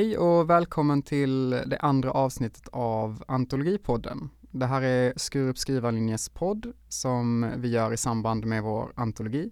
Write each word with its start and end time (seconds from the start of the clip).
Hej 0.00 0.18
och 0.18 0.50
välkommen 0.50 1.02
till 1.02 1.50
det 1.50 1.78
andra 1.80 2.10
avsnittet 2.10 2.68
av 2.72 3.24
Antologipodden. 3.28 4.30
Det 4.40 4.66
här 4.66 4.82
är 4.82 5.12
Skurup 5.16 5.58
skrivarlinjes 5.58 6.28
podd 6.28 6.72
som 6.88 7.50
vi 7.56 7.68
gör 7.68 7.92
i 7.92 7.96
samband 7.96 8.46
med 8.46 8.62
vår 8.62 8.92
antologi. 8.94 9.50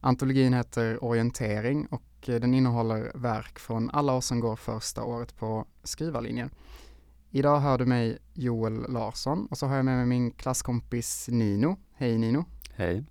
Antologin 0.00 0.52
heter 0.52 1.04
Orientering 1.04 1.86
och 1.86 2.02
den 2.26 2.54
innehåller 2.54 3.12
verk 3.14 3.58
från 3.58 3.90
alla 3.90 4.12
oss 4.12 4.26
som 4.26 4.40
går 4.40 4.56
första 4.56 5.04
året 5.04 5.36
på 5.36 5.66
skrivarlinjen. 5.82 6.50
Idag 7.30 7.60
hör 7.60 7.78
du 7.78 7.86
mig 7.86 8.18
Joel 8.34 8.92
Larsson 8.92 9.46
och 9.50 9.58
så 9.58 9.66
har 9.66 9.76
jag 9.76 9.84
med 9.84 9.96
mig 9.96 10.06
min 10.06 10.30
klasskompis 10.30 11.28
Nino. 11.28 11.76
Hej 11.94 12.18
Nino! 12.18 12.44
Hej! 12.74 13.04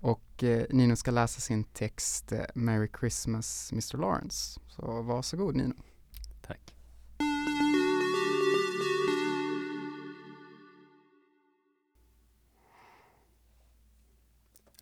Och 0.00 0.44
eh, 0.44 0.66
Nino 0.70 0.96
ska 0.96 1.10
läsa 1.10 1.40
sin 1.40 1.64
text 1.64 2.32
eh, 2.32 2.44
Merry 2.54 2.88
Christmas 3.00 3.72
Mr 3.72 3.96
Lawrence. 3.98 4.60
Så 4.68 5.02
varsågod 5.02 5.56
Nino. 5.56 5.74
Tack. 6.42 6.74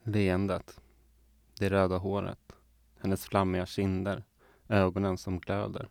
Leendet. 0.03 0.81
Det 1.59 1.71
röda 1.71 1.99
håret. 1.99 2.53
Hennes 3.01 3.25
flammiga 3.25 3.67
kinder. 3.67 4.25
Ögonen 4.69 5.19
som 5.19 5.41
glöder. 5.41 5.89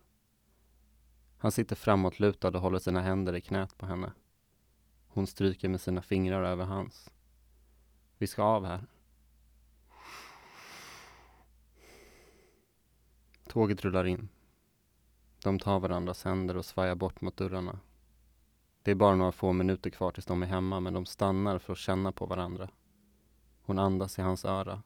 Han 1.38 1.52
sitter 1.52 1.75
framåtlutad 1.75 2.47
och 2.47 2.61
håller 2.61 2.80
sina 2.80 3.02
händer 3.02 3.36
i 3.36 3.42
knät 3.42 3.77
på 3.77 3.86
henne. 3.86 4.11
Hon 5.08 5.27
stryker 5.27 5.69
med 5.69 5.81
sina 5.81 6.02
fingrar 6.02 6.44
över 6.44 6.66
hans. 6.66 7.11
Vi 8.17 8.27
ska 8.27 8.44
av 8.44 8.66
här. 8.66 8.88
Tåget 13.56 13.86
rullar 13.86 14.06
in. 14.06 14.30
De 15.44 15.59
tar 15.59 15.80
varandras 15.80 16.23
händer 16.23 16.58
och 16.58 16.66
svajar 16.66 16.95
bort 16.95 17.22
mot 17.22 17.38
dörrarna. 17.38 17.80
Det 18.84 18.92
är 18.92 18.95
bara 18.95 19.16
några 19.16 19.31
få 19.31 19.53
minuter 19.53 19.89
kvar 19.89 20.11
tills 20.11 20.25
de 20.25 20.44
är 20.44 20.48
hemma, 20.48 20.80
men 20.80 20.94
de 20.94 21.06
stannar 21.06 21.59
för 21.59 21.73
att 21.73 21.80
känna 21.80 22.11
på 22.11 22.26
varandra. 22.26 22.70
Hon 23.61 23.80
andas 23.80 24.20
i 24.20 24.22
hans 24.22 24.45
öra. 24.45 24.83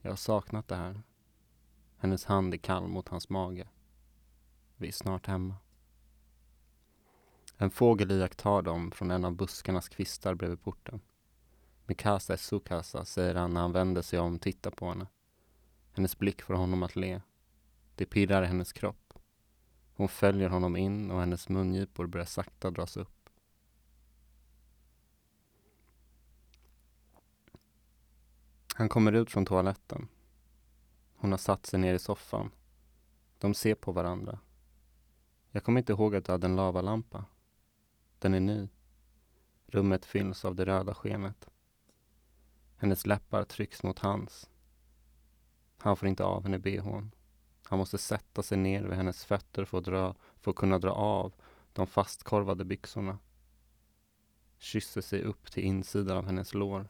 Jag 0.00 0.10
har 0.10 0.16
saknat 0.16 0.68
det 0.68 0.76
här. 0.76 1.02
Hennes 1.96 2.24
hand 2.24 2.54
är 2.54 2.58
kall 2.58 2.88
mot 2.88 3.08
hans 3.08 3.28
mage. 3.28 3.68
Vi 4.76 4.88
är 4.88 4.92
snart 4.92 5.26
hemma. 5.26 5.54
En 7.56 7.70
fågel 7.70 8.10
iakttar 8.10 8.62
dem 8.62 8.90
från 8.90 9.10
en 9.10 9.24
av 9.24 9.32
buskarnas 9.32 9.88
kvistar 9.88 10.34
bredvid 10.34 10.62
porten. 10.62 11.00
Mikasa 11.86 12.32
är 12.32 12.36
Sukasa, 12.36 13.04
säger 13.04 13.34
han 13.34 13.54
när 13.54 13.60
han 13.60 13.72
vänder 13.72 14.02
sig 14.02 14.18
om 14.18 14.34
och 14.34 14.40
tittar 14.40 14.70
på 14.70 14.88
henne. 14.88 15.06
Hennes 15.92 16.18
blick 16.18 16.42
får 16.42 16.54
honom 16.54 16.82
att 16.82 16.96
le. 16.96 17.20
Det 17.96 18.06
pirrar 18.06 18.42
i 18.42 18.46
hennes 18.46 18.72
kropp. 18.72 19.12
Hon 19.94 20.08
följer 20.08 20.48
honom 20.48 20.76
in 20.76 21.10
och 21.10 21.20
hennes 21.20 21.48
mungipor 21.48 22.06
börjar 22.06 22.26
sakta 22.26 22.70
dras 22.70 22.96
upp. 22.96 23.30
Han 28.74 28.88
kommer 28.88 29.12
ut 29.12 29.30
från 29.30 29.46
toaletten. 29.46 30.08
Hon 31.16 31.30
har 31.30 31.38
satt 31.38 31.66
sig 31.66 31.80
ner 31.80 31.94
i 31.94 31.98
soffan. 31.98 32.50
De 33.38 33.54
ser 33.54 33.74
på 33.74 33.92
varandra. 33.92 34.38
Jag 35.50 35.64
kommer 35.64 35.80
inte 35.80 35.92
ihåg 35.92 36.16
att 36.16 36.24
du 36.24 36.32
hade 36.32 36.46
en 36.46 36.56
lavalampa. 36.56 37.24
Den 38.18 38.34
är 38.34 38.40
ny. 38.40 38.68
Rummet 39.66 40.04
fylls 40.04 40.44
av 40.44 40.54
det 40.54 40.64
röda 40.64 40.94
skenet. 40.94 41.48
Hennes 42.76 43.06
läppar 43.06 43.44
trycks 43.44 43.82
mot 43.82 43.98
hans. 43.98 44.50
Han 45.78 45.96
får 45.96 46.08
inte 46.08 46.24
av 46.24 46.42
henne 46.42 46.58
bhn. 46.58 47.15
Han 47.68 47.78
måste 47.78 47.98
sätta 47.98 48.42
sig 48.42 48.58
ner 48.58 48.82
vid 48.82 48.96
hennes 48.96 49.24
fötter 49.24 49.64
för 49.64 49.78
att, 49.78 49.84
dra, 49.84 50.14
för 50.40 50.50
att 50.50 50.56
kunna 50.56 50.78
dra 50.78 50.90
av 50.90 51.34
de 51.72 51.86
fastkorvade 51.86 52.64
byxorna. 52.64 53.18
Kysser 54.58 55.00
sig 55.00 55.22
upp 55.22 55.50
till 55.50 55.64
insidan 55.64 56.16
av 56.16 56.26
hennes 56.26 56.54
lår. 56.54 56.88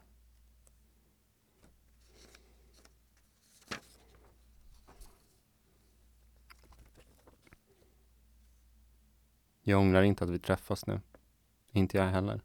Jag 9.61 9.79
ångrar 9.79 10.03
inte 10.03 10.23
att 10.23 10.29
vi 10.29 10.39
träffas 10.39 10.87
nu. 10.87 11.01
Inte 11.71 11.97
jag 11.97 12.07
heller. 12.07 12.41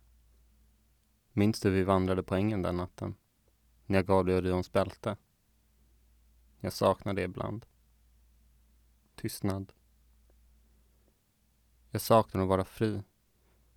Minns 1.32 1.60
du 1.60 1.71
vi 1.71 1.84
vandrade 1.84 2.22
på 2.22 2.34
ängen 2.34 2.62
den 2.62 2.76
natten? 2.76 3.15
När 3.87 3.98
jag 3.98 4.06
gav 4.06 4.25
dig 4.25 4.37
Orions 4.37 4.72
bälte? 4.72 5.16
Jag 6.60 6.72
saknar 6.72 7.15
det 7.15 7.22
ibland. 7.22 7.66
Tystnad. 9.22 9.72
Jag 11.91 12.00
saknar 12.00 12.43
att 12.43 12.49
vara 12.49 12.65
fri. 12.65 13.03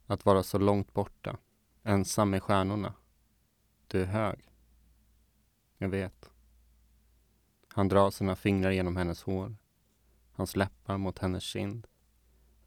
Att 0.06 0.26
vara 0.26 0.44
så 0.44 0.58
långt 0.58 0.94
borta. 0.94 1.38
Ensam 1.84 2.30
med 2.30 2.44
stjärnorna. 2.44 2.94
Du 3.88 4.02
är 4.02 4.06
hög. 4.06 4.52
Jag 5.78 5.90
vet. 5.90 6.32
Han 7.68 7.88
drar 7.88 8.12
sina 8.12 8.36
fingrar 8.36 8.72
genom 8.72 8.96
hennes 8.96 9.24
hår. 9.24 9.56
Hans 10.32 10.56
läppar 10.56 10.98
mot 10.98 11.20
hennes 11.20 11.44
kind. 11.44 11.88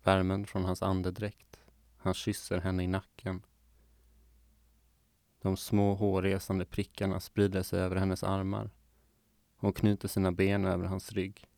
Värmen 0.03 0.47
från 0.47 0.65
hans 0.65 0.83
andedräkt. 0.83 1.61
Han 1.97 2.15
kysser 2.15 2.61
henne 2.61 2.85
i 2.85 2.87
nacken. 2.87 3.43
De 5.41 5.57
små 5.57 5.95
hårresande 5.95 6.65
prickarna 6.65 7.21
sprider 7.21 7.63
sig 7.63 7.81
över 7.81 7.97
hennes 7.97 8.23
armar. 8.23 8.71
Hon 9.57 9.73
knyter 9.73 10.09
sina 10.09 10.33
ben 10.33 10.65
över 10.65 10.85
hans 10.85 11.13
rygg. 11.13 11.49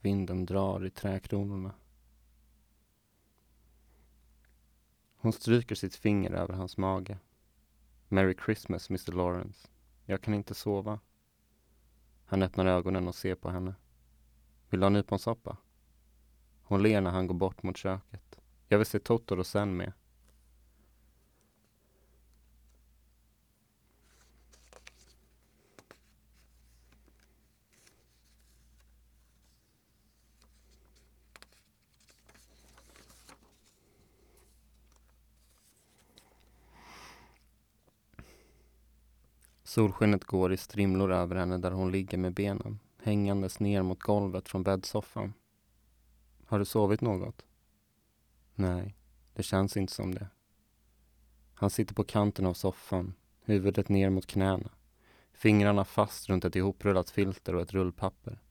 Vinden 0.00 0.46
drar 0.46 0.86
i 0.86 0.90
träkronorna. 0.90 1.74
Hon 5.16 5.32
stryker 5.32 5.74
sitt 5.74 5.94
finger 5.94 6.30
över 6.30 6.54
hans 6.54 6.76
mage. 6.76 7.18
Merry 8.08 8.34
Christmas, 8.44 8.90
Mr 8.90 9.12
Lawrence. 9.12 9.68
Jag 10.04 10.22
kan 10.22 10.34
inte 10.34 10.54
sova. 10.54 11.00
Han 12.24 12.42
öppnar 12.42 12.66
ögonen 12.66 13.08
och 13.08 13.14
ser 13.14 13.34
på 13.34 13.50
henne. 13.50 13.74
Vill 14.70 14.80
du 14.80 14.84
ha 14.84 14.90
nyponsoppa? 14.90 15.56
Hon 16.62 16.82
ler 16.82 17.00
när 17.00 17.10
han 17.10 17.26
går 17.26 17.34
bort 17.34 17.62
mot 17.62 17.76
köket. 17.76 18.40
Jag 18.68 18.78
vill 18.78 18.86
se 18.86 18.98
Totoro 18.98 19.44
sen 19.44 19.76
med. 19.76 19.92
Solskenet 39.70 40.24
går 40.24 40.52
i 40.52 40.56
strimlor 40.56 41.12
över 41.12 41.36
henne 41.36 41.58
där 41.58 41.70
hon 41.70 41.92
ligger 41.92 42.18
med 42.18 42.34
benen 42.34 42.78
hängandes 43.02 43.60
ner 43.60 43.82
mot 43.82 44.00
golvet 44.00 44.48
från 44.48 44.62
bäddsoffan. 44.62 45.32
Har 46.46 46.58
du 46.58 46.64
sovit 46.64 47.00
något? 47.00 47.46
Nej, 48.54 48.96
det 49.34 49.42
känns 49.42 49.76
inte 49.76 49.92
som 49.92 50.14
det. 50.14 50.28
Han 51.54 51.70
sitter 51.70 51.94
på 51.94 52.04
kanten 52.04 52.46
av 52.46 52.54
soffan, 52.54 53.14
huvudet 53.44 53.88
ner 53.88 54.10
mot 54.10 54.26
knäna, 54.26 54.70
fingrarna 55.32 55.84
fast 55.84 56.28
runt 56.28 56.44
ett 56.44 56.56
ihoprullat 56.56 57.10
filter 57.10 57.54
och 57.54 57.62
ett 57.62 57.72
rullpapper. 57.72 58.42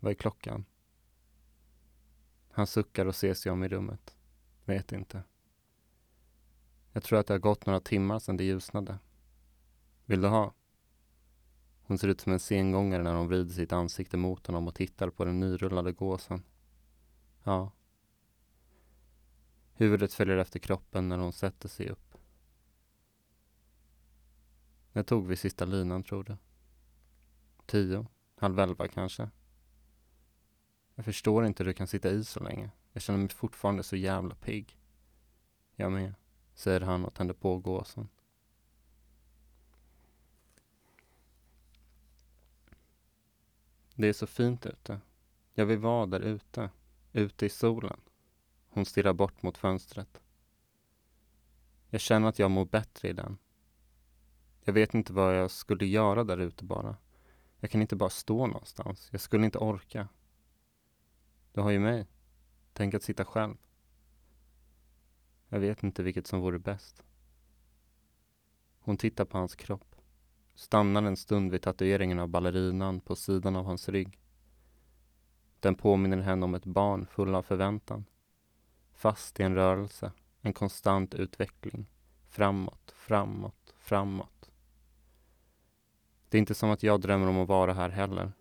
Vad 0.00 0.10
är 0.10 0.14
klockan? 0.14 0.64
Han 2.50 2.66
suckar 2.66 3.06
och 3.06 3.16
ser 3.16 3.34
sig 3.34 3.52
om 3.52 3.64
i 3.64 3.68
rummet. 3.68 4.16
Vet 4.64 4.92
inte. 4.92 5.22
Jag 6.92 7.02
tror 7.02 7.18
att 7.18 7.26
det 7.26 7.34
har 7.34 7.38
gått 7.38 7.66
några 7.66 7.80
timmar 7.80 8.18
sedan 8.18 8.36
det 8.36 8.44
ljusnade. 8.44 8.98
Vill 10.12 10.20
du 10.20 10.28
ha? 10.28 10.54
Hon 11.82 11.98
ser 11.98 12.08
ut 12.08 12.20
som 12.20 12.32
en 12.32 12.40
sengångare 12.40 13.02
när 13.02 13.14
hon 13.14 13.28
vrider 13.28 13.54
sitt 13.54 13.72
ansikte 13.72 14.16
mot 14.16 14.46
honom 14.46 14.68
och 14.68 14.74
tittar 14.74 15.10
på 15.10 15.24
den 15.24 15.40
nyrullade 15.40 15.92
gåsen. 15.92 16.42
Ja. 17.44 17.72
Huvudet 19.72 20.14
följer 20.14 20.36
efter 20.36 20.58
kroppen 20.58 21.08
när 21.08 21.18
hon 21.18 21.32
sätter 21.32 21.68
sig 21.68 21.88
upp. 21.88 22.14
När 24.92 25.02
tog 25.02 25.26
vi 25.26 25.36
sista 25.36 25.64
linan, 25.64 26.02
tror 26.02 26.24
du? 26.24 26.36
Tio? 27.66 28.06
Halv 28.36 28.58
elva 28.58 28.88
kanske? 28.88 29.30
Jag 30.94 31.04
förstår 31.04 31.46
inte 31.46 31.62
hur 31.62 31.68
du 31.68 31.74
kan 31.74 31.86
sitta 31.86 32.10
i 32.10 32.24
så 32.24 32.40
länge. 32.40 32.70
Jag 32.92 33.02
känner 33.02 33.18
mig 33.18 33.28
fortfarande 33.28 33.82
så 33.82 33.96
jävla 33.96 34.34
pigg. 34.34 34.78
Jag 35.74 35.92
med, 35.92 36.14
säger 36.54 36.80
han 36.80 37.04
och 37.04 37.14
tänder 37.14 37.34
på 37.34 37.58
gåsen. 37.58 38.08
Det 43.94 44.08
är 44.08 44.12
så 44.12 44.26
fint 44.26 44.66
ute. 44.66 45.00
Jag 45.54 45.66
vill 45.66 45.78
vara 45.78 46.06
där 46.06 46.20
ute. 46.20 46.70
Ute 47.12 47.46
i 47.46 47.48
solen. 47.48 48.00
Hon 48.68 48.84
stirrar 48.84 49.12
bort 49.12 49.42
mot 49.42 49.58
fönstret. 49.58 50.22
Jag 51.88 52.00
känner 52.00 52.28
att 52.28 52.38
jag 52.38 52.50
mår 52.50 52.64
bättre 52.64 53.08
i 53.08 53.12
den. 53.12 53.38
Jag 54.64 54.72
vet 54.72 54.94
inte 54.94 55.12
vad 55.12 55.36
jag 55.38 55.50
skulle 55.50 55.86
göra 55.86 56.24
där 56.24 56.38
ute 56.38 56.64
bara. 56.64 56.96
Jag 57.60 57.70
kan 57.70 57.80
inte 57.80 57.96
bara 57.96 58.10
stå 58.10 58.46
någonstans. 58.46 59.08
Jag 59.12 59.20
skulle 59.20 59.44
inte 59.44 59.58
orka. 59.58 60.08
Du 61.52 61.60
har 61.60 61.70
ju 61.70 61.78
mig. 61.78 62.06
Tänk 62.72 62.94
att 62.94 63.02
sitta 63.02 63.24
själv. 63.24 63.56
Jag 65.48 65.60
vet 65.60 65.82
inte 65.82 66.02
vilket 66.02 66.26
som 66.26 66.40
vore 66.40 66.58
bäst. 66.58 67.04
Hon 68.78 68.96
tittar 68.96 69.24
på 69.24 69.38
hans 69.38 69.54
kropp. 69.56 69.91
Stannar 70.54 71.02
en 71.02 71.16
stund 71.16 71.50
vid 71.50 71.62
tatueringen 71.62 72.18
av 72.18 72.28
ballerinan 72.28 73.00
på 73.00 73.16
sidan 73.16 73.56
av 73.56 73.64
hans 73.64 73.88
rygg. 73.88 74.18
Den 75.60 75.74
påminner 75.74 76.18
henne 76.18 76.44
om 76.44 76.54
ett 76.54 76.64
barn 76.64 77.06
full 77.06 77.34
av 77.34 77.42
förväntan. 77.42 78.04
Fast 78.92 79.40
i 79.40 79.42
en 79.42 79.54
rörelse, 79.54 80.12
en 80.40 80.52
konstant 80.52 81.14
utveckling. 81.14 81.86
Framåt, 82.28 82.94
framåt, 82.96 83.74
framåt. 83.78 84.50
Det 86.28 86.36
är 86.36 86.40
inte 86.40 86.54
som 86.54 86.70
att 86.70 86.82
jag 86.82 87.00
drömmer 87.00 87.28
om 87.28 87.38
att 87.38 87.48
vara 87.48 87.74
här 87.74 87.88
heller. 87.88 88.32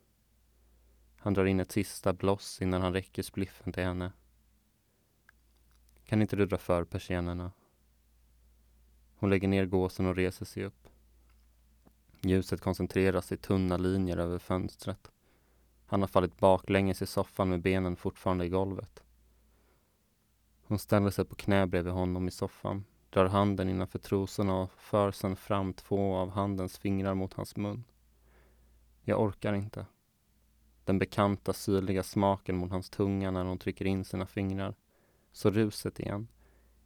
Han 1.18 1.34
drar 1.34 1.46
in 1.46 1.60
ett 1.60 1.72
sista 1.72 2.14
bloss 2.14 2.62
innan 2.62 2.82
han 2.82 2.94
räcker 2.94 3.24
spliffen 3.24 3.74
till 3.74 3.84
henne. 3.84 4.12
Kan 6.06 6.22
inte 6.22 6.36
du 6.36 6.46
dra 6.46 6.58
för 6.58 6.84
persiennerna? 6.84 7.52
Hon 9.16 9.30
lägger 9.30 9.48
ner 9.48 9.66
gåsen 9.66 10.06
och 10.06 10.16
reser 10.16 10.46
sig 10.46 10.64
upp. 10.64 10.88
Ljuset 12.22 12.62
koncentreras 12.62 13.32
i 13.32 13.38
tunna 13.38 13.78
linjer 13.78 14.18
över 14.18 14.40
fönstret. 14.40 15.12
Han 15.86 16.02
har 16.02 16.08
fallit 16.08 16.38
baklänges 16.38 17.02
i 17.02 17.06
soffan 17.06 17.50
med 17.50 17.62
benen 17.62 17.96
fortfarande 17.96 18.46
i 18.46 18.50
golvet. 18.50 19.04
Hon 20.64 20.80
ställer 20.80 21.10
sig 21.10 21.26
på 21.26 21.36
knä 21.36 21.68
bredvid 21.68 21.94
honom 21.94 22.28
i 22.28 22.32
soffan, 22.32 22.86
drar 23.10 23.26
handen 23.26 23.70
innanför 23.70 24.00
trosorna 24.00 24.62
och 24.62 24.72
för 24.78 25.12
sen 25.12 25.36
fram 25.36 25.74
två 25.74 26.16
av 26.16 26.30
handens 26.30 26.78
fingrar 26.78 27.14
mot 27.14 27.34
hans 27.34 27.56
mun. 27.56 27.84
Jag 29.02 29.22
orkar 29.22 29.54
inte. 29.54 29.86
Den 30.86 31.00
bekanta 31.00 31.54
syrliga 31.54 32.04
smaken 32.04 32.58
mot 32.58 32.72
hans 32.72 32.90
tunga 32.90 33.32
när 33.32 33.46
hon 33.46 33.58
trycker 33.58 33.86
in 33.86 34.06
sina 34.06 34.26
fingrar. 34.26 34.76
Så 35.32 35.50
ruset 35.50 36.00
igen. 36.00 36.28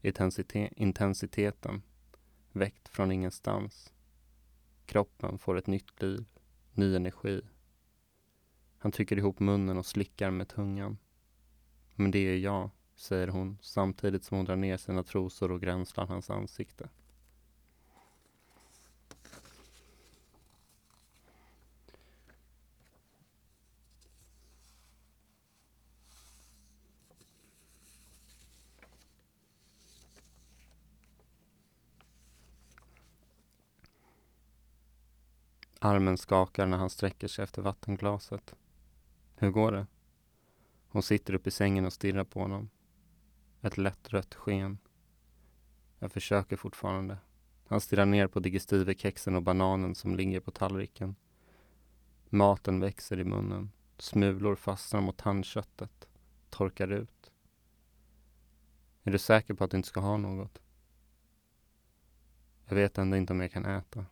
Intensite 0.02 0.70
intensiteten. 0.76 1.82
Väckt 2.52 2.88
från 2.88 3.12
ingenstans. 3.12 3.94
Kroppen 4.86 5.38
får 5.38 5.58
ett 5.58 5.68
nytt 5.68 6.02
liv. 6.02 6.26
Ny 6.72 6.96
energi. 6.96 7.42
Han 8.78 8.92
trycker 8.92 9.18
ihop 9.18 9.40
munnen 9.40 9.78
och 9.78 9.86
slickar 9.86 10.32
med 10.32 10.48
tungan. 10.48 10.98
Men 11.96 12.12
det 12.12 12.20
är 12.20 12.38
jag, 12.38 12.70
säger 12.96 13.28
hon 13.28 13.58
samtidigt 13.62 14.24
som 14.24 14.38
hon 14.38 14.46
drar 14.46 14.56
ner 14.56 14.78
sina 14.78 15.04
trosor 15.04 15.52
och 15.52 15.62
gränslar 15.62 16.08
hans 16.08 16.30
ansikte. 16.30 16.90
Armen 35.86 36.18
skakar 36.18 36.66
när 36.66 36.78
han 36.78 36.90
sträcker 36.90 37.28
sig 37.28 37.44
efter 37.44 37.62
vattenglaset. 37.62 38.56
Hur 39.36 39.52
går 39.52 39.72
det? 39.72 39.88
Hon 40.88 41.04
sitter 41.04 41.34
upp 41.34 41.48
i 41.48 41.52
sängen 41.52 41.86
och 41.86 41.94
stirrar 41.94 42.24
på 42.24 42.40
honom. 42.40 42.70
Ett 43.62 43.78
lätt 43.78 44.14
rött 44.14 44.36
sken. 44.36 44.78
Jag 46.00 46.12
försöker 46.12 46.56
fortfarande. 46.58 47.18
Han 47.68 47.82
stirrar 47.82 48.06
ner 48.06 48.28
på 48.28 48.40
digestivekexen 48.40 49.36
och 49.36 49.42
bananen 49.44 49.96
som 49.96 50.16
ligger 50.16 50.40
på 50.40 50.52
tallriken. 50.52 51.16
Maten 52.30 52.80
växer 52.80 53.20
i 53.20 53.24
munnen. 53.24 53.72
Smulor 53.98 54.56
fastnar 54.56 55.02
mot 55.02 55.18
tandköttet. 55.18 56.08
Torkar 56.50 56.92
ut. 56.92 57.32
Är 59.04 59.12
du 59.12 59.18
säker 59.18 59.54
på 59.54 59.64
att 59.64 59.72
du 59.72 59.78
inte 59.78 59.90
ska 59.90 60.00
ha 60.00 60.18
något? 60.18 60.62
Jag 62.66 62.76
vet 62.76 62.98
ändå 62.98 63.18
inte 63.18 63.34
om 63.34 63.42
jag 63.42 63.52
kan 63.52 63.66
äta. 63.66 64.06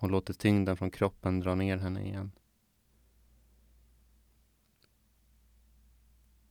Hon 0.00 0.10
låter 0.10 0.34
tyngden 0.34 0.76
från 0.76 0.90
kroppen 0.90 1.40
dra 1.40 1.54
ner 1.54 1.76
henne 1.76 2.04
igen. 2.04 2.32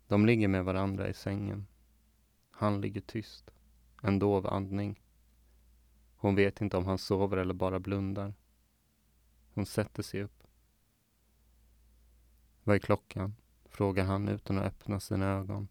De 0.08 0.26
ligger 0.26 0.48
med 0.48 0.66
varandra 0.66 1.10
i 1.10 1.14
sängen. 1.14 1.68
Han 2.52 2.82
ligger 2.82 3.02
tyst. 3.02 3.52
En 4.02 4.20
dov 4.20 4.48
andning. 4.48 5.04
Hon 6.16 6.36
vet 6.36 6.62
inte 6.62 6.78
om 6.78 6.86
han 6.86 6.98
sover 6.98 7.38
eller 7.38 7.54
bara 7.54 7.80
blundar. 7.80 8.34
Hon 9.54 9.66
sätter 9.66 10.04
sig 10.04 10.24
upp. 10.24 10.44
Vad 12.64 12.76
är 12.76 12.80
klockan? 12.80 13.36
frågar 13.66 14.06
han 14.06 14.28
utan 14.28 14.58
att 14.58 14.66
öppna 14.66 15.00
sina 15.00 15.26
ögon. 15.26 15.68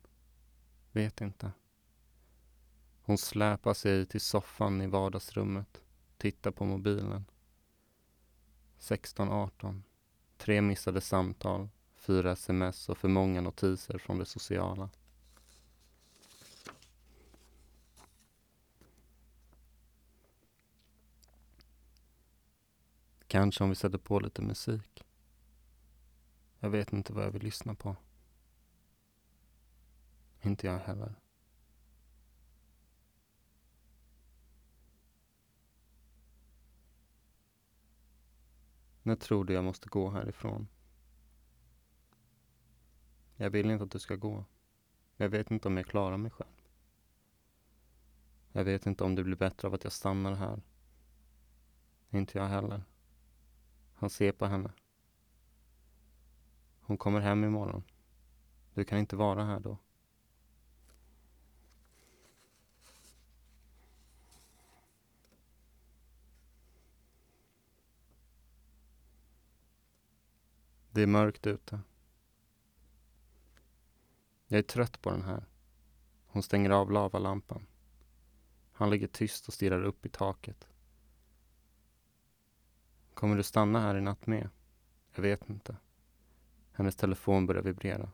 Vet 0.92 1.20
inte. 1.20 1.52
Hon 3.02 3.18
släpar 3.18 3.74
sig 3.74 4.06
till 4.06 4.20
soffan 4.20 4.82
i 4.82 4.86
vardagsrummet, 4.86 5.82
tittar 6.16 6.50
på 6.50 6.64
mobilen. 6.64 7.24
16-18. 8.78 9.82
Tre 10.36 10.60
missade 10.60 11.00
samtal, 11.00 11.68
fyra 11.96 12.32
sms 12.32 12.88
och 12.88 12.98
för 12.98 13.08
många 13.08 13.40
notiser 13.40 13.98
från 13.98 14.18
det 14.18 14.26
sociala. 14.26 14.90
Kanske 23.26 23.64
om 23.64 23.70
vi 23.70 23.76
sätter 23.76 23.98
på 23.98 24.20
lite 24.20 24.42
musik. 24.42 25.04
Jag 26.60 26.70
vet 26.70 26.92
inte 26.92 27.12
vad 27.12 27.24
jag 27.24 27.30
vill 27.30 27.42
lyssna 27.42 27.74
på. 27.74 27.96
Inte 30.42 30.66
jag 30.66 30.78
heller. 30.78 31.14
När 39.08 39.16
tror 39.16 39.44
du 39.44 39.52
jag 39.52 39.64
måste 39.64 39.88
gå 39.88 40.10
härifrån? 40.10 40.68
Jag 43.36 43.50
vill 43.50 43.70
inte 43.70 43.84
att 43.84 43.90
du 43.90 43.98
ska 43.98 44.16
gå. 44.16 44.44
Jag 45.16 45.28
vet 45.28 45.50
inte 45.50 45.68
om 45.68 45.76
jag 45.76 45.86
klarar 45.86 46.16
mig 46.16 46.30
själv. 46.30 46.68
Jag 48.52 48.64
vet 48.64 48.86
inte 48.86 49.04
om 49.04 49.14
det 49.14 49.24
blir 49.24 49.36
bättre 49.36 49.68
av 49.68 49.74
att 49.74 49.84
jag 49.84 49.92
stannar 49.92 50.34
här. 50.34 50.62
Inte 52.10 52.38
jag 52.38 52.46
heller. 52.46 52.84
Han 53.94 54.10
ser 54.10 54.32
på 54.32 54.46
henne. 54.46 54.72
Hon 56.80 56.98
kommer 56.98 57.20
hem 57.20 57.44
imorgon. 57.44 57.82
Du 58.74 58.84
kan 58.84 58.98
inte 58.98 59.16
vara 59.16 59.44
här 59.44 59.60
då. 59.60 59.78
Det 70.98 71.02
är 71.02 71.06
mörkt 71.06 71.46
ute. 71.46 71.80
Jag 74.46 74.58
är 74.58 74.62
trött 74.62 75.02
på 75.02 75.10
den 75.10 75.22
här. 75.22 75.46
Hon 76.26 76.42
stänger 76.42 76.70
av 76.70 76.92
lavalampan. 76.92 77.66
Han 78.72 78.90
ligger 78.90 79.06
tyst 79.06 79.48
och 79.48 79.54
stirrar 79.54 79.82
upp 79.82 80.06
i 80.06 80.08
taket. 80.08 80.68
Kommer 83.14 83.36
du 83.36 83.42
stanna 83.42 83.80
här 83.80 83.96
i 83.96 84.00
natt 84.00 84.26
med? 84.26 84.48
Jag 85.14 85.22
vet 85.22 85.50
inte. 85.50 85.76
Hennes 86.72 86.96
telefon 86.96 87.46
börjar 87.46 87.62
vibrera. 87.62 88.10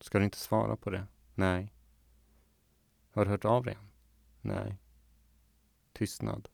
Ska 0.00 0.18
du 0.18 0.24
inte 0.24 0.38
svara 0.38 0.76
på 0.76 0.90
det? 0.90 1.06
Nej. 1.34 1.72
Har 3.10 3.24
du 3.24 3.30
hört 3.30 3.44
av 3.44 3.64
dig 3.64 3.74
än? 3.74 3.90
Nej. 4.40 4.78
Tystnad. 5.92 6.48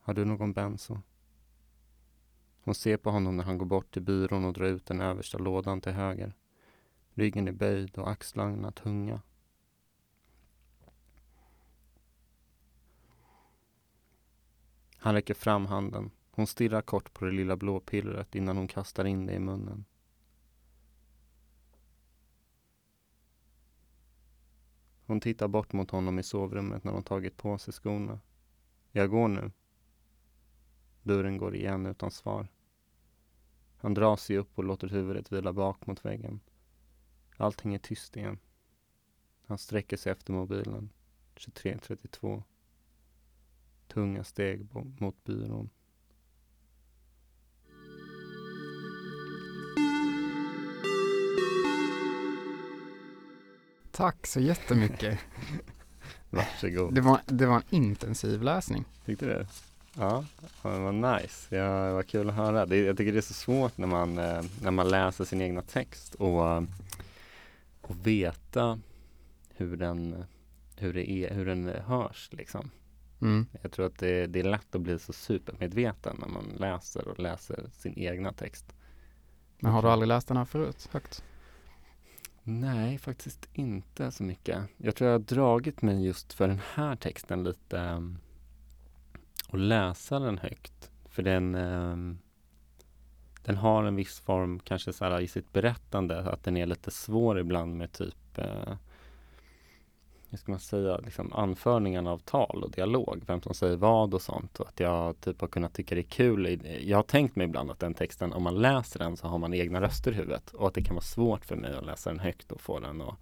Har 0.00 0.14
du 0.14 0.24
någon 0.24 0.52
benzo? 0.52 1.00
Hon 2.64 2.74
ser 2.74 2.96
på 2.96 3.10
honom 3.10 3.36
när 3.36 3.44
han 3.44 3.58
går 3.58 3.66
bort 3.66 3.90
till 3.90 4.02
byrån 4.02 4.44
och 4.44 4.52
drar 4.52 4.66
ut 4.66 4.86
den 4.86 5.00
översta 5.00 5.38
lådan 5.38 5.80
till 5.80 5.92
höger. 5.92 6.34
Ryggen 7.14 7.48
är 7.48 7.52
böjd 7.52 7.98
och 7.98 8.10
axlarna 8.10 8.72
tunga. 8.72 9.22
Han 14.96 15.14
räcker 15.14 15.34
fram 15.34 15.66
handen. 15.66 16.10
Hon 16.30 16.46
stirrar 16.46 16.82
kort 16.82 17.14
på 17.14 17.24
det 17.24 17.30
lilla 17.30 17.56
blå 17.56 17.80
pillret 17.80 18.34
innan 18.34 18.56
hon 18.56 18.68
kastar 18.68 19.04
in 19.04 19.26
det 19.26 19.32
i 19.32 19.38
munnen. 19.38 19.84
Hon 25.06 25.20
tittar 25.20 25.48
bort 25.48 25.72
mot 25.72 25.90
honom 25.90 26.18
i 26.18 26.22
sovrummet 26.22 26.84
när 26.84 26.92
hon 26.92 27.02
tagit 27.02 27.36
på 27.36 27.58
sig 27.58 27.74
skorna. 27.74 28.20
Jag 28.92 29.10
går 29.10 29.28
nu. 29.28 29.50
Dörren 31.02 31.38
går 31.38 31.54
igen 31.54 31.86
utan 31.86 32.10
svar. 32.10 32.48
Han 33.84 33.94
drar 33.94 34.16
sig 34.16 34.38
upp 34.38 34.58
och 34.58 34.64
låter 34.64 34.88
huvudet 34.88 35.32
vila 35.32 35.52
bak 35.52 35.86
mot 35.86 36.04
väggen. 36.04 36.40
Allting 37.36 37.74
är 37.74 37.78
tyst 37.78 38.16
igen. 38.16 38.38
Han 39.46 39.58
sträcker 39.58 39.96
sig 39.96 40.12
efter 40.12 40.32
mobilen. 40.32 40.90
23.32. 41.36 42.42
Tunga 43.88 44.24
steg 44.24 44.66
mot 45.00 45.24
byrån. 45.24 45.70
Tack 53.90 54.26
så 54.26 54.40
jättemycket. 54.40 55.20
Varsågod. 56.30 56.94
Det 56.94 57.00
var, 57.00 57.20
det 57.26 57.46
var 57.46 57.56
en 57.56 57.74
intensiv 57.74 58.42
läsning. 58.42 58.84
Tyckte 59.04 59.26
du 59.26 59.32
det? 59.32 59.48
Ja, 59.96 60.24
det 60.62 60.68
var 60.68 61.18
nice. 61.18 61.56
Ja, 61.56 61.86
det 61.86 61.92
var 61.92 62.02
kul 62.02 62.28
att 62.28 62.34
höra. 62.34 62.66
Det, 62.66 62.76
jag 62.76 62.96
tycker 62.96 63.12
det 63.12 63.18
är 63.18 63.22
så 63.22 63.34
svårt 63.34 63.78
när 63.78 63.86
man, 63.86 64.18
eh, 64.18 64.42
när 64.62 64.70
man 64.70 64.88
läser 64.88 65.24
sin 65.24 65.40
egna 65.40 65.62
text 65.62 66.14
och, 66.14 66.56
och 67.80 68.06
veta 68.06 68.80
hur 69.56 69.76
den, 69.76 70.24
hur 70.76 70.92
det 70.92 71.10
är, 71.10 71.34
hur 71.34 71.46
den 71.46 71.68
hörs 71.68 72.28
liksom. 72.32 72.70
Mm. 73.20 73.46
Jag 73.62 73.72
tror 73.72 73.86
att 73.86 73.98
det, 73.98 74.26
det 74.26 74.40
är 74.40 74.44
lätt 74.44 74.74
att 74.74 74.80
bli 74.80 74.98
så 74.98 75.12
supermedveten 75.12 76.16
när 76.20 76.28
man 76.28 76.44
läser 76.58 77.08
och 77.08 77.18
läser 77.18 77.70
sin 77.72 77.98
egna 77.98 78.32
text. 78.32 78.74
Men 79.58 79.72
har 79.72 79.82
du 79.82 79.88
aldrig 79.88 80.08
läst 80.08 80.28
den 80.28 80.36
här 80.36 80.44
förut, 80.44 80.88
högt? 80.92 81.24
Nej, 82.42 82.98
faktiskt 82.98 83.48
inte 83.52 84.10
så 84.10 84.22
mycket. 84.22 84.58
Jag 84.76 84.96
tror 84.96 85.10
jag 85.10 85.18
har 85.18 85.24
dragit 85.24 85.82
mig 85.82 86.06
just 86.06 86.32
för 86.32 86.48
den 86.48 86.60
här 86.74 86.96
texten 86.96 87.44
lite 87.44 88.02
och 89.54 89.60
läsa 89.60 90.18
den 90.18 90.38
högt. 90.38 90.90
För 91.08 91.22
den, 91.22 91.54
eh, 91.54 91.96
den 93.42 93.56
har 93.56 93.84
en 93.84 93.96
viss 93.96 94.20
form, 94.20 94.58
kanske 94.58 94.92
så 94.92 95.04
här, 95.04 95.20
i 95.20 95.28
sitt 95.28 95.52
berättande, 95.52 96.18
att 96.18 96.44
den 96.44 96.56
är 96.56 96.66
lite 96.66 96.90
svår 96.90 97.38
ibland 97.38 97.76
med 97.76 97.92
typ 97.92 98.38
eh, 98.38 98.74
hur 100.30 100.38
ska 100.38 100.52
man 100.52 100.60
säga, 100.60 100.96
liksom 100.96 101.32
anförningarna 101.32 102.10
av 102.10 102.18
tal 102.18 102.64
och 102.64 102.70
dialog, 102.70 103.22
vem 103.26 103.42
som 103.42 103.54
säger 103.54 103.76
vad 103.76 104.14
och 104.14 104.22
sånt 104.22 104.60
och 104.60 104.68
att 104.68 104.80
jag 104.80 105.20
typ 105.20 105.40
har 105.40 105.48
kunnat 105.48 105.74
tycka 105.74 105.94
det 105.94 106.00
är 106.00 106.02
kul. 106.02 106.60
Jag 106.80 106.98
har 106.98 107.02
tänkt 107.02 107.36
mig 107.36 107.46
ibland 107.46 107.70
att 107.70 107.80
den 107.80 107.94
texten, 107.94 108.32
om 108.32 108.42
man 108.42 108.54
läser 108.54 108.98
den 108.98 109.16
så 109.16 109.26
har 109.26 109.38
man 109.38 109.54
egna 109.54 109.80
röster 109.80 110.12
i 110.12 110.14
huvudet 110.14 110.50
och 110.50 110.68
att 110.68 110.74
det 110.74 110.82
kan 110.82 110.94
vara 110.94 111.04
svårt 111.04 111.44
för 111.44 111.56
mig 111.56 111.74
att 111.74 111.86
läsa 111.86 112.10
den 112.10 112.20
högt 112.20 112.52
och 112.52 112.60
få 112.60 112.80
den 112.80 113.00
att 113.02 113.14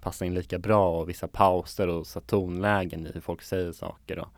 passa 0.00 0.24
in 0.24 0.34
lika 0.34 0.58
bra 0.58 1.00
och 1.00 1.08
vissa 1.08 1.28
pauser 1.28 1.88
och 1.88 2.06
så 2.06 2.20
tonlägen 2.20 3.06
i 3.06 3.10
hur 3.12 3.20
folk 3.20 3.42
säger 3.42 3.72
saker. 3.72 4.18
Och, 4.18 4.28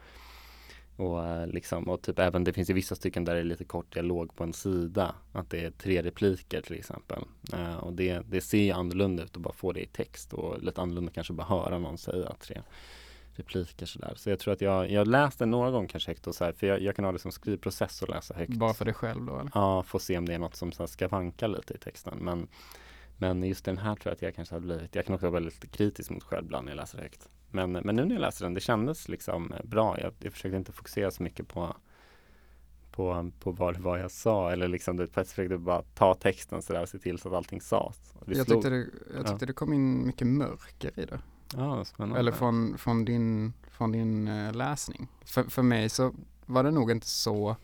och, 0.96 1.26
eh, 1.26 1.46
liksom, 1.46 1.88
och 1.88 2.02
typ 2.02 2.18
även 2.18 2.44
det 2.44 2.52
finns 2.52 2.70
ju 2.70 2.74
vissa 2.74 2.94
stycken 2.94 3.24
där 3.24 3.34
det 3.34 3.40
är 3.40 3.44
lite 3.44 3.64
kort 3.64 3.94
dialog 3.94 4.36
på 4.36 4.44
en 4.44 4.52
sida. 4.52 5.14
Att 5.32 5.50
det 5.50 5.64
är 5.64 5.70
tre 5.70 6.02
repliker 6.02 6.60
till 6.60 6.76
exempel. 6.76 7.24
Uh, 7.54 7.76
och 7.76 7.92
det, 7.92 8.18
det 8.18 8.40
ser 8.40 8.58
ju 8.58 8.70
annorlunda 8.70 9.22
ut 9.22 9.36
att 9.36 9.42
bara 9.42 9.54
få 9.54 9.72
det 9.72 9.80
i 9.80 9.86
text 9.86 10.32
och 10.32 10.62
lite 10.62 10.80
annorlunda 10.80 11.12
kanske 11.12 11.32
bara 11.32 11.46
höra 11.46 11.78
någon 11.78 11.98
säga 11.98 12.34
tre 12.40 12.62
repliker 13.34 13.86
sådär. 13.86 14.12
Så 14.16 14.30
jag 14.30 14.38
tror 14.38 14.54
att 14.54 14.60
jag, 14.60 14.90
jag 14.90 15.08
läste 15.08 15.46
några 15.46 15.70
gånger 15.70 15.88
kanske 15.88 16.10
högt 16.10 16.26
och 16.26 16.34
så 16.34 16.44
här, 16.44 16.52
för 16.52 16.66
jag, 16.66 16.82
jag 16.82 16.96
kan 16.96 17.04
ha 17.04 17.12
det 17.12 17.18
som 17.18 17.32
skrivprocess 17.32 18.02
och 18.02 18.08
läsa 18.08 18.34
högt. 18.34 18.54
Bara 18.54 18.74
för 18.74 18.84
dig 18.84 18.94
själv 18.94 19.24
då 19.24 19.38
eller? 19.38 19.50
Ja, 19.54 19.82
få 19.82 19.98
se 19.98 20.18
om 20.18 20.26
det 20.26 20.34
är 20.34 20.38
något 20.38 20.56
som 20.56 20.72
så 20.72 20.82
här, 20.82 20.86
ska 20.86 21.08
vanka 21.08 21.46
lite 21.46 21.74
i 21.74 21.78
texten. 21.78 22.18
Men, 22.18 22.48
men 23.16 23.42
just 23.42 23.64
den 23.64 23.78
här 23.78 23.94
tror 23.94 24.10
jag 24.10 24.14
att 24.14 24.22
jag 24.22 24.34
kanske 24.34 24.54
har 24.54 24.60
blivit, 24.60 24.94
jag 24.94 25.06
kan 25.06 25.14
också 25.14 25.26
vara 25.26 25.40
väldigt 25.40 25.72
kritisk 25.72 26.10
mot 26.10 26.22
själv 26.22 26.44
ibland 26.44 26.64
när 26.64 26.72
jag 26.72 26.76
läser 26.76 26.98
högt. 26.98 27.28
Men, 27.52 27.72
men 27.72 27.96
nu 27.96 28.04
när 28.04 28.14
jag 28.14 28.20
läser 28.20 28.44
den, 28.44 28.54
det 28.54 28.60
kändes 28.60 29.08
liksom 29.08 29.52
bra. 29.64 30.00
Jag, 30.00 30.12
jag 30.18 30.32
försökte 30.32 30.56
inte 30.56 30.72
fokusera 30.72 31.10
så 31.10 31.22
mycket 31.22 31.48
på 31.48 31.76
på, 32.92 33.30
på 33.40 33.50
vad 33.50 33.74
det 33.74 33.80
var 33.80 33.98
jag 33.98 34.10
sa 34.10 34.52
eller 34.52 34.68
liksom 34.68 34.98
jag 34.98 35.26
försökte 35.26 35.58
bara 35.58 35.82
ta 35.82 36.14
texten 36.14 36.62
sådär 36.62 36.82
och 36.82 36.88
se 36.88 36.98
till 36.98 37.18
så 37.18 37.28
att 37.28 37.34
allting 37.34 37.60
sades. 37.60 38.14
Jag 38.26 38.46
tyckte, 38.46 38.70
det, 38.70 38.76
jag 39.14 39.26
tyckte 39.26 39.44
ja. 39.44 39.46
det 39.46 39.52
kom 39.52 39.72
in 39.72 40.06
mycket 40.06 40.26
mörker 40.26 41.00
i 41.00 41.04
det. 41.04 41.20
Ja, 41.56 41.84
spännande. 41.84 42.18
Eller 42.18 42.32
från, 42.32 42.78
från 42.78 43.04
din, 43.04 43.52
från 43.70 43.92
din 43.92 44.28
uh, 44.28 44.52
läsning. 44.52 45.08
För, 45.24 45.42
för 45.42 45.62
mig 45.62 45.88
så 45.88 46.14
var 46.46 46.64
det 46.64 46.70
nog 46.70 46.90
inte 46.90 47.06
så, 47.06 47.56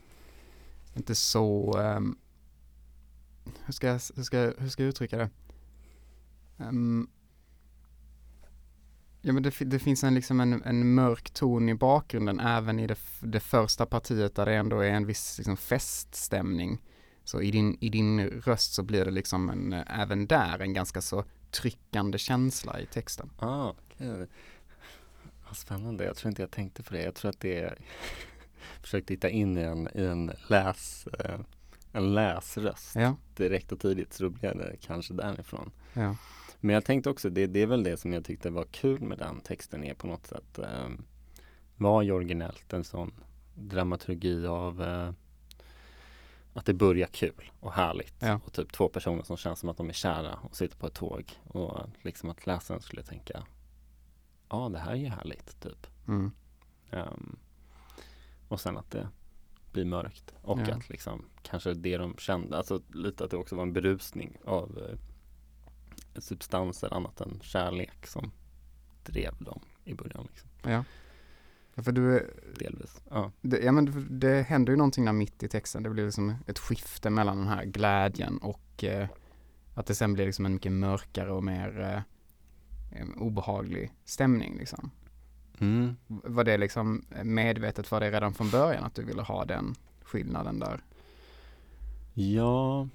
inte 0.95 1.15
så, 1.15 1.79
um, 1.79 2.19
hur, 3.65 3.73
ska 3.73 3.87
jag, 3.87 4.01
hur, 4.17 4.23
ska, 4.23 4.39
hur 4.59 4.69
ska 4.69 4.83
jag 4.83 4.89
uttrycka 4.89 5.17
det? 5.19 5.31
Um, 6.57 7.11
Ja 9.29 9.33
men 9.33 9.43
det, 9.43 9.65
det 9.65 9.79
finns 9.79 10.05
en, 10.05 10.15
liksom 10.15 10.41
en, 10.41 10.63
en, 10.63 10.95
mörk 10.95 11.31
ton 11.31 11.69
i 11.69 11.75
bakgrunden 11.75 12.41
även 12.41 12.79
i 12.79 12.87
det, 12.87 12.99
det 13.21 13.41
första 13.41 13.87
partiet 13.87 14.35
där 14.35 14.47
det 14.47 14.55
ändå 14.55 14.81
är 14.81 14.91
en 14.91 15.07
viss 15.07 15.39
liksom, 15.39 15.57
feststämning. 15.57 16.83
Så 17.25 17.43
i 17.43 17.51
din, 17.51 17.79
i 17.81 17.89
din 17.89 18.21
röst 18.31 18.73
så 18.73 18.83
blir 18.83 19.05
det 19.05 19.11
liksom 19.11 19.51
en, 19.51 19.73
även 19.73 20.27
där 20.27 20.59
en 20.59 20.73
ganska 20.73 21.01
så 21.01 21.25
tryckande 21.51 22.19
känsla 22.19 22.81
i 22.81 22.87
texten. 22.87 23.31
Ah, 23.39 23.71
okay. 23.71 24.27
Vad 25.47 25.57
spännande, 25.57 26.05
jag 26.05 26.17
tror 26.17 26.29
inte 26.29 26.43
jag 26.43 26.51
tänkte 26.51 26.83
på 26.83 26.95
det. 26.95 27.03
Jag 27.03 27.15
tror 27.15 27.29
att 27.29 27.41
det 27.41 27.61
är 27.61 27.79
försökte 28.81 29.13
hitta 29.13 29.29
in 29.29 29.59
i 29.59 29.63
en, 29.63 29.89
i 29.95 30.05
en 30.05 30.33
läs 30.49 31.07
eh, 31.07 31.41
en 31.93 32.15
läsröst 32.15 32.95
ja. 32.95 33.17
direkt 33.37 33.73
och 33.73 33.81
tidigt 33.81 34.13
så 34.13 34.23
då 34.23 34.31
blev 34.31 34.59
det 34.59 34.77
kanske 34.81 35.15
därifrån. 35.15 35.71
Ja. 35.93 36.17
Men 36.61 36.75
jag 36.75 36.85
tänkte 36.85 37.11
också, 37.11 37.31
det, 37.31 37.47
det 37.47 37.63
är 37.63 37.67
väl 37.67 37.83
det 37.83 37.97
som 37.97 38.13
jag 38.13 38.25
tyckte 38.25 38.51
var 38.51 38.65
kul 38.65 39.01
med 39.01 39.19
den 39.19 39.41
texten 39.41 39.85
är 39.85 39.95
på 39.95 40.07
något 40.07 40.27
sätt 40.27 40.59
eh, 40.59 40.89
var 41.77 42.03
ju 42.03 42.13
originellt 42.13 42.73
en 42.73 42.85
sån 42.85 43.13
dramaturgi 43.55 44.47
av 44.47 44.83
eh, 44.83 45.13
att 46.53 46.67
det 46.67 46.75
börjar 46.75 47.07
kul 47.07 47.51
och 47.61 47.73
härligt 47.73 48.15
ja. 48.19 48.41
och 48.45 48.53
typ 48.53 48.73
två 48.73 48.89
personer 48.89 49.23
som 49.23 49.37
känns 49.37 49.59
som 49.59 49.69
att 49.69 49.77
de 49.77 49.89
är 49.89 49.93
kära 49.93 50.35
och 50.35 50.57
sitter 50.57 50.77
på 50.77 50.87
ett 50.87 50.95
tåg 50.95 51.33
och 51.45 51.81
liksom 52.03 52.31
att 52.31 52.47
läsaren 52.47 52.81
skulle 52.81 53.03
tänka 53.03 53.43
ja 54.49 54.69
det 54.69 54.79
här 54.79 54.93
är 54.93 54.97
ju 54.97 55.09
härligt 55.09 55.61
typ. 55.61 55.87
Mm. 56.09 56.31
Um, 56.91 57.39
och 58.49 58.61
sen 58.61 58.77
att 58.77 58.91
det 58.91 59.09
blir 59.73 59.85
mörkt 59.85 60.35
och 60.43 60.59
Ja. 60.67 60.75
att 60.75 60.89
liksom 60.89 61.25
kanske 61.43 61.75
det 61.75 61.99
de 61.99 62.17
kände, 62.17 62.57
alltså 62.57 62.83
lite 62.95 63.25
att 63.25 63.31
det 63.31 63.37
också 63.37 63.57
var 63.57 63.63
en 63.63 63.73
berusning 63.73 64.37
av 64.45 64.79
eh, 64.79 64.99
substanser 66.19 66.95
annat 66.95 67.21
än 67.21 67.41
kärlek 67.43 68.07
som 68.07 68.31
drev 69.05 69.35
dem 69.39 69.61
i 69.85 69.95
början 69.95 70.29
liksom, 70.31 70.49
Ja. 70.63 70.85
Ja, 71.75 71.83
För 71.83 71.93
du, 71.93 72.35
delvis. 72.59 73.03
Ja. 73.11 73.33
det, 73.41 73.59
ja 73.59 73.73
men 73.73 74.07
det, 74.11 74.43
händer 74.43 74.73
ju 74.73 74.77
någonting 74.77 75.05
där 75.05 75.13
mitt 75.13 75.43
i 75.43 75.49
texten. 75.49 75.83
Det 75.83 75.91
blir 75.91 76.05
liksom 76.05 76.37
ett 76.47 76.59
skifte 76.59 77.11
mellan 77.11 77.39
den 77.39 77.49
här 77.49 77.65
glädjen 77.65 78.39
och 78.39 78.85
eh, 78.85 79.09
att 79.75 79.87
det 79.87 79.95
sen 79.95 80.13
blir 80.13 80.27
liksom 80.27 80.47
en 80.47 80.55
mycket 80.55 80.73
mörkare 80.73 81.33
och 81.33 81.45
mer 81.45 82.05
eh, 82.91 83.05
obehaglig 83.17 83.93
stämning 84.05 84.59
liksom. 84.59 84.91
Mm. 85.61 85.97
Var 86.07 86.45
det 86.45 86.57
liksom 86.57 87.05
medvetet 87.23 87.87
för 87.87 88.01
dig 88.01 88.11
redan 88.11 88.35
från 88.35 88.51
början 88.51 88.85
att 88.85 88.95
du 88.95 89.05
ville 89.05 89.23
ha 89.23 89.45
den 89.45 89.75
skillnaden 90.03 90.59
där? 90.59 90.81
Ja, 92.15 92.89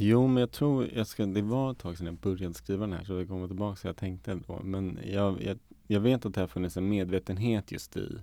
jo 0.00 0.26
men 0.26 0.40
jag 0.40 0.50
tror, 0.50 0.88
jag 0.94 1.06
ska, 1.06 1.26
det 1.26 1.42
var 1.42 1.70
ett 1.70 1.78
tag 1.78 1.98
sedan 1.98 2.06
jag 2.06 2.16
började 2.16 2.54
skriva 2.54 2.80
den 2.86 2.92
här 2.92 3.04
så 3.04 3.18
det 3.18 3.26
kommer 3.26 3.46
tillbaka 3.46 3.76
så 3.76 3.86
jag 3.86 3.96
tänkte 3.96 4.38
då. 4.46 4.60
Men 4.62 4.98
jag, 5.04 5.42
jag, 5.42 5.58
jag 5.86 6.00
vet 6.00 6.26
att 6.26 6.34
det 6.34 6.40
har 6.40 6.48
funnits 6.48 6.76
en 6.76 6.88
medvetenhet 6.88 7.72
just 7.72 7.96
i 7.96 8.18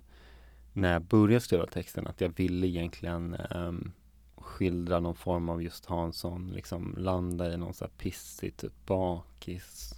när 0.72 0.92
jag 0.92 1.02
började 1.02 1.40
skriva 1.40 1.66
texten 1.66 2.06
att 2.06 2.20
jag 2.20 2.36
ville 2.36 2.66
egentligen 2.66 3.36
um, 3.50 3.92
skildra 4.36 5.00
någon 5.00 5.14
form 5.14 5.48
av 5.48 5.62
just 5.62 5.86
ha 5.86 6.04
en 6.04 6.12
sån, 6.12 6.50
liksom 6.50 6.94
landa 6.98 7.54
i 7.54 7.56
någon 7.56 7.74
så 7.74 7.84
här 7.84 7.92
pissig, 7.98 8.56
typ 8.56 8.86
bakis 8.86 9.94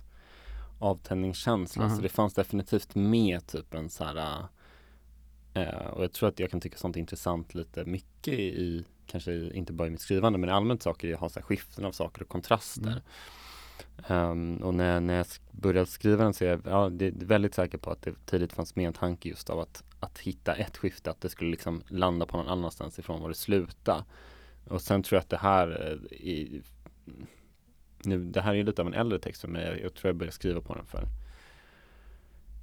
avtändningskänsla. 0.78 1.86
Mhm. 1.86 1.96
Så 1.96 2.02
det 2.02 2.08
fanns 2.08 2.34
definitivt 2.34 2.94
med 2.94 3.46
typ 3.46 3.74
en 3.74 3.90
så 3.90 4.04
här 4.04 4.44
eh, 5.54 5.86
och 5.86 6.04
jag 6.04 6.12
tror 6.12 6.28
att 6.28 6.40
jag 6.40 6.50
kan 6.50 6.60
tycka 6.60 6.78
sånt 6.78 6.96
är 6.96 7.00
intressant 7.00 7.54
lite 7.54 7.84
mycket 7.84 8.34
i, 8.34 8.84
kanske 9.10 9.50
inte 9.54 9.72
bara 9.72 9.88
i 9.88 9.90
mitt 9.90 10.00
skrivande 10.00 10.38
men 10.38 10.50
allmänt 10.50 10.82
saker, 10.82 11.08
jag 11.08 11.18
har 11.18 11.28
så 11.28 11.40
här 11.40 11.46
skiften 11.46 11.84
av 11.84 11.92
saker 11.92 12.22
och 12.22 12.28
kontraster. 12.28 13.02
Ehm, 14.08 14.56
och 14.56 14.74
när, 14.74 15.00
när 15.00 15.14
jag 15.14 15.26
började 15.50 15.86
skriva 15.86 16.24
den 16.24 16.34
så 16.34 16.44
är 16.44 16.48
jag 16.48 16.60
ja, 16.64 16.88
det 16.88 17.06
är 17.06 17.12
väldigt 17.12 17.54
säker 17.54 17.78
på 17.78 17.90
att 17.90 18.02
det 18.02 18.26
tidigt 18.26 18.52
fanns 18.52 18.76
med 18.76 18.86
en 18.86 18.92
tanke 18.92 19.28
just 19.28 19.50
av 19.50 19.58
att, 19.58 19.84
att 20.00 20.18
hitta 20.18 20.54
ett 20.54 20.76
skifte, 20.76 21.10
att 21.10 21.20
det 21.20 21.28
skulle 21.28 21.50
liksom 21.50 21.82
landa 21.88 22.26
på 22.26 22.36
någon 22.36 22.48
annanstans 22.48 22.98
ifrån 22.98 23.20
var 23.22 23.28
det 23.28 23.34
slutade. 23.34 24.04
Och 24.68 24.82
sen 24.82 25.02
tror 25.02 25.16
jag 25.16 25.22
att 25.22 25.30
det 25.30 25.36
här 25.36 25.98
eh, 26.10 26.16
i, 26.16 26.62
nu, 28.02 28.24
det 28.24 28.40
här 28.40 28.54
är 28.54 28.64
lite 28.64 28.82
av 28.82 28.88
en 28.88 28.94
äldre 28.94 29.18
text 29.18 29.40
för 29.40 29.48
mig. 29.48 29.66
Jag, 29.66 29.80
jag 29.80 29.94
tror 29.94 30.08
jag 30.08 30.16
började 30.16 30.34
skriva 30.34 30.60
på 30.60 30.74
den 30.74 30.86
för 30.86 31.04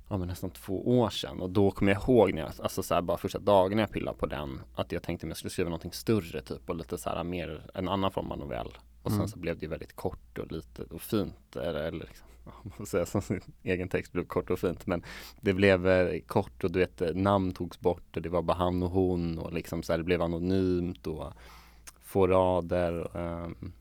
ja, 0.09 0.17
men 0.17 0.27
nästan 0.27 0.49
två 0.49 0.99
år 0.99 1.09
sedan. 1.09 1.41
Och 1.41 1.49
då 1.49 1.71
kommer 1.71 1.91
jag 1.91 2.01
ihåg 2.01 2.33
när 2.33 2.41
jag, 2.41 2.51
alltså 2.59 2.83
så 2.83 2.93
här, 2.93 3.01
bara 3.01 3.17
första 3.17 3.39
dagen 3.39 3.77
jag 3.77 3.91
pillade 3.91 4.17
på 4.17 4.25
den, 4.25 4.59
att 4.75 4.91
jag 4.91 5.03
tänkte 5.03 5.25
att 5.27 5.29
jag 5.29 5.37
skulle 5.37 5.51
skriva 5.51 5.69
någonting 5.69 5.91
större 5.93 6.41
typ 6.41 6.69
och 6.69 6.75
lite 6.75 6.97
så 6.97 7.09
här 7.09 7.23
mer, 7.23 7.69
en 7.73 7.89
annan 7.89 8.11
form 8.11 8.31
av 8.31 8.37
novell. 8.39 8.77
Och 9.03 9.11
sen 9.11 9.19
Mm. 9.19 9.27
så 9.27 9.39
blev 9.39 9.57
det 9.59 9.67
väldigt 9.67 9.95
kort 9.95 10.37
och 10.37 10.51
lite 10.51 10.83
och 10.83 11.01
fint. 11.01 11.55
Eller, 11.55 11.83
eller 11.83 12.05
liksom, 12.05 12.27
man 12.77 12.85
säga 12.87 13.05
som 13.05 13.21
sin 13.21 13.41
egen 13.63 13.89
text 13.89 14.11
blev 14.11 14.25
kort 14.25 14.49
och 14.49 14.59
fint. 14.59 14.87
Men 14.87 15.03
det 15.41 15.53
blev 15.53 15.87
eh, 15.87 16.19
kort 16.21 16.63
och 16.63 16.71
du 16.71 16.79
vet 16.79 17.01
eh, 17.01 17.13
namn 17.13 17.51
togs 17.53 17.79
bort 17.79 18.15
och 18.15 18.21
det 18.21 18.29
var 18.29 18.41
bara 18.41 18.57
han 18.57 18.83
och 18.83 18.89
hon 18.91 19.37
och 19.39 19.53
liksom 19.53 19.83
så 19.83 19.93
här, 19.93 19.97
det 19.97 20.03
blev 20.03 20.21
anonymt 20.21 21.07
och 21.07 21.33
få 22.01 22.27
rader. 22.27 23.17
ehm, 23.17 23.71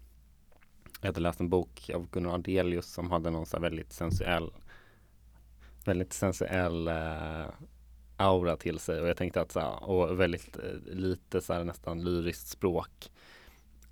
jag 1.00 1.08
hade 1.08 1.20
läst 1.20 1.40
en 1.40 1.48
bok 1.48 1.90
av 1.94 2.10
Gunnar 2.10 2.34
Ardelius 2.34 2.86
som 2.86 3.10
hade 3.10 3.30
någon 3.30 3.46
så 3.46 3.56
här 3.56 3.62
väldigt 3.62 3.92
sensuell 3.92 4.50
väldigt 5.88 6.12
sensuell 6.12 6.88
eh, 6.88 7.46
aura 8.16 8.56
till 8.56 8.78
sig 8.78 9.00
och 9.00 9.08
jag 9.08 9.16
tänkte 9.16 9.40
att 9.40 9.52
så 9.52 9.60
här, 9.60 9.88
och 9.90 10.20
väldigt 10.20 10.56
eh, 10.56 10.94
lite 10.94 11.40
så 11.40 11.52
här 11.52 11.64
nästan 11.64 12.04
lyriskt 12.04 12.48
språk. 12.48 13.10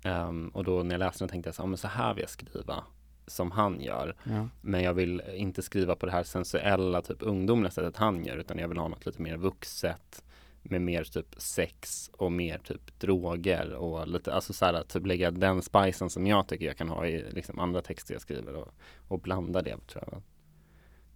Ehm, 0.03 0.49
och 0.49 0.63
då 0.63 0.83
när 0.83 0.95
jag 0.95 0.99
läste 0.99 1.23
den 1.23 1.29
tänkte 1.29 1.47
jag 1.47 1.55
så 1.55 1.61
här, 1.61 1.65
"Ja, 1.65 1.69
men 1.69 1.77
så 1.77 1.87
här 1.87 2.13
vill 2.13 2.21
jag 2.21 2.29
skriva 2.29 2.83
som 3.27 3.51
han 3.51 3.81
gör. 3.81 4.15
Ja. 4.23 4.49
Men 4.61 4.83
jag 4.83 4.93
vill 4.93 5.21
inte 5.33 5.61
skriva 5.61 5.95
på 5.95 6.05
det 6.05 6.11
här 6.11 6.23
sensuella, 6.23 7.01
typ 7.01 7.17
ungdomliga 7.19 7.71
sättet 7.71 7.97
han 7.97 8.25
gör, 8.25 8.37
utan 8.37 8.57
jag 8.57 8.67
vill 8.67 8.77
ha 8.77 8.87
något 8.87 9.05
lite 9.05 9.21
mer 9.21 9.37
vuxet 9.37 10.23
med 10.61 10.81
mer 10.81 11.03
typ 11.03 11.35
sex 11.37 12.11
och 12.13 12.31
mer 12.31 12.57
typ 12.57 12.99
droger 12.99 13.73
och 13.73 14.07
lite, 14.07 14.33
alltså 14.33 14.53
så 14.53 14.65
här, 14.65 14.83
typ 14.83 15.05
lägga 15.05 15.31
den 15.31 15.61
spicen 15.61 16.09
som 16.09 16.27
jag 16.27 16.47
tycker 16.47 16.65
jag 16.65 16.77
kan 16.77 16.89
ha 16.89 17.07
i 17.07 17.31
liksom 17.31 17.59
andra 17.59 17.81
texter 17.81 18.13
jag 18.13 18.21
skriver 18.21 18.55
och, 18.55 18.73
och 19.07 19.19
blanda 19.19 19.61
det 19.61 19.87
tror 19.87 20.03
jag 20.11 20.21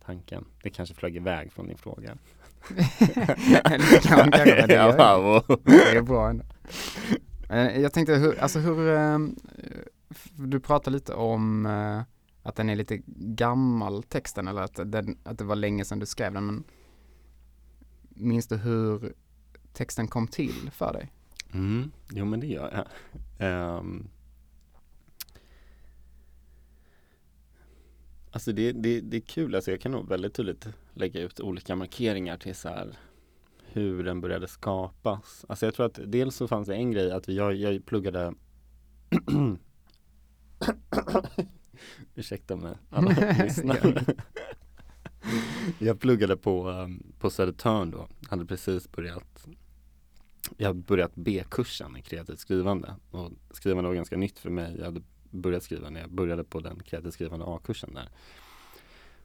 tanken. 0.10 0.46
Det 0.64 0.70
kanske 0.70 0.96
flög 0.96 1.16
iväg 1.16 1.52
från 1.52 1.68
din 1.68 1.78
fråga. 1.78 2.18
det 3.66 4.04
kan 4.04 4.18
man 4.18 4.32
kanske, 4.32 4.56
men 4.60 4.68
det, 4.68 4.74
Ja, 4.74 4.98
gör 4.98 5.22
wow. 5.22 5.58
det 5.64 5.98
är 5.98 6.02
bra 6.02 6.30
ändå. 6.30 6.46
Jag 7.82 7.94
tänkte, 7.94 8.16
hur, 8.16 8.40
alltså 8.40 8.60
hur, 8.60 8.96
eh, 8.96 9.20
du 10.36 10.60
pratade 10.60 10.94
lite 10.96 11.14
om 11.14 11.66
eh, 11.66 12.02
att 12.44 12.56
den 12.56 12.70
är 12.70 12.76
lite 12.76 13.02
gammal 13.16 14.04
texten 14.04 14.48
eller 14.48 14.62
att, 14.62 14.80
den, 14.86 15.18
att 15.24 15.38
det 15.38 15.44
var 15.44 15.56
länge 15.56 15.86
sedan 15.86 16.00
du 16.00 16.06
skrev 16.06 16.34
den, 16.34 16.46
men 16.46 16.64
minns 18.10 18.48
du 18.48 18.58
hur 18.58 19.14
texten 19.74 20.08
kom 20.08 20.28
till 20.28 20.70
för 20.74 20.94
dig? 20.94 21.12
Mm, 21.54 21.92
jo 22.12 22.26
men 22.26 22.40
det 22.40 22.48
gör 22.48 22.72
jag. 22.74 22.86
Ehm. 23.40 24.08
Alltså 28.32 28.52
det, 28.52 28.72
det, 28.72 29.02
det 29.02 29.18
är 29.18 29.22
kul, 29.22 29.56
alltså 29.56 29.72
jag 29.72 29.82
kan 29.82 29.92
nog 29.92 30.10
väldigt 30.10 30.34
tydligt 30.34 30.68
lägga 30.94 31.22
ut 31.22 31.40
olika 31.40 31.76
markeringar 31.76 32.38
till 32.38 32.56
så 32.56 32.70
här 32.70 32.98
hur 33.72 34.04
den 34.04 34.22
började 34.22 34.48
skapas. 34.48 35.46
Alltså 35.50 35.66
jag 35.66 35.76
tror 35.76 35.86
att 35.86 36.00
dels 36.06 36.36
så 36.36 36.48
fanns 36.48 36.68
det 36.68 36.76
en 36.76 36.92
grej 36.92 37.12
att 37.12 37.28
jag, 37.28 37.56
jag 37.56 37.86
pluggade 37.86 38.34
Ursäkta 42.16 42.56
mig 42.56 42.76
alla 42.90 43.16
som 43.16 43.46
lyssnar. 43.46 44.04
jag 45.80 46.00
pluggade 46.00 46.38
på, 46.38 46.70
um, 46.70 47.14
på 47.20 47.30
Södertörn 47.30 47.92
då, 47.92 48.08
hade 48.30 48.46
precis 48.46 48.92
börjat 48.92 49.48
jag 50.58 50.68
hade 50.68 50.80
börjat 50.80 51.12
B-kursen 51.16 51.98
i 51.98 52.02
kreativt 52.02 52.40
skrivande 52.40 52.96
och 53.12 53.32
skrivande 53.52 53.88
var 53.88 53.96
ganska 53.96 54.18
nytt 54.18 54.40
för 54.40 54.50
mig. 54.50 54.76
Jag 54.78 54.86
hade 54.86 55.02
börjat 55.32 55.64
skriva 55.64 55.90
när 55.90 56.02
jag 56.02 56.12
började 56.12 56.44
på 56.44 56.60
den 56.60 56.84
kreativt 56.84 57.14
skrivande 57.14 57.46
A-kursen 57.46 57.94
där. 57.94 58.10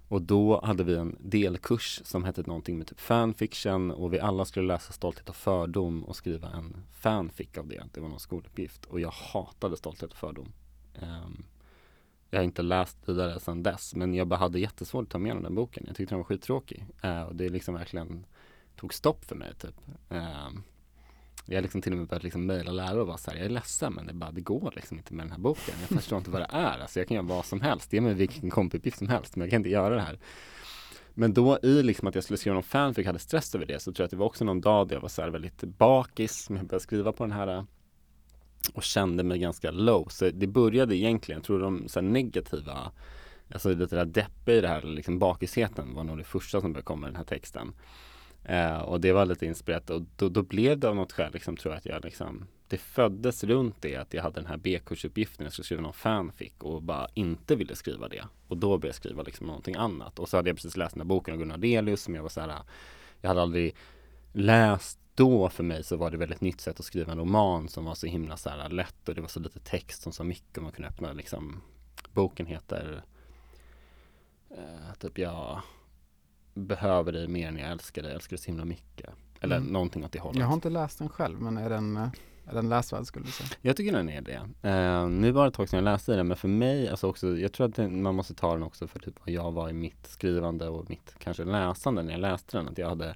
Och 0.09 0.23
då 0.23 0.61
hade 0.65 0.85
vi 0.85 0.97
en 0.97 1.17
delkurs 1.21 2.01
som 2.05 2.25
hette 2.25 2.43
någonting 2.43 2.79
med 2.79 2.87
typ 2.87 3.01
fanfiction 3.01 3.91
och 3.91 4.13
vi 4.13 4.21
alla 4.21 4.45
skulle 4.45 4.67
läsa 4.67 4.93
Stolthet 4.93 5.29
och 5.29 5.37
fördom 5.37 6.05
och 6.05 6.17
skriva 6.17 6.49
en 6.49 6.77
fanfic 6.93 7.59
av 7.59 7.69
det. 7.69 7.83
Det 7.93 8.01
var 8.01 8.09
någon 8.09 8.21
skoluppgift 8.21 8.85
och 8.85 9.01
jag 9.01 9.11
hatade 9.11 9.77
Stolthet 9.77 10.11
och 10.11 10.19
fördom. 10.19 10.53
Um, 11.03 11.45
jag 12.31 12.39
har 12.39 12.45
inte 12.45 12.63
läst 12.63 13.09
vidare 13.09 13.41
sedan 13.41 13.63
dess 13.63 13.95
men 13.95 14.15
jag 14.15 14.27
bara 14.27 14.39
hade 14.41 14.61
jättesvårt 14.61 15.03
att 15.03 15.11
ta 15.11 15.19
med 15.19 15.37
den 15.37 15.55
boken. 15.55 15.85
Jag 15.87 15.97
tyckte 15.97 16.15
den 16.15 16.19
var 16.19 16.25
skittråkig 16.25 16.87
uh, 17.05 17.23
och 17.23 17.37
det 17.37 17.49
liksom 17.49 17.75
verkligen 17.75 18.27
tog 18.77 18.95
stopp 18.95 19.25
för 19.25 19.37
mig 19.37 19.55
typ. 19.55 19.75
Um, 20.09 20.63
jag 21.47 21.57
har 21.57 21.63
liksom 21.63 21.83
till 21.83 21.93
och 21.93 21.99
med 21.99 22.07
börjat 22.07 22.23
liksom 22.23 22.47
mejla 22.47 22.73
lärare 22.73 23.01
och 23.01 23.07
vara 23.07 23.17
så 23.17 23.31
här, 23.31 23.39
jag 23.39 23.47
är 23.47 23.51
ledsen 23.51 23.93
men 23.93 24.07
det, 24.07 24.15
bara, 24.15 24.31
det 24.31 24.41
går 24.41 24.73
liksom 24.77 24.97
inte 24.97 25.15
med 25.15 25.25
den 25.27 25.33
här 25.33 25.39
boken. 25.39 25.75
Jag 25.81 25.99
förstår 25.99 26.19
inte 26.19 26.31
vad 26.31 26.41
det 26.41 26.49
är. 26.51 26.79
Alltså 26.79 27.01
jag 27.01 27.09
kan 27.09 27.15
göra 27.15 27.27
vad 27.27 27.45
som 27.45 27.61
helst. 27.61 27.93
Ge 27.93 28.01
mig 28.01 28.15
vilken 28.15 28.51
kompuppgift 28.51 28.99
som 28.99 29.09
helst 29.09 29.37
men 29.37 29.41
jag 29.41 29.51
kan 29.51 29.61
inte 29.61 29.71
göra 29.71 29.95
det 29.95 30.01
här. 30.01 30.19
Men 31.15 31.35
då 31.35 31.59
i 31.63 31.83
liksom 31.83 32.09
att 32.09 32.15
jag 32.15 32.25
skulle 32.25 32.37
skriva 32.37 32.55
någon 32.55 32.63
fanfic 32.63 33.07
hade 33.07 33.19
stress 33.19 33.55
över 33.55 33.67
det 33.67 33.81
så 33.81 33.93
tror 33.93 34.03
jag 34.03 34.05
att 34.05 34.11
det 34.11 34.17
var 34.17 34.27
också 34.27 34.45
någon 34.45 34.61
dag 34.61 34.89
där 34.89 34.97
jag 34.97 35.01
var 35.01 35.09
så 35.09 35.23
här 35.23 35.31
väldigt 35.31 35.65
bakis 35.65 36.51
men 36.51 36.57
jag 36.57 36.67
började 36.67 36.83
skriva 36.83 37.13
på 37.13 37.25
den 37.25 37.33
här 37.33 37.57
eh, 37.57 37.65
och 38.73 38.83
kände 38.83 39.23
mig 39.23 39.39
ganska 39.39 39.71
low. 39.71 40.09
Så 40.09 40.31
det 40.31 40.47
började 40.47 40.97
egentligen, 40.97 41.39
jag 41.39 41.45
tror 41.45 41.61
de 41.61 41.89
så 41.89 42.01
negativa, 42.01 42.93
alltså 43.53 43.75
lite 43.75 43.97
där 43.97 44.05
deppiga 44.05 44.57
i 44.57 44.61
det 44.61 44.69
här, 44.69 44.83
liksom 44.83 45.19
bakisheten 45.19 45.95
var 45.95 46.05
nog 46.05 46.19
det 46.19 46.25
första 46.25 46.61
som 46.61 46.73
började 46.73 46.87
komma 46.87 47.07
i 47.07 47.11
den 47.11 47.17
här 47.17 47.25
texten. 47.25 47.73
Eh, 48.45 48.79
och 48.79 49.01
det 49.01 49.13
var 49.13 49.27
lite 49.27 49.47
inspirerat 49.47 49.91
och 49.91 50.03
då, 50.17 50.29
då 50.29 50.43
blev 50.43 50.79
det 50.79 50.89
av 50.89 50.97
något 50.97 51.13
skäl, 51.13 51.33
liksom, 51.33 51.57
tror 51.57 51.75
jag 51.75 51.79
att 51.79 51.87
jag 51.87 52.05
liksom, 52.05 52.47
det 52.69 52.79
föddes 52.79 53.45
runt 53.45 53.77
det 53.81 53.97
att 53.97 54.15
jag 54.15 54.23
hade 54.23 54.41
den 54.41 54.47
här 54.47 54.57
B-kursuppgiften, 54.57 55.45
jag 55.45 55.53
skulle 55.53 55.65
skriva 55.65 55.83
någon 55.83 55.93
fanfic 55.93 56.53
och 56.59 56.83
bara 56.83 57.09
inte 57.15 57.57
ville 57.57 57.77
skriva 57.77 58.09
det. 58.09 58.25
Och 58.49 58.57
då 58.57 58.69
började 58.69 58.89
jag 58.89 58.95
skriva 58.95 59.23
liksom 59.23 59.47
någonting 59.47 59.75
annat. 59.75 60.19
Och 60.19 60.29
så 60.29 60.37
hade 60.37 60.51
jag 60.51 60.57
precis 60.57 60.77
läst 60.77 60.95
den 60.95 61.01
här 61.01 61.07
boken 61.07 61.35
av 61.35 61.41
Gunnar 61.41 61.59
Delius 61.59 62.03
som 62.03 62.15
jag 62.15 62.23
var 62.23 62.29
så 62.29 62.41
här, 62.41 62.59
jag 63.21 63.29
hade 63.29 63.43
aldrig 63.43 63.75
läst 64.33 64.99
då 65.15 65.49
för 65.49 65.63
mig 65.63 65.85
så 65.85 65.97
var 65.97 66.11
det 66.11 66.17
väldigt 66.17 66.41
nytt 66.41 66.61
sätt 66.61 66.81
att 66.81 66.87
skriva 66.87 67.13
en 67.13 67.19
roman 67.19 67.69
som 67.69 67.85
var 67.85 67.95
så 67.95 68.07
himla 68.07 68.37
så 68.37 68.51
här 68.51 68.69
lätt 68.69 69.09
och 69.09 69.15
det 69.15 69.21
var 69.21 69.29
så 69.29 69.41
lite 69.41 69.61
text 69.61 70.03
som 70.03 70.13
sa 70.13 70.25
mycket 70.25 70.57
och 70.57 70.63
man 70.63 70.73
kunde 70.73 70.89
öppna 70.89 71.13
liksom 71.13 71.61
Boken 72.13 72.47
heter 72.47 73.03
eh, 74.51 74.95
typ 74.99 75.19
jag 75.19 75.63
behöver 76.55 77.13
dig 77.13 77.29
mer 77.29 77.49
än 77.49 77.59
jag 77.59 77.71
älskar 77.71 78.03
dig, 78.03 78.11
jag 78.11 78.15
älskar 78.17 78.37
dig 78.37 78.43
så 78.43 78.47
himla 78.47 78.65
mycket. 78.65 79.11
Eller 79.41 79.57
Mm. 79.57 79.73
någonting 79.73 80.05
åt 80.05 80.13
det 80.13 80.19
hållet. 80.19 80.41
Jag 80.41 80.47
har 80.47 80.55
inte 80.55 80.71
läst 80.71 80.99
den 80.99 81.09
själv, 81.09 81.41
men 81.41 81.57
är 81.57 81.71
den, 81.71 81.97
eh, 81.97 82.09
är 82.47 82.55
den 82.55 82.69
läsvärd 82.69 83.07
skulle 83.07 83.25
du 83.25 83.31
säga? 83.31 83.49
Jag 83.61 83.77
tycker 83.77 83.93
den 83.93 84.09
är 84.09 84.21
det. 84.21 84.69
Eh, 84.69 85.09
nu 85.09 85.31
var 85.31 85.43
det 85.43 85.49
ett 85.49 85.55
tag 85.55 85.69
sedan 85.69 85.77
jag 85.77 85.85
läste 85.85 86.17
den 86.17 86.29
men 86.29 86.37
för 86.37 86.49
mig, 86.49 86.89
alltså 86.89 87.07
också, 87.09 87.39
jag 87.39 87.53
tror 87.53 87.69
att 87.69 87.75
den, 87.75 88.03
man 88.03 88.15
måste 88.15 88.35
ta 88.35 88.53
den 88.53 88.63
också 88.63 88.87
för 88.87 88.99
typ 88.99 89.15
vad 89.21 89.31
jag 89.31 89.53
var 89.53 89.69
i 89.71 89.73
mitt 89.73 90.07
skrivande 90.07 90.69
och 90.69 90.91
mitt 90.91 91.15
kanske 91.19 91.45
läsande 91.45 92.03
när 92.03 92.13
jag 92.13 92.21
läste 92.21 92.57
den. 92.57 92.69
Att 92.69 92.79
jag 92.79 92.89
hade 92.89 93.15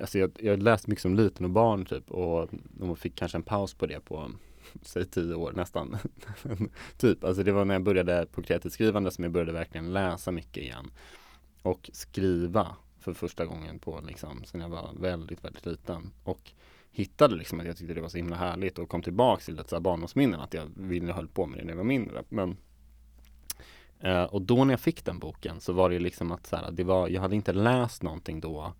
Alltså 0.00 0.18
jag, 0.18 0.30
jag 0.40 0.62
läste 0.62 0.90
mycket 0.90 1.02
som 1.02 1.14
liten 1.14 1.44
och 1.44 1.50
barn 1.50 1.84
typ 1.84 2.10
och, 2.10 2.48
och 2.80 2.98
fick 2.98 3.14
kanske 3.14 3.38
en 3.38 3.42
paus 3.42 3.74
på 3.74 3.86
det 3.86 4.00
på 4.00 4.30
säg 4.82 5.04
tio 5.04 5.34
år 5.34 5.52
nästan. 5.52 5.96
typ, 6.96 7.24
alltså 7.24 7.42
det 7.42 7.52
var 7.52 7.64
när 7.64 7.74
jag 7.74 7.82
började 7.82 8.26
på 8.26 8.42
kreativt 8.42 8.72
skrivande 8.72 9.10
som 9.10 9.24
jag 9.24 9.32
började 9.32 9.52
verkligen 9.52 9.92
läsa 9.92 10.30
mycket 10.30 10.62
igen. 10.62 10.90
Och 11.62 11.90
skriva 11.92 12.76
för 12.98 13.12
första 13.12 13.46
gången 13.46 13.78
på 13.78 14.00
liksom, 14.06 14.44
sen 14.44 14.60
jag 14.60 14.68
var 14.68 14.90
väldigt, 15.00 15.44
väldigt 15.44 15.66
liten. 15.66 16.12
Och 16.24 16.52
hittade 16.90 17.36
liksom 17.36 17.60
att 17.60 17.66
jag 17.66 17.76
tyckte 17.76 17.94
det 17.94 18.00
var 18.00 18.08
så 18.08 18.16
himla 18.16 18.36
härligt 18.36 18.78
och 18.78 18.88
kom 18.88 19.02
tillbaks 19.02 19.44
till 19.44 19.56
lite 19.56 19.80
barndomsminnen 19.80 20.40
att 20.40 20.54
jag 20.54 20.70
ville 20.76 21.12
höll 21.12 21.28
på 21.28 21.46
med 21.46 21.58
det 21.58 21.64
när 21.64 21.72
jag 21.72 21.76
var 21.76 21.84
mindre. 21.84 22.22
Men 22.28 22.56
eh, 24.00 24.22
och 24.22 24.42
då 24.42 24.64
när 24.64 24.72
jag 24.72 24.80
fick 24.80 25.04
den 25.04 25.18
boken 25.18 25.60
så 25.60 25.72
var 25.72 25.90
det 25.90 25.98
liksom 25.98 26.32
att 26.32 26.46
så 26.46 26.56
här, 26.56 26.70
det 26.70 26.84
var, 26.84 27.08
jag 27.08 27.20
hade 27.20 27.36
inte 27.36 27.52
läst 27.52 28.02
någonting 28.02 28.40
då 28.40 28.74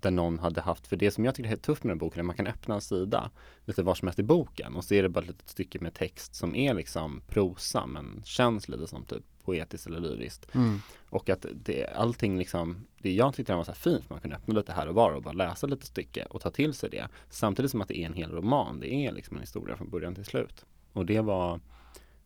där 0.00 0.10
någon 0.10 0.38
hade 0.38 0.60
haft, 0.60 0.86
för 0.86 0.96
det 0.96 1.10
som 1.10 1.24
jag 1.24 1.34
tycker 1.34 1.52
är 1.52 1.56
tufft 1.56 1.84
med 1.84 1.90
den 1.90 1.98
boken 1.98 2.18
är 2.18 2.22
att 2.22 2.26
man 2.26 2.36
kan 2.36 2.46
öppna 2.46 2.74
en 2.74 2.80
sida 2.80 3.30
lite 3.64 3.82
var 3.82 3.94
som 3.94 4.08
helst 4.08 4.18
i 4.18 4.22
boken 4.22 4.76
och 4.76 4.84
så 4.84 4.94
är 4.94 5.02
det 5.02 5.08
bara 5.08 5.20
ett 5.20 5.26
litet 5.26 5.48
stycke 5.48 5.78
med 5.80 5.94
text 5.94 6.34
som 6.34 6.54
är 6.54 6.74
liksom 6.74 7.22
prosa 7.28 7.86
men 7.86 8.22
känns 8.24 8.68
lite 8.68 8.86
som 8.86 9.04
typ 9.04 9.24
poetiskt 9.44 9.86
eller 9.86 10.00
lyriskt. 10.00 10.54
Mm. 10.54 10.78
Och 11.10 11.28
att 11.28 11.46
det, 11.52 11.86
allting 11.86 12.38
liksom, 12.38 12.86
det 12.98 13.12
jag 13.12 13.34
tyckte 13.34 13.52
den 13.52 13.56
var 13.56 13.64
så 13.64 13.72
fint, 13.72 14.10
man 14.10 14.20
kunde 14.20 14.36
öppna 14.36 14.54
lite 14.54 14.72
här 14.72 14.88
och 14.88 14.94
var 14.94 15.12
och 15.12 15.22
bara 15.22 15.32
läsa 15.32 15.66
lite 15.66 15.86
stycke 15.86 16.26
och 16.30 16.40
ta 16.40 16.50
till 16.50 16.74
sig 16.74 16.90
det. 16.90 17.08
Samtidigt 17.30 17.70
som 17.70 17.80
att 17.80 17.88
det 17.88 17.98
är 17.98 18.06
en 18.06 18.14
hel 18.14 18.30
roman, 18.30 18.80
det 18.80 18.94
är 18.94 19.12
liksom 19.12 19.36
en 19.36 19.40
historia 19.40 19.76
från 19.76 19.90
början 19.90 20.14
till 20.14 20.24
slut. 20.24 20.64
Och 20.92 21.06
det 21.06 21.20
var, 21.20 21.60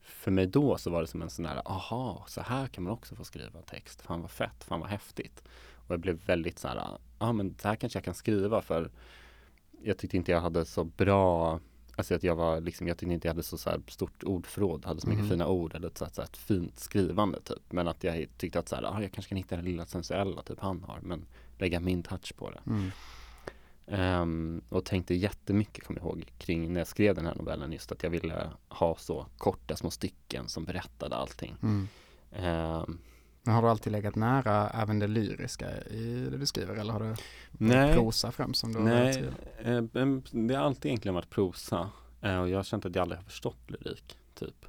för 0.02 0.30
mig 0.30 0.46
då 0.46 0.78
så 0.78 0.90
var 0.90 1.00
det 1.00 1.06
som 1.06 1.22
en 1.22 1.30
sån 1.30 1.46
här, 1.46 1.62
aha, 1.64 2.24
så 2.28 2.40
här 2.40 2.66
kan 2.66 2.84
man 2.84 2.92
också 2.92 3.14
få 3.14 3.24
skriva 3.24 3.62
text. 3.62 4.02
Fan 4.02 4.20
vad 4.20 4.30
fett, 4.30 4.64
fan 4.64 4.80
vad 4.80 4.88
häftigt. 4.88 5.42
Och 5.74 5.90
jag 5.90 6.00
blev 6.00 6.24
väldigt 6.26 6.58
så 6.58 6.68
här, 6.68 6.76
ja 6.76 6.98
ah, 7.18 7.32
men 7.32 7.54
så 7.62 7.68
här 7.68 7.76
kanske 7.76 7.96
jag 7.96 8.04
kan 8.04 8.14
skriva 8.14 8.62
för 8.62 8.90
jag 9.82 9.98
tyckte 9.98 10.16
inte 10.16 10.32
jag 10.32 10.40
hade 10.40 10.64
så 10.64 10.84
bra 10.84 11.60
Alltså 11.98 12.14
att 12.14 12.22
jag 12.22 12.36
var 12.36 12.60
liksom, 12.60 12.86
jag 12.88 12.98
tyckte 12.98 13.12
inte 13.14 13.28
jag 13.28 13.32
hade 13.34 13.42
så, 13.42 13.58
så 13.58 13.70
här 13.70 13.80
stort 13.88 14.22
ordförråd, 14.24 14.84
hade 14.86 15.00
så 15.00 15.08
mycket 15.08 15.20
Mhm. 15.24 15.30
fina 15.30 15.46
ord 15.46 15.74
eller 15.74 15.90
så, 15.94 16.04
här- 16.04 16.12
så 16.12 16.20
här 16.20 16.28
ett 16.28 16.36
fint 16.36 16.78
skrivande 16.78 17.40
typ. 17.40 17.72
Men 17.72 17.88
att 17.88 18.04
jag 18.04 18.26
tyckte 18.36 18.58
att 18.58 18.68
så 18.68 18.76
här, 18.76 18.82
ah, 18.82 19.02
jag 19.02 19.12
kanske 19.12 19.28
kan 19.28 19.36
hitta 19.38 19.56
det 19.56 19.62
lilla 19.62 19.86
sensuella 19.86 20.42
typ 20.42 20.60
han 20.60 20.82
har, 20.82 20.98
men 21.02 21.24
lägga 21.58 21.80
min 21.80 22.02
touch 22.02 22.36
på 22.36 22.50
det. 22.50 22.60
Mm. 22.66 22.90
Ehm, 23.86 24.62
och 24.68 24.84
tänkte 24.84 25.14
jättemycket, 25.14 25.84
kommer 25.86 26.00
jag 26.00 26.06
ihåg, 26.06 26.24
kring 26.38 26.72
när 26.72 26.80
jag 26.80 26.86
skrev 26.88 27.14
den 27.14 27.26
här 27.26 27.34
novellen 27.34 27.72
just 27.72 27.92
att 27.92 28.02
jag 28.02 28.10
ville 28.10 28.50
ha 28.68 28.96
så 28.96 29.26
korta 29.38 29.76
små 29.76 29.90
stycken 29.90 30.48
som 30.48 30.64
berättade 30.64 31.16
allting. 31.16 31.56
Mm. 31.62 31.88
Ehm, 32.32 32.98
Men 33.42 33.54
har 33.54 33.62
du 33.62 33.68
alltid 33.68 33.92
legat 33.92 34.14
nära 34.14 34.70
även 34.70 34.98
det 34.98 35.06
lyriska 35.06 35.66
i 35.90 36.28
det 36.30 36.38
du 36.38 36.46
skriver 36.46 36.74
eller 36.76 36.92
har 36.92 37.00
du 37.00 37.14
nej, 37.52 37.94
prosa 37.94 38.32
främst 38.32 38.60
som 38.60 38.72
du 38.72 38.78
nej 38.80 39.24
eh, 39.58 39.82
det 40.30 40.54
har 40.54 40.64
alltid 40.64 40.86
egentligen 40.86 41.14
varit 41.14 41.30
prosa. 41.30 41.90
Eh, 42.22 42.38
och 42.40 42.48
jag 42.48 42.58
har 42.58 42.64
känt 42.64 42.86
att 42.86 42.94
jag 42.94 43.02
aldrig 43.02 43.18
har 43.18 43.24
förstått 43.24 43.58
lyrik, 43.70 44.18
typ. 44.34 44.66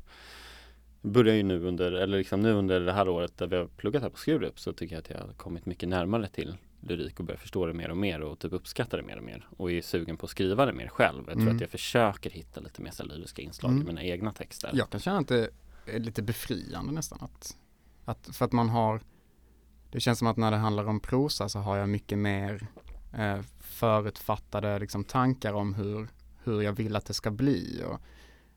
Jag 1.02 1.12
börjar 1.12 1.36
ju 1.36 1.44
nu 1.44 1.64
under, 1.68 1.92
eller 1.92 2.18
liksom 2.18 2.42
nu 2.42 2.52
under 2.54 2.80
det 2.80 2.94
här 2.94 3.10
året 3.10 3.38
där 3.38 3.48
vi 3.48 3.56
har 3.56 3.66
pluggat 3.68 4.02
här 4.02 4.10
på 4.10 4.18
Skurup 4.18 4.60
så 4.60 4.74
tycker 4.74 4.96
jag 4.96 5.00
att 5.02 5.10
jag 5.10 5.18
har 5.18 5.34
kommit 5.34 5.66
mycket 5.66 5.90
närmare 5.90 6.28
till 6.28 6.58
lyrik 6.82 7.20
och 7.20 7.26
börjar 7.26 7.40
förstå 7.40 7.66
det 7.66 7.74
mer 7.74 7.90
och 7.92 7.98
mer 7.98 8.22
och 8.22 8.40
typ 8.40 8.54
uppskatta 8.54 8.98
det 8.98 9.04
mer 9.04 9.18
och 9.18 9.24
mer 9.24 9.48
och 9.58 9.72
är 9.72 9.82
sugen 9.82 10.18
på 10.18 10.26
att 10.26 10.30
skriva 10.30 10.66
det 10.66 10.74
mer 10.74 10.88
själv. 10.88 11.18
Jag 11.28 11.34
tror 11.34 11.42
Mm. 11.42 11.56
att 11.56 11.62
jag 11.62 11.70
försöker 11.70 12.30
hitta 12.30 12.60
lite 12.62 12.82
mer 12.82 12.92
så 12.92 13.04
lyriska 13.04 13.42
inslag 13.42 13.72
Mm. 13.72 13.84
i 13.84 13.86
mina 13.86 14.04
egna 14.04 14.32
texter. 14.34 14.70
Jag 14.74 14.90
kan 14.90 15.00
känna 15.00 15.18
att 15.20 15.28
det 15.28 15.50
är 15.86 16.00
lite 16.00 16.22
befriande 16.22 16.92
nästan 16.92 17.20
att, 17.22 17.58
att 18.10 18.30
för 18.36 18.46
att 18.46 18.52
man 18.52 18.70
har 18.70 19.02
det 19.92 20.00
känns 20.00 20.20
som 20.20 20.28
att 20.28 20.38
när 20.38 20.52
det 20.52 20.58
handlar 20.58 20.88
om 20.88 21.00
prosa 21.00 21.50
så 21.50 21.60
har 21.60 21.78
jag 21.78 21.90
mycket 21.90 22.18
mer 22.18 22.68
eh, 23.14 23.42
förutfattade 23.60 24.80
liksom, 24.80 25.04
tankar 25.04 25.54
om 25.54 25.74
hur, 25.74 26.08
hur 26.44 26.62
jag 26.62 26.74
vill 26.74 26.96
att 26.96 27.06
det 27.06 27.14
ska 27.14 27.32
bli 27.32 27.84
och 27.88 28.02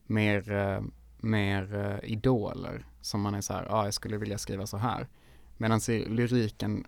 mer, 0.06 0.52
eh, 0.52 0.82
mer 1.16 1.74
eh, 1.74 2.12
idoler 2.12 2.86
som 3.00 3.20
man 3.20 3.34
är 3.34 3.40
så 3.40 3.52
här, 3.52 3.66
ja 3.68 3.76
ah, 3.76 3.84
jag 3.84 3.94
skulle 3.94 4.18
vilja 4.18 4.38
skriva 4.38 4.66
så 4.66 4.76
här. 4.76 5.08
Medan 5.56 5.80
i 5.88 6.04
lyriken, 6.04 6.86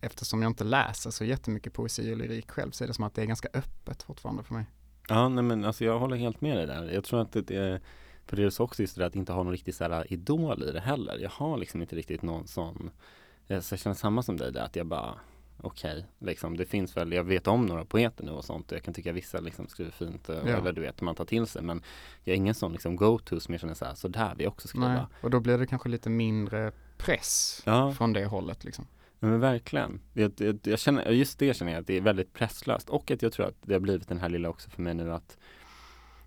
eftersom 0.00 0.42
jag 0.42 0.50
inte 0.50 0.64
läser 0.64 1.10
så 1.10 1.24
jättemycket 1.24 1.72
poesi 1.72 2.12
och 2.12 2.16
lyrik 2.16 2.50
själv, 2.50 2.70
så 2.70 2.84
är 2.84 2.88
det 2.88 2.94
som 2.94 3.04
att 3.04 3.14
det 3.14 3.22
är 3.22 3.26
ganska 3.26 3.48
öppet 3.52 4.02
fortfarande 4.02 4.42
för 4.42 4.54
mig. 4.54 4.66
Ja, 5.08 5.28
nej 5.28 5.44
men 5.44 5.64
alltså 5.64 5.84
jag 5.84 5.98
håller 5.98 6.16
helt 6.16 6.40
med 6.40 6.56
dig 6.56 6.66
där. 6.66 6.90
Jag 6.90 7.04
tror 7.04 7.20
att 7.20 7.32
det 7.32 7.50
är, 7.50 7.80
för 8.26 8.36
det 8.36 8.42
är 8.42 8.62
också 8.62 8.82
just 8.82 8.96
det 8.96 9.06
att 9.06 9.16
inte 9.16 9.32
ha 9.32 9.42
någon 9.42 9.52
riktig 9.52 9.74
så 9.74 9.84
här 9.84 10.12
idol 10.12 10.62
i 10.62 10.72
det 10.72 10.80
heller. 10.80 11.18
Jag 11.18 11.30
har 11.30 11.56
liksom 11.56 11.80
inte 11.80 11.96
riktigt 11.96 12.22
någon 12.22 12.46
sån, 12.46 12.90
jag 13.46 13.64
känner 13.64 13.94
samma 13.94 14.22
som 14.22 14.36
dig 14.36 14.52
där, 14.52 14.64
att 14.64 14.76
jag 14.76 14.86
bara 14.86 15.14
okej, 15.60 15.92
okay, 15.92 16.04
liksom 16.18 16.56
det 16.56 16.64
finns 16.64 16.96
väl, 16.96 17.12
jag 17.12 17.24
vet 17.24 17.46
om 17.46 17.66
några 17.66 17.84
poeter 17.84 18.24
nu 18.24 18.30
och 18.30 18.44
sånt 18.44 18.72
och 18.72 18.76
jag 18.76 18.82
kan 18.84 18.94
tycka 18.94 19.12
vissa 19.12 19.40
liksom 19.40 19.68
skriver 19.68 19.90
fint 19.90 20.28
ja. 20.28 20.34
eller 20.34 20.72
du 20.72 20.80
vet, 20.80 21.00
man 21.00 21.14
tar 21.14 21.24
till 21.24 21.46
sig 21.46 21.62
men 21.62 21.82
jag 22.24 22.32
är 22.32 22.36
ingen 22.36 22.54
sån 22.54 22.72
liksom 22.72 22.96
go-to 22.96 23.40
som 23.40 23.54
jag 23.54 23.60
känner 23.60 23.74
så 23.74 23.84
här, 23.84 23.94
så 23.94 24.08
där 24.08 24.34
vill 24.34 24.44
jag 24.44 24.52
också 24.52 24.68
skriva. 24.68 24.88
Nej, 24.88 25.04
och 25.20 25.30
då 25.30 25.40
blir 25.40 25.58
det 25.58 25.66
kanske 25.66 25.88
lite 25.88 26.10
mindre 26.10 26.72
press 26.96 27.62
ja. 27.66 27.92
från 27.92 28.12
det 28.12 28.24
hållet 28.24 28.64
liksom. 28.64 28.86
Men 29.18 29.40
verkligen. 29.40 30.00
Jag, 30.12 30.32
jag, 30.36 30.58
jag, 30.62 30.78
känner, 30.78 31.10
just 31.10 31.38
det 31.38 31.56
känner 31.56 31.72
jag 31.72 31.80
att 31.80 31.86
det 31.86 31.96
är 31.96 32.00
väldigt 32.00 32.32
presslöst 32.32 32.90
och 32.90 33.10
att 33.10 33.22
jag 33.22 33.32
tror 33.32 33.46
att 33.46 33.56
det 33.62 33.72
har 33.72 33.80
blivit 33.80 34.08
den 34.08 34.18
här 34.18 34.28
lilla 34.28 34.48
också 34.48 34.70
för 34.70 34.82
mig 34.82 34.94
nu 34.94 35.12
att 35.12 35.38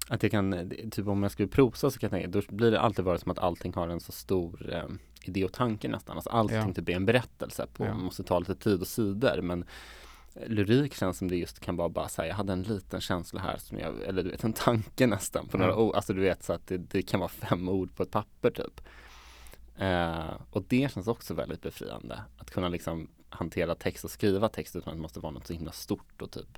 att 0.07 0.23
jag 0.23 0.31
kan, 0.31 0.71
typ 0.91 1.07
om 1.07 1.23
jag 1.23 1.31
skriver 1.31 1.51
prosa 1.51 1.91
så 1.91 1.99
kan 1.99 2.09
jag 2.09 2.21
tänka, 2.21 2.39
då 2.39 2.55
blir 2.55 2.71
det 2.71 2.79
alltid 2.79 3.05
vara 3.05 3.17
som 3.17 3.31
att 3.31 3.39
allting 3.39 3.73
har 3.73 3.87
en 3.87 3.99
så 3.99 4.11
stor 4.11 4.73
eh, 4.73 4.85
idé 5.23 5.45
och 5.45 5.53
tanke 5.53 5.87
nästan. 5.87 6.15
Alltså 6.15 6.29
allting 6.29 6.57
ja. 6.57 6.73
typ 6.73 6.85
blir 6.85 6.95
en 6.95 7.05
berättelse 7.05 7.67
på, 7.73 7.85
ja. 7.85 7.93
man 7.93 8.03
måste 8.03 8.23
ta 8.23 8.39
lite 8.39 8.55
tid 8.55 8.81
och 8.81 8.87
sidor. 8.87 9.41
Men 9.41 9.65
lyrik 10.45 10.93
känns 10.93 11.17
som 11.17 11.27
det 11.27 11.35
just 11.35 11.59
kan 11.59 11.75
vara 11.75 11.89
bara 11.89 12.07
säga, 12.07 12.27
jag 12.27 12.35
hade 12.35 12.53
en 12.53 12.63
liten 12.63 13.01
känsla 13.01 13.41
här 13.41 13.57
som 13.57 13.79
jag, 13.79 14.03
eller 14.03 14.23
du 14.23 14.29
vet 14.29 14.43
en 14.43 14.53
tanke 14.53 15.07
nästan 15.07 15.47
på 15.47 15.57
några 15.57 15.75
ord. 15.75 15.95
Alltså 15.95 16.13
du 16.13 16.21
vet 16.21 16.43
så 16.43 16.53
att 16.53 16.67
det, 16.67 16.77
det, 16.77 17.01
kan 17.01 17.19
vara 17.19 17.29
fem 17.29 17.69
ord 17.69 17.95
på 17.95 18.03
ett 18.03 18.11
papper 18.11 18.51
typ. 18.51 18.81
Eh, 19.77 20.41
och 20.51 20.63
det 20.67 20.91
känns 20.93 21.07
också 21.07 21.33
väldigt 21.33 21.61
befriande. 21.61 22.21
Att 22.37 22.51
kunna 22.51 22.69
liksom 22.69 23.07
hantera 23.29 23.75
text 23.75 24.03
och 24.03 24.11
skriva 24.11 24.49
text 24.49 24.75
utan 24.75 24.91
att 24.91 24.97
det 24.97 25.01
måste 25.01 25.19
vara 25.19 25.33
något 25.33 25.47
så 25.47 25.53
himla 25.53 25.71
stort 25.71 26.21
och 26.21 26.31
typ 26.31 26.57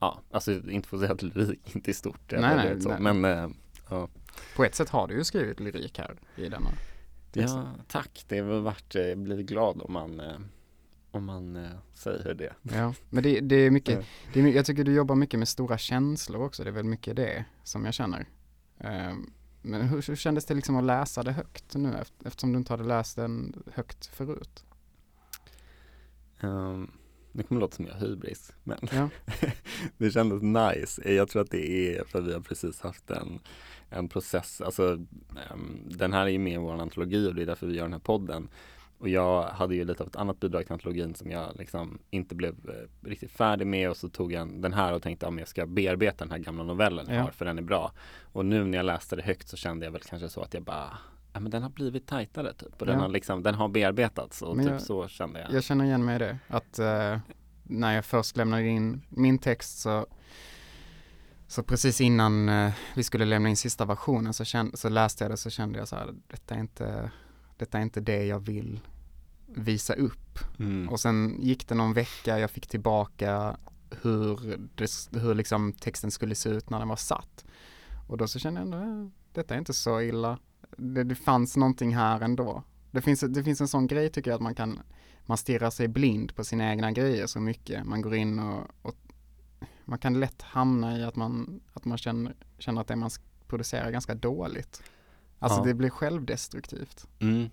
Ja, 0.00 0.20
alltså 0.30 0.52
inte 0.52 0.88
för 0.88 0.96
att 0.96 1.00
säga 1.00 1.12
att 1.12 1.22
lyrik 1.22 1.74
inte 1.74 1.90
är 1.90 1.92
stort. 1.92 2.32
Nej, 2.32 2.40
nej, 2.40 2.76
nej. 2.84 3.00
Men 3.00 3.24
eh, 3.24 3.48
ja. 3.88 4.08
På 4.56 4.64
ett 4.64 4.74
sätt 4.74 4.88
har 4.88 5.08
du 5.08 5.14
ju 5.14 5.24
skrivit 5.24 5.60
lyrik 5.60 5.98
här 5.98 6.18
i 6.36 6.48
denna 6.48 6.70
Ja, 7.32 7.72
tack. 7.88 8.24
Det 8.28 8.38
har 8.38 8.60
varit, 8.60 8.94
jag 8.94 9.18
blir 9.18 9.42
glad 9.42 9.82
om 9.82 9.92
man 9.92 10.20
eh, 10.20 10.36
om 11.10 11.24
man 11.24 11.56
eh, 11.56 11.70
säger 11.94 12.34
det. 12.34 12.52
Ja, 12.62 12.94
men 13.10 13.22
det, 13.22 13.40
det 13.40 13.56
är 13.56 13.70
mycket, 13.70 14.06
det 14.32 14.40
är, 14.40 14.46
jag 14.46 14.66
tycker 14.66 14.84
du 14.84 14.94
jobbar 14.94 15.14
mycket 15.14 15.38
med 15.38 15.48
stora 15.48 15.78
känslor 15.78 16.42
också, 16.42 16.64
det 16.64 16.70
är 16.70 16.72
väl 16.72 16.84
mycket 16.84 17.16
det 17.16 17.44
som 17.64 17.84
jag 17.84 17.94
känner. 17.94 18.28
Um, 18.78 19.32
men 19.62 19.88
hur, 19.88 20.02
hur 20.02 20.16
kändes 20.16 20.44
det 20.44 20.54
liksom 20.54 20.76
att 20.76 20.84
läsa 20.84 21.22
det 21.22 21.32
högt 21.32 21.74
nu 21.74 22.04
eftersom 22.24 22.52
du 22.52 22.58
inte 22.58 22.72
hade 22.72 22.84
läst 22.84 23.16
den 23.16 23.62
högt 23.74 24.06
förut? 24.06 24.64
Um, 26.40 26.90
det 27.32 27.42
kommer 27.42 27.60
låta 27.60 27.76
som 27.76 27.86
jag 27.86 27.94
hybris, 27.94 28.52
men 28.64 28.78
ja. 28.92 29.08
det 29.98 30.10
kändes 30.10 30.42
nice. 30.42 31.12
Jag 31.12 31.28
tror 31.28 31.42
att 31.42 31.50
det 31.50 31.96
är 31.96 32.04
för 32.04 32.18
att 32.18 32.24
vi 32.24 32.32
har 32.32 32.40
precis 32.40 32.80
haft 32.80 33.10
en, 33.10 33.38
en 33.88 34.08
process, 34.08 34.60
alltså 34.60 34.82
um, 35.52 35.82
den 35.84 36.12
här 36.12 36.22
är 36.22 36.30
ju 36.30 36.38
med 36.38 36.52
i 36.52 36.56
vår 36.56 36.80
antologi 36.80 37.28
och 37.28 37.34
det 37.34 37.42
är 37.42 37.46
därför 37.46 37.66
vi 37.66 37.76
gör 37.76 37.84
den 37.84 37.92
här 37.92 38.00
podden. 38.00 38.48
Och 39.00 39.08
jag 39.08 39.42
hade 39.42 39.74
ju 39.74 39.84
lite 39.84 40.02
av 40.02 40.08
ett 40.08 40.16
annat 40.16 40.40
bidrag 40.40 40.64
till 40.64 40.72
antologin 40.72 41.14
som 41.14 41.30
jag 41.30 41.56
liksom 41.58 41.98
inte 42.10 42.34
blev 42.34 42.54
eh, 42.68 43.08
riktigt 43.08 43.30
färdig 43.30 43.66
med 43.66 43.90
och 43.90 43.96
så 43.96 44.08
tog 44.08 44.32
jag 44.32 44.62
den 44.62 44.72
här 44.72 44.92
och 44.92 45.02
tänkte 45.02 45.26
om 45.26 45.38
jag 45.38 45.48
ska 45.48 45.66
bearbeta 45.66 46.24
den 46.24 46.30
här 46.30 46.38
gamla 46.38 46.64
novellen 46.64 47.06
jag 47.08 47.16
ja. 47.16 47.22
har 47.22 47.30
för 47.30 47.44
den 47.44 47.58
är 47.58 47.62
bra. 47.62 47.92
Och 48.32 48.46
nu 48.46 48.64
när 48.64 48.78
jag 48.78 48.86
läste 48.86 49.16
det 49.16 49.22
högt 49.22 49.48
så 49.48 49.56
kände 49.56 49.86
jag 49.86 49.92
väl 49.92 50.02
kanske 50.02 50.28
så 50.28 50.40
att 50.40 50.54
jag 50.54 50.62
bara 50.62 50.98
Ja 51.32 51.40
men 51.40 51.50
den 51.50 51.62
har 51.62 51.70
blivit 51.70 52.06
tajtare 52.06 52.52
typ 52.52 52.80
och 52.80 52.86
den 52.86 53.00
har 53.00 53.08
liksom, 53.08 53.42
den 53.42 53.54
har 53.54 53.68
bearbetats 53.68 54.42
och 54.42 54.56
men 54.56 54.66
typ 54.66 54.80
så 54.80 55.08
kände 55.08 55.40
jag. 55.40 55.52
Jag 55.52 55.64
känner 55.64 55.84
igen 55.84 56.04
mig 56.04 56.16
i 56.16 56.18
det, 56.18 56.38
att 56.48 56.78
uh, 56.78 57.18
när 57.62 57.94
jag 57.94 58.04
först 58.04 58.36
lämnade 58.36 58.66
in 58.66 59.02
min 59.08 59.38
text 59.38 59.78
så 59.78 60.06
så 61.46 61.62
precis 61.62 62.00
innan 62.00 62.48
uh, 62.48 62.72
vi 62.94 63.02
skulle 63.02 63.24
lämna 63.24 63.48
in 63.48 63.56
sista 63.56 63.84
versionen 63.84 64.34
så, 64.34 64.44
kände, 64.44 64.76
så 64.76 64.88
läste 64.88 65.24
jag 65.24 65.30
det 65.30 65.36
så 65.36 65.50
kände 65.50 65.78
jag 65.78 65.88
så 65.88 65.96
här, 65.96 66.14
detta 66.26 66.54
är 66.54 66.58
inte 66.58 67.10
detta 67.56 67.78
är 67.78 67.82
inte 67.82 68.00
det 68.00 68.24
jag 68.24 68.40
vill 68.40 68.80
visa 69.46 69.94
upp. 69.94 70.38
Mm. 70.58 70.88
Och 70.88 71.00
sen 71.00 71.36
gick 71.40 71.68
det 71.68 71.74
någon 71.74 71.92
vecka, 71.92 72.38
jag 72.38 72.50
fick 72.50 72.66
tillbaka 72.66 73.56
hur, 74.02 74.58
det, 74.74 74.90
hur 75.20 75.34
liksom 75.34 75.72
texten 75.72 76.10
skulle 76.10 76.34
se 76.34 76.48
ut 76.48 76.70
när 76.70 76.78
den 76.78 76.88
var 76.88 76.96
satt. 76.96 77.44
Och 78.08 78.16
då 78.16 78.28
så 78.28 78.38
kände 78.38 78.60
jag 78.60 78.64
ändå, 78.64 78.78
äh, 78.78 79.08
detta 79.32 79.54
är 79.54 79.58
inte 79.58 79.74
så 79.74 80.00
illa. 80.00 80.38
Det, 80.76 81.04
det 81.04 81.14
fanns 81.14 81.56
någonting 81.56 81.94
här 81.96 82.20
ändå. 82.20 82.62
Det 82.90 83.00
finns, 83.00 83.20
det 83.20 83.44
finns 83.44 83.60
en 83.60 83.68
sån 83.68 83.86
grej 83.86 84.10
tycker 84.10 84.30
jag 84.30 84.36
att 84.36 84.42
man 84.42 84.54
kan, 84.54 84.80
man 85.26 85.36
stirrar 85.36 85.70
sig 85.70 85.88
blind 85.88 86.36
på 86.36 86.44
sina 86.44 86.70
egna 86.70 86.92
grejer 86.92 87.26
så 87.26 87.40
mycket. 87.40 87.86
Man 87.86 88.02
går 88.02 88.14
in 88.14 88.38
och, 88.38 88.66
och 88.82 88.96
man 89.84 89.98
kan 89.98 90.20
lätt 90.20 90.42
hamna 90.42 90.98
i 90.98 91.04
att 91.04 91.16
man, 91.16 91.60
att 91.72 91.84
man 91.84 91.98
känner, 91.98 92.34
känner 92.58 92.80
att 92.80 92.88
det 92.88 92.96
man 92.96 93.10
producerar 93.46 93.86
är 93.86 93.90
ganska 93.90 94.14
dåligt. 94.14 94.82
Alltså 95.38 95.58
ja. 95.58 95.64
det 95.64 95.74
blir 95.74 95.90
självdestruktivt. 95.90 97.06
Mm. 97.18 97.50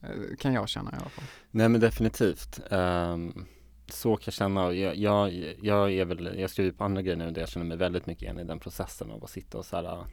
Eh, 0.00 0.36
kan 0.38 0.52
jag 0.52 0.68
känna 0.68 0.90
i 0.90 0.94
alla 0.94 1.08
fall. 1.08 1.24
Nej 1.50 1.68
men 1.68 1.80
definitivt. 1.80 2.60
Um, 2.70 3.46
så 3.88 4.16
kan 4.16 4.22
jag 4.24 4.34
känna. 4.34 4.72
Jag, 4.72 4.96
jag, 4.96 5.32
jag 5.62 5.92
är 5.92 6.04
väl, 6.04 6.38
jag 6.38 6.50
skriver 6.50 6.72
på 6.72 6.84
andra 6.84 7.02
grejer 7.02 7.16
nu 7.16 7.30
där 7.30 7.42
jag 7.42 7.48
känner 7.48 7.66
mig 7.66 7.76
väldigt 7.76 8.06
mycket 8.06 8.22
igen 8.22 8.38
i 8.38 8.44
den 8.44 8.58
processen 8.58 9.10
av 9.10 9.24
att 9.24 9.30
sitta 9.30 9.58
och 9.58 9.66
så 9.66 9.76
här 9.76 10.04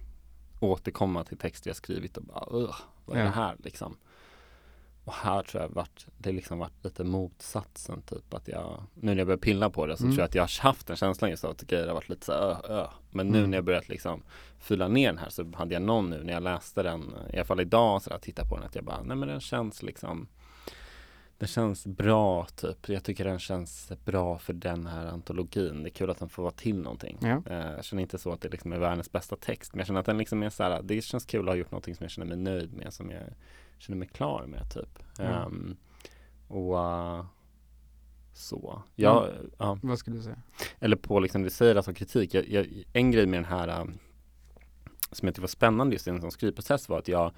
återkomma 0.65 1.23
till 1.23 1.38
texter 1.38 1.69
jag 1.69 1.78
skrivit 1.78 2.17
och 2.17 2.23
bara, 2.23 2.73
vad 3.06 3.17
är 3.17 3.23
det 3.23 3.30
här 3.30 3.56
liksom? 3.63 3.97
Och 5.06 5.13
här 5.13 5.43
tror 5.43 5.63
jag 5.63 5.69
varit, 5.69 6.08
det 6.17 6.32
liksom 6.32 6.60
varit 6.60 6.84
lite 6.84 7.04
motsatsen 7.04 8.01
typ 8.01 8.34
att 8.34 8.47
jag, 8.47 8.84
nu 8.93 9.12
när 9.12 9.17
jag 9.17 9.28
börjar 9.28 9.38
pilla 9.38 9.69
på 9.69 9.86
det 9.86 9.97
så 9.97 10.04
mm. 10.04 10.15
tror 10.15 10.21
jag 10.21 10.28
att 10.28 10.36
jag 10.36 10.43
har 10.43 10.62
haft 10.63 10.89
en 10.89 10.95
känsla 10.95 11.30
just 11.30 11.43
av 11.43 11.51
att 11.51 11.62
grejer 11.62 11.88
har 11.88 11.93
varit 11.93 12.10
lite 12.10 12.25
så 12.25 12.32
ö, 12.32 12.56
ö. 12.69 12.88
Men 13.12 13.28
nu 13.28 13.38
mm. 13.38 13.49
när 13.49 13.58
jag 13.58 13.65
börjat 13.65 13.89
liksom 13.89 14.23
fylla 14.60 14.88
ner 14.88 15.08
den 15.08 15.17
här 15.17 15.30
så 15.30 15.51
hade 15.56 15.73
jag 15.73 15.82
någon 15.82 16.10
nu 16.10 16.23
när 16.23 16.34
jag 16.34 16.43
läste 16.43 16.84
den, 16.84 17.13
i 17.34 17.36
alla 17.36 17.45
fall 17.45 17.60
idag 17.60 18.01
så 18.01 18.10
där, 18.10 18.17
titta 18.17 18.45
på 18.45 18.56
den 18.56 18.65
att 18.65 18.75
jag 18.75 18.84
bara, 18.84 19.01
nej 19.01 19.17
men 19.17 19.30
den 19.30 19.39
känns 19.39 19.84
liksom 19.84 20.28
den 21.38 21.48
känns 21.48 21.88
bra 21.88 22.45
typ. 22.45 22.89
Jag 22.89 23.04
tycker 23.04 23.26
den 23.26 23.39
känns 23.39 23.91
bra 24.06 24.38
för 24.38 24.54
den 24.54 24.88
här 24.88 25.06
antologin. 25.06 25.84
Det 25.84 25.89
är 25.89 25.91
kul 25.91 26.10
att 26.10 26.19
den 26.19 26.30
får 26.30 26.43
vara 26.43 26.54
till 26.54 26.82
någonting. 26.82 27.17
Ja. 27.21 27.41
Eh, 27.45 27.71
jag 27.71 27.86
känner 27.86 28.02
inte 28.02 28.17
så 28.17 28.32
att 28.32 28.41
det 28.41 28.50
liksom 28.50 28.74
är 28.74 28.78
världens 28.78 29.12
bästa 29.12 29.36
text. 29.36 29.74
Men 29.74 29.80
jag 29.80 29.88
känner 29.88 30.00
att 30.00 30.06
den 30.06 30.17
liksom 30.17 30.43
är 30.43 30.50
så 30.50 30.63
här, 30.63 30.82
det 30.82 31.02
känns 31.02 31.26
kul 31.26 31.39
att 31.39 31.54
ha 31.54 31.56
gjort 31.56 31.71
någonting 31.71 31.95
som 31.95 32.04
jag 32.04 32.12
känner 32.12 32.28
mig 32.28 32.38
nöjd 32.38 32.74
med. 32.74 32.93
Som 32.93 33.12
jag 33.12 33.24
känner 33.78 33.98
mig 33.98 34.08
klar 34.08 34.45
med 34.48 34.74
typ. 34.74 35.19
Mm. 35.19 35.45
Um, 35.45 35.78
och 36.48 36.74
uh, 36.74 37.26
så. 38.34 38.82
Jag, 38.95 39.30
mm. 39.30 39.52
ja. 39.58 39.80
Vad 39.82 40.00
skulle 40.00 40.17
du 40.17 40.24
säga? 40.24 40.41
Eller 40.80 40.95
på 40.95 41.19
liksom, 41.19 41.43
det 41.43 41.50
säger 41.50 41.76
alltså 41.76 41.93
kritik. 41.93 42.34
Jag, 42.34 42.50
jag, 42.50 42.67
en 42.93 43.12
grej 43.12 43.26
med 43.26 43.38
den 43.38 43.50
här 43.50 43.82
um, 43.82 43.98
som 45.12 45.26
jag 45.26 45.34
tyckte 45.34 45.41
var 45.41 45.48
spännande 45.48 45.95
just 45.95 46.08
i 46.08 46.10
en 46.10 46.21
sån 46.21 46.32
skrivprocess 46.32 46.89
var 46.89 47.00
att 47.00 47.08
jag 47.08 47.32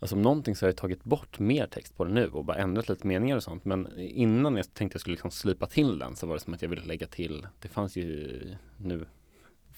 Alltså 0.00 0.16
om 0.16 0.22
någonting 0.22 0.56
så 0.56 0.66
har 0.66 0.68
jag 0.68 0.76
tagit 0.76 1.04
bort 1.04 1.38
mer 1.38 1.66
text 1.66 1.96
på 1.96 2.04
den 2.04 2.14
nu 2.14 2.28
och 2.28 2.44
bara 2.44 2.56
ändrat 2.56 2.88
lite 2.88 3.06
meningar 3.06 3.36
och 3.36 3.42
sånt. 3.42 3.64
Men 3.64 3.98
innan 3.98 4.56
jag 4.56 4.74
tänkte 4.74 4.96
jag 4.96 5.00
skulle 5.00 5.14
liksom 5.14 5.30
slipa 5.30 5.66
till 5.66 5.98
den 5.98 6.16
så 6.16 6.26
var 6.26 6.34
det 6.34 6.40
som 6.40 6.54
att 6.54 6.62
jag 6.62 6.68
ville 6.68 6.84
lägga 6.84 7.06
till, 7.06 7.46
det 7.60 7.68
fanns 7.68 7.96
ju 7.96 8.40
nu 8.76 9.06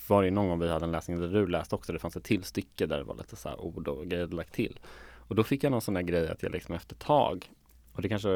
var 0.08 0.22
det 0.22 0.30
någon 0.30 0.48
gång 0.48 0.58
vi 0.58 0.68
hade 0.68 0.84
en 0.84 0.92
läsning 0.92 1.20
där 1.20 1.28
du 1.28 1.46
läste 1.46 1.74
också, 1.74 1.92
det 1.92 1.98
fanns 1.98 2.16
ett 2.16 2.24
till 2.24 2.44
stycke 2.44 2.86
där 2.86 2.98
det 2.98 3.04
var 3.04 3.14
lite 3.14 3.36
så 3.36 3.48
här 3.48 3.60
ord 3.60 3.88
och 3.88 4.06
grejer 4.06 4.26
lagt 4.26 4.54
till. 4.54 4.80
Och 5.16 5.34
då 5.34 5.44
fick 5.44 5.64
jag 5.64 5.70
någon 5.70 5.80
sån 5.80 5.94
där 5.94 6.02
grej 6.02 6.28
att 6.28 6.42
jag 6.42 6.52
liksom 6.52 6.74
efter 6.74 6.94
ett 6.94 7.00
tag, 7.00 7.50
och 7.92 8.02
det 8.02 8.08
kanske 8.08 8.30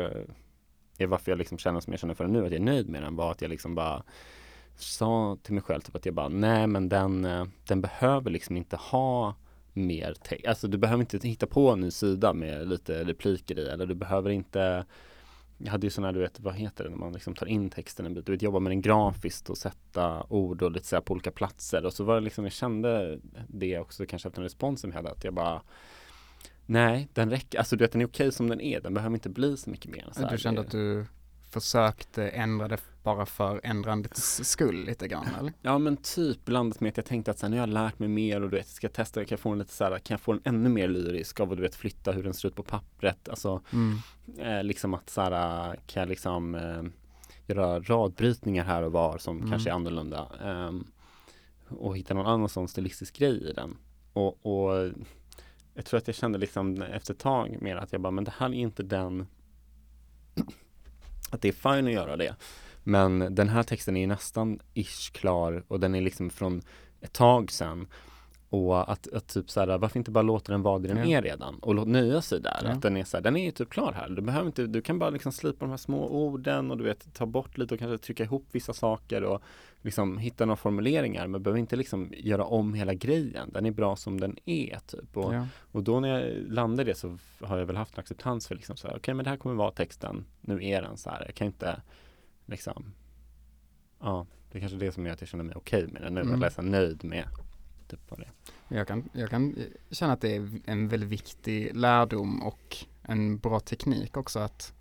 är 0.98 1.06
varför 1.06 1.32
jag 1.32 1.38
liksom 1.38 1.58
känner 1.58 1.80
som 1.80 1.92
jag 1.92 2.00
känner 2.00 2.14
för 2.14 2.24
den 2.24 2.32
nu, 2.32 2.38
att 2.38 2.52
jag 2.52 2.60
är 2.60 2.64
nöjd 2.64 2.88
med 2.88 3.02
den, 3.02 3.16
var 3.16 3.30
att 3.30 3.42
jag 3.42 3.48
liksom 3.48 3.74
bara 3.74 4.02
sa 4.76 5.38
till 5.42 5.54
mig 5.54 5.62
själv 5.62 5.80
typ 5.80 5.96
att 5.96 6.06
jag 6.06 6.14
bara, 6.14 6.28
nej 6.28 6.66
men 6.66 6.88
den, 6.88 7.24
eh, 7.24 7.44
den 7.66 7.80
behöver 7.80 8.30
liksom 8.30 8.56
inte 8.56 8.76
ha 8.76 9.34
mer 9.74 10.14
text. 10.14 10.46
Alltså 10.46 10.68
du 10.68 10.78
behöver 10.78 11.00
inte 11.00 11.28
hitta 11.28 11.46
på 11.46 11.70
en 11.70 11.80
ny 11.80 11.90
sida 11.90 12.32
med 12.32 12.68
lite 12.68 13.04
repliker 13.04 13.58
i 13.58 13.68
eller 13.68 13.86
du 13.86 13.94
behöver 13.94 14.30
inte 14.30 14.84
jag 15.58 15.70
hade 15.70 15.86
ju 15.86 15.90
sådana, 15.90 16.12
du 16.12 16.20
vet, 16.20 16.40
vad 16.40 16.54
heter 16.54 16.84
det 16.84 16.90
när 16.90 16.96
man 16.96 17.12
liksom 17.12 17.34
tar 17.34 17.46
in 17.46 17.70
texten 17.70 18.06
en 18.06 18.14
bit, 18.14 18.26
du 18.26 18.32
vet 18.32 18.42
jobba 18.42 18.58
med 18.58 18.70
den 18.70 18.82
grafiskt 18.82 19.50
och 19.50 19.58
sätta 19.58 20.26
ord 20.28 20.62
och 20.62 20.72
lite 20.72 20.86
så 20.86 21.00
på 21.00 21.12
olika 21.12 21.30
platser 21.30 21.86
och 21.86 21.92
så 21.92 22.04
var 22.04 22.14
det 22.14 22.20
liksom, 22.20 22.44
jag 22.44 22.52
kände 22.52 23.18
det 23.48 23.78
också 23.78 24.06
kanske 24.06 24.28
efter 24.28 24.40
en 24.40 24.44
respons 24.44 24.80
som 24.80 24.90
jag 24.90 24.96
hade, 24.96 25.10
att 25.10 25.24
jag 25.24 25.34
bara 25.34 25.62
Nej, 26.66 27.08
den 27.12 27.30
räcker, 27.30 27.58
alltså 27.58 27.76
du 27.76 27.84
vet 27.84 27.92
den 27.92 28.00
är 28.00 28.06
okej 28.06 28.32
som 28.32 28.48
den 28.48 28.60
är, 28.60 28.80
den 28.80 28.94
behöver 28.94 29.14
inte 29.14 29.28
bli 29.28 29.56
så 29.56 29.70
mycket 29.70 29.90
mer. 29.90 30.08
Så 30.12 30.28
du 30.28 30.38
kände 30.38 30.60
att 30.60 30.70
du 30.70 31.06
försökte 31.50 32.28
ändra 32.28 32.68
det 32.68 32.78
bara 33.04 33.26
för 33.26 33.60
ändrandets 33.64 34.50
skull 34.50 34.84
lite 34.84 35.08
grann 35.08 35.26
eller? 35.38 35.52
Ja 35.62 35.78
men 35.78 35.96
typ 35.96 36.44
blandat 36.44 36.80
med 36.80 36.90
att 36.90 36.96
jag 36.96 37.06
tänkte 37.06 37.30
att 37.30 37.38
sen 37.38 37.50
nu 37.50 37.56
har 37.56 37.66
jag 37.66 37.74
lärt 37.74 37.98
mig 37.98 38.08
mer 38.08 38.42
och 38.42 38.50
du 38.50 38.56
vet, 38.56 38.68
ska 38.68 38.84
jag 38.84 38.92
testa, 38.92 39.20
kan 39.20 39.28
jag 39.30 39.40
få 39.40 39.50
en 39.50 39.58
lite 39.58 39.72
så 39.72 39.84
här, 39.84 39.98
kan 39.98 40.14
jag 40.14 40.20
få 40.20 40.32
en 40.32 40.40
ännu 40.44 40.68
mer 40.68 40.88
lyrisk 40.88 41.40
av 41.40 41.50
att 41.50 41.56
du 41.56 41.62
vet 41.62 41.74
flytta 41.74 42.12
hur 42.12 42.22
den 42.22 42.34
ser 42.34 42.48
ut 42.48 42.54
på 42.54 42.62
pappret, 42.62 43.28
alltså 43.28 43.60
mm. 43.72 43.98
eh, 44.38 44.64
liksom 44.64 44.94
att 44.94 45.10
så 45.10 45.20
här, 45.20 45.76
kan 45.86 46.00
jag 46.00 46.08
liksom 46.08 46.54
eh, 46.54 46.82
göra 47.46 47.80
radbrytningar 47.80 48.64
här 48.64 48.82
och 48.82 48.92
var 48.92 49.18
som 49.18 49.36
mm. 49.36 49.50
kanske 49.50 49.70
är 49.70 49.74
annorlunda 49.74 50.28
eh, 50.44 50.72
och 51.78 51.96
hitta 51.96 52.14
någon 52.14 52.26
annan 52.26 52.48
sån 52.48 52.68
stilistisk 52.68 53.16
grej 53.16 53.50
i 53.50 53.52
den. 53.52 53.76
och, 54.12 54.46
och 54.46 54.92
jag 55.74 55.84
tror 55.84 55.98
att 55.98 56.06
jag 56.06 56.16
kände 56.16 56.38
liksom 56.38 56.82
efter 56.82 57.14
ett 57.14 57.20
tag 57.20 57.56
mer 57.60 57.76
att 57.76 57.92
jag 57.92 58.00
bara, 58.00 58.10
men 58.10 58.24
det 58.24 58.34
här 58.38 58.46
är 58.46 58.54
inte 58.54 58.82
den 58.82 59.26
att 61.30 61.42
det 61.42 61.48
är 61.48 61.52
fine 61.52 61.86
att 61.86 61.92
göra 61.92 62.16
det. 62.16 62.34
Men 62.84 63.34
den 63.34 63.48
här 63.48 63.62
texten 63.62 63.96
är 63.96 64.06
nästan 64.06 64.60
ish 64.74 65.12
klar 65.12 65.64
och 65.68 65.80
den 65.80 65.94
är 65.94 66.00
liksom 66.00 66.30
från 66.30 66.62
ett 67.00 67.12
tag 67.12 67.50
sedan. 67.50 67.86
Och 68.50 68.92
att, 68.92 69.12
att 69.12 69.28
typ 69.28 69.50
så 69.50 69.60
här, 69.60 69.78
varför 69.78 69.98
inte 69.98 70.10
bara 70.10 70.22
låta 70.22 70.52
den 70.52 70.62
vara 70.62 70.78
det 70.78 70.88
den 70.88 71.10
ja. 71.10 71.18
är 71.18 71.22
redan 71.22 71.58
och 71.58 71.74
låt 71.74 71.88
nöja 71.88 72.22
sig 72.22 72.40
där. 72.40 72.60
Ja. 72.64 72.70
Att 72.70 72.82
den 72.82 72.96
är 72.96 73.04
så 73.04 73.16
här, 73.16 73.22
den 73.24 73.36
är 73.36 73.44
ju 73.44 73.50
typ 73.50 73.70
klar 73.70 73.92
här. 73.92 74.08
Du 74.08 74.22
behöver 74.22 74.46
inte, 74.46 74.66
du 74.66 74.82
kan 74.82 74.98
bara 74.98 75.10
liksom 75.10 75.32
slipa 75.32 75.64
de 75.64 75.70
här 75.70 75.76
små 75.76 76.08
orden 76.08 76.70
och 76.70 76.78
du 76.78 76.84
vet 76.84 77.14
ta 77.14 77.26
bort 77.26 77.58
lite 77.58 77.74
och 77.74 77.80
kanske 77.80 77.98
trycka 77.98 78.24
ihop 78.24 78.46
vissa 78.52 78.72
saker 78.72 79.24
och 79.24 79.42
liksom 79.82 80.18
hitta 80.18 80.44
några 80.44 80.56
formuleringar 80.56 81.26
men 81.26 81.42
behöver 81.42 81.60
inte 81.60 81.76
liksom 81.76 82.12
göra 82.16 82.44
om 82.44 82.74
hela 82.74 82.94
grejen. 82.94 83.50
Den 83.52 83.66
är 83.66 83.70
bra 83.70 83.96
som 83.96 84.20
den 84.20 84.36
är 84.44 84.78
typ. 84.86 85.16
Och, 85.16 85.34
ja. 85.34 85.46
och 85.72 85.82
då 85.82 86.00
när 86.00 86.08
jag 86.08 86.52
landar 86.52 86.84
i 86.84 86.86
det 86.86 86.94
så 86.94 87.18
har 87.40 87.58
jag 87.58 87.66
väl 87.66 87.76
haft 87.76 87.94
en 87.94 88.00
acceptans 88.00 88.48
för 88.48 88.54
liksom 88.54 88.76
så 88.76 88.86
här, 88.86 88.92
okej 88.92 89.00
okay, 89.00 89.14
men 89.14 89.24
det 89.24 89.30
här 89.30 89.36
kommer 89.36 89.54
vara 89.54 89.70
texten, 89.70 90.24
nu 90.40 90.64
är 90.64 90.82
den 90.82 90.96
så 90.96 91.10
här. 91.10 91.22
Jag 91.26 91.34
kan 91.34 91.46
inte 91.46 91.80
liksom, 92.46 92.94
ja, 94.00 94.26
det 94.50 94.58
är 94.58 94.60
kanske 94.60 94.76
är 94.76 94.80
det 94.80 94.92
som 94.92 95.06
gör 95.06 95.12
att 95.12 95.20
jag 95.20 95.28
känner 95.28 95.44
mig 95.44 95.56
okej 95.56 95.86
med 95.86 96.02
den 96.02 96.14
nu, 96.14 96.20
mm. 96.20 96.42
att 96.42 96.58
är 96.58 96.62
nöjd 96.62 97.04
med 97.04 97.28
typ 97.88 98.00
vad 98.08 98.20
det 98.20 98.28
jag 98.68 98.88
kan, 98.88 99.08
jag 99.12 99.30
kan 99.30 99.56
känna 99.90 100.12
att 100.12 100.20
det 100.20 100.36
är 100.36 100.50
en 100.64 100.88
väldigt 100.88 101.08
viktig 101.08 101.76
lärdom 101.76 102.42
och 102.42 102.76
en 103.02 103.38
bra 103.38 103.60
teknik 103.60 104.16
också 104.16 104.38
att 104.38 104.72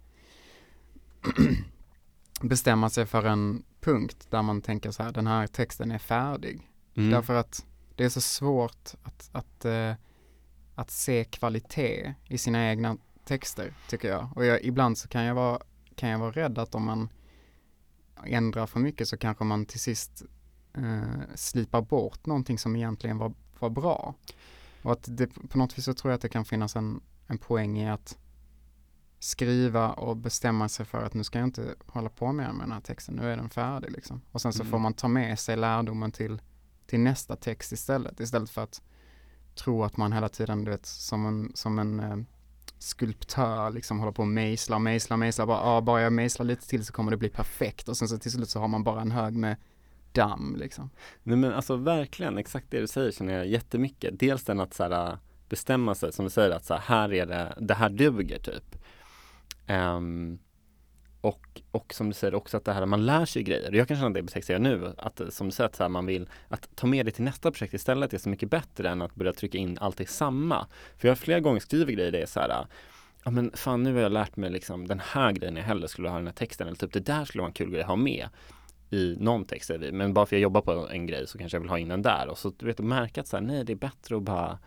bestämma 2.41 2.89
sig 2.89 3.05
för 3.05 3.23
en 3.23 3.63
punkt 3.81 4.27
där 4.29 4.41
man 4.41 4.61
tänker 4.61 4.91
så 4.91 5.03
här, 5.03 5.11
den 5.11 5.27
här 5.27 5.47
texten 5.47 5.91
är 5.91 5.97
färdig. 5.97 6.69
Mm. 6.95 7.11
Därför 7.11 7.33
att 7.35 7.65
det 7.95 8.05
är 8.05 8.09
så 8.09 8.21
svårt 8.21 8.93
att, 9.03 9.29
att, 9.31 9.65
uh, 9.65 9.93
att 10.75 10.91
se 10.91 11.23
kvalitet 11.23 12.13
i 12.27 12.37
sina 12.37 12.69
egna 12.69 12.97
texter, 13.25 13.73
tycker 13.89 14.07
jag. 14.07 14.29
Och 14.35 14.45
jag, 14.45 14.63
ibland 14.63 14.97
så 14.97 15.07
kan 15.07 15.23
jag, 15.23 15.35
vara, 15.35 15.59
kan 15.95 16.09
jag 16.09 16.19
vara 16.19 16.31
rädd 16.31 16.57
att 16.57 16.75
om 16.75 16.85
man 16.85 17.09
ändrar 18.25 18.65
för 18.65 18.79
mycket 18.79 19.07
så 19.07 19.17
kanske 19.17 19.43
man 19.43 19.65
till 19.65 19.79
sist 19.79 20.23
uh, 20.77 21.21
slipar 21.35 21.81
bort 21.81 22.25
någonting 22.25 22.57
som 22.57 22.75
egentligen 22.75 23.17
var, 23.17 23.33
var 23.59 23.69
bra. 23.69 24.13
Och 24.81 24.91
att 24.91 25.17
det, 25.17 25.27
på 25.27 25.57
något 25.57 25.77
vis 25.77 25.85
så 25.85 25.93
tror 25.93 26.11
jag 26.11 26.15
att 26.15 26.21
det 26.21 26.29
kan 26.29 26.45
finnas 26.45 26.75
en, 26.75 27.01
en 27.27 27.37
poäng 27.37 27.79
i 27.79 27.89
att 27.89 28.17
skriva 29.19 29.89
och 29.89 30.17
bestämma 30.17 30.69
sig 30.69 30.85
för 30.85 31.03
att 31.03 31.13
nu 31.13 31.23
ska 31.23 31.39
jag 31.39 31.47
inte 31.47 31.75
hålla 31.85 32.09
på 32.09 32.31
mer 32.31 32.51
med 32.51 32.65
den 32.65 32.71
här 32.71 32.81
texten, 32.81 33.15
nu 33.15 33.31
är 33.31 33.37
den 33.37 33.49
färdig 33.49 33.91
liksom. 33.91 34.21
Och 34.31 34.41
sen 34.41 34.53
så 34.53 34.61
mm. 34.61 34.71
får 34.71 34.79
man 34.79 34.93
ta 34.93 35.07
med 35.07 35.39
sig 35.39 35.57
lärdomen 35.57 36.11
till, 36.11 36.41
till 36.85 36.99
nästa 36.99 37.35
text 37.35 37.71
istället, 37.71 38.19
istället 38.19 38.49
för 38.49 38.63
att 38.63 38.81
tro 39.55 39.83
att 39.83 39.97
man 39.97 40.13
hela 40.13 40.29
tiden, 40.29 40.63
du 40.63 40.71
vet, 40.71 40.85
som 40.85 41.25
en, 41.25 41.51
som 41.55 41.79
en 41.79 41.99
eh, 41.99 42.17
skulptör 42.83 43.71
liksom 43.71 43.99
håller 43.99 44.11
på 44.11 44.21
och 44.21 44.27
mejslar, 44.27 44.79
mejslar, 44.79 45.17
mejslar, 45.17 45.45
bara, 45.45 45.59
ah, 45.59 45.81
bara 45.81 46.01
jag 46.01 46.13
mejslar 46.13 46.45
lite 46.45 46.67
till 46.67 46.85
så 46.85 46.93
kommer 46.93 47.11
det 47.11 47.17
bli 47.17 47.29
perfekt 47.29 47.89
och 47.89 47.97
sen 47.97 48.07
så 48.07 48.17
till 48.17 48.31
slut 48.31 48.49
så 48.49 48.59
har 48.59 48.67
man 48.67 48.83
bara 48.83 49.01
en 49.01 49.11
hög 49.11 49.33
med 49.33 49.55
damm 50.11 50.55
liksom. 50.59 50.89
Nej 51.23 51.37
men 51.37 51.53
alltså 51.53 51.75
verkligen, 51.75 52.37
exakt 52.37 52.71
det 52.71 52.79
du 52.79 52.87
säger 52.87 53.11
känner 53.11 53.33
jag 53.33 53.47
jättemycket. 53.47 54.19
Dels 54.19 54.43
den 54.43 54.59
att 54.59 54.73
så 54.73 54.83
här, 54.83 55.17
bestämma 55.49 55.95
sig, 55.95 56.13
som 56.13 56.25
du 56.25 56.31
säger, 56.31 56.51
att 56.51 56.65
så 56.65 56.73
här, 56.73 56.81
här 56.81 57.13
är 57.13 57.25
det, 57.25 57.57
det 57.61 57.73
här 57.73 57.89
duger 57.89 58.39
typ. 58.39 58.75
Um, 59.67 60.39
och, 61.23 61.61
och 61.71 61.93
som 61.93 62.07
du 62.07 62.13
säger 62.13 62.35
också 62.35 62.57
att 62.57 62.65
det 62.65 62.73
här, 62.73 62.85
man 62.85 63.05
lär 63.05 63.25
sig 63.25 63.43
grejer. 63.43 63.71
Jag 63.71 63.87
kan 63.87 63.97
känna 63.97 64.09
det 64.09 64.23
på 64.23 64.51
jag 64.51 64.61
nu, 64.61 64.93
att 64.97 65.19
eh, 65.19 65.29
som 65.29 65.47
du 65.47 65.51
säger, 65.51 65.69
att 65.69 65.75
så 65.75 65.83
här, 65.83 65.89
man 65.89 66.05
vill 66.05 66.29
att 66.47 66.75
ta 66.75 66.87
med 66.87 67.05
det 67.05 67.11
till 67.11 67.23
nästa 67.23 67.51
projekt 67.51 67.73
istället 67.73 68.13
är 68.13 68.17
så 68.17 68.29
mycket 68.29 68.49
bättre 68.49 68.89
än 68.89 69.01
att 69.01 69.15
börja 69.15 69.33
trycka 69.33 69.57
in 69.57 69.77
allt 69.81 70.01
i 70.01 70.05
samma. 70.05 70.67
För 70.97 71.07
jag 71.07 71.11
har 71.11 71.15
flera 71.15 71.39
gånger 71.39 71.59
skrivit 71.59 71.95
grejer, 71.95 72.11
det 72.11 72.21
är 72.21 72.25
så 72.25 72.39
här, 72.39 72.65
ja 73.23 73.31
men 73.31 73.51
fan 73.53 73.83
nu 73.83 73.93
har 73.93 74.01
jag 74.01 74.11
lärt 74.11 74.35
mig 74.35 74.49
liksom 74.49 74.87
den 74.87 74.99
här 74.99 75.31
grejen 75.31 75.55
jag 75.55 75.63
hellre 75.63 75.87
skulle 75.87 76.09
ha 76.09 76.17
den 76.17 76.27
här 76.27 76.33
texten, 76.33 76.67
eller 76.67 76.77
typ 76.77 76.93
det 76.93 76.99
där 76.99 77.25
skulle 77.25 77.41
vara 77.41 77.49
en 77.49 77.53
kul 77.53 77.71
grej 77.71 77.81
att 77.81 77.87
ha 77.87 77.95
med 77.95 78.27
i 78.89 79.15
någon 79.19 79.45
text, 79.45 79.71
men 79.91 80.13
bara 80.13 80.25
för 80.25 80.35
att 80.35 80.39
jag 80.39 80.41
jobbar 80.41 80.61
på 80.61 80.87
en 80.91 81.07
grej 81.07 81.27
så 81.27 81.37
kanske 81.37 81.55
jag 81.55 81.61
vill 81.61 81.69
ha 81.69 81.79
in 81.79 81.87
den 81.87 82.01
där 82.01 82.27
och 82.27 82.37
så 82.37 82.53
du 82.57 82.65
vet, 82.65 82.79
märka 82.79 83.21
att 83.21 83.27
så 83.27 83.37
här, 83.37 83.43
nej 83.43 83.63
det 83.63 83.73
är 83.73 83.77
bättre 83.77 84.17
att 84.17 84.23
bara 84.23 84.59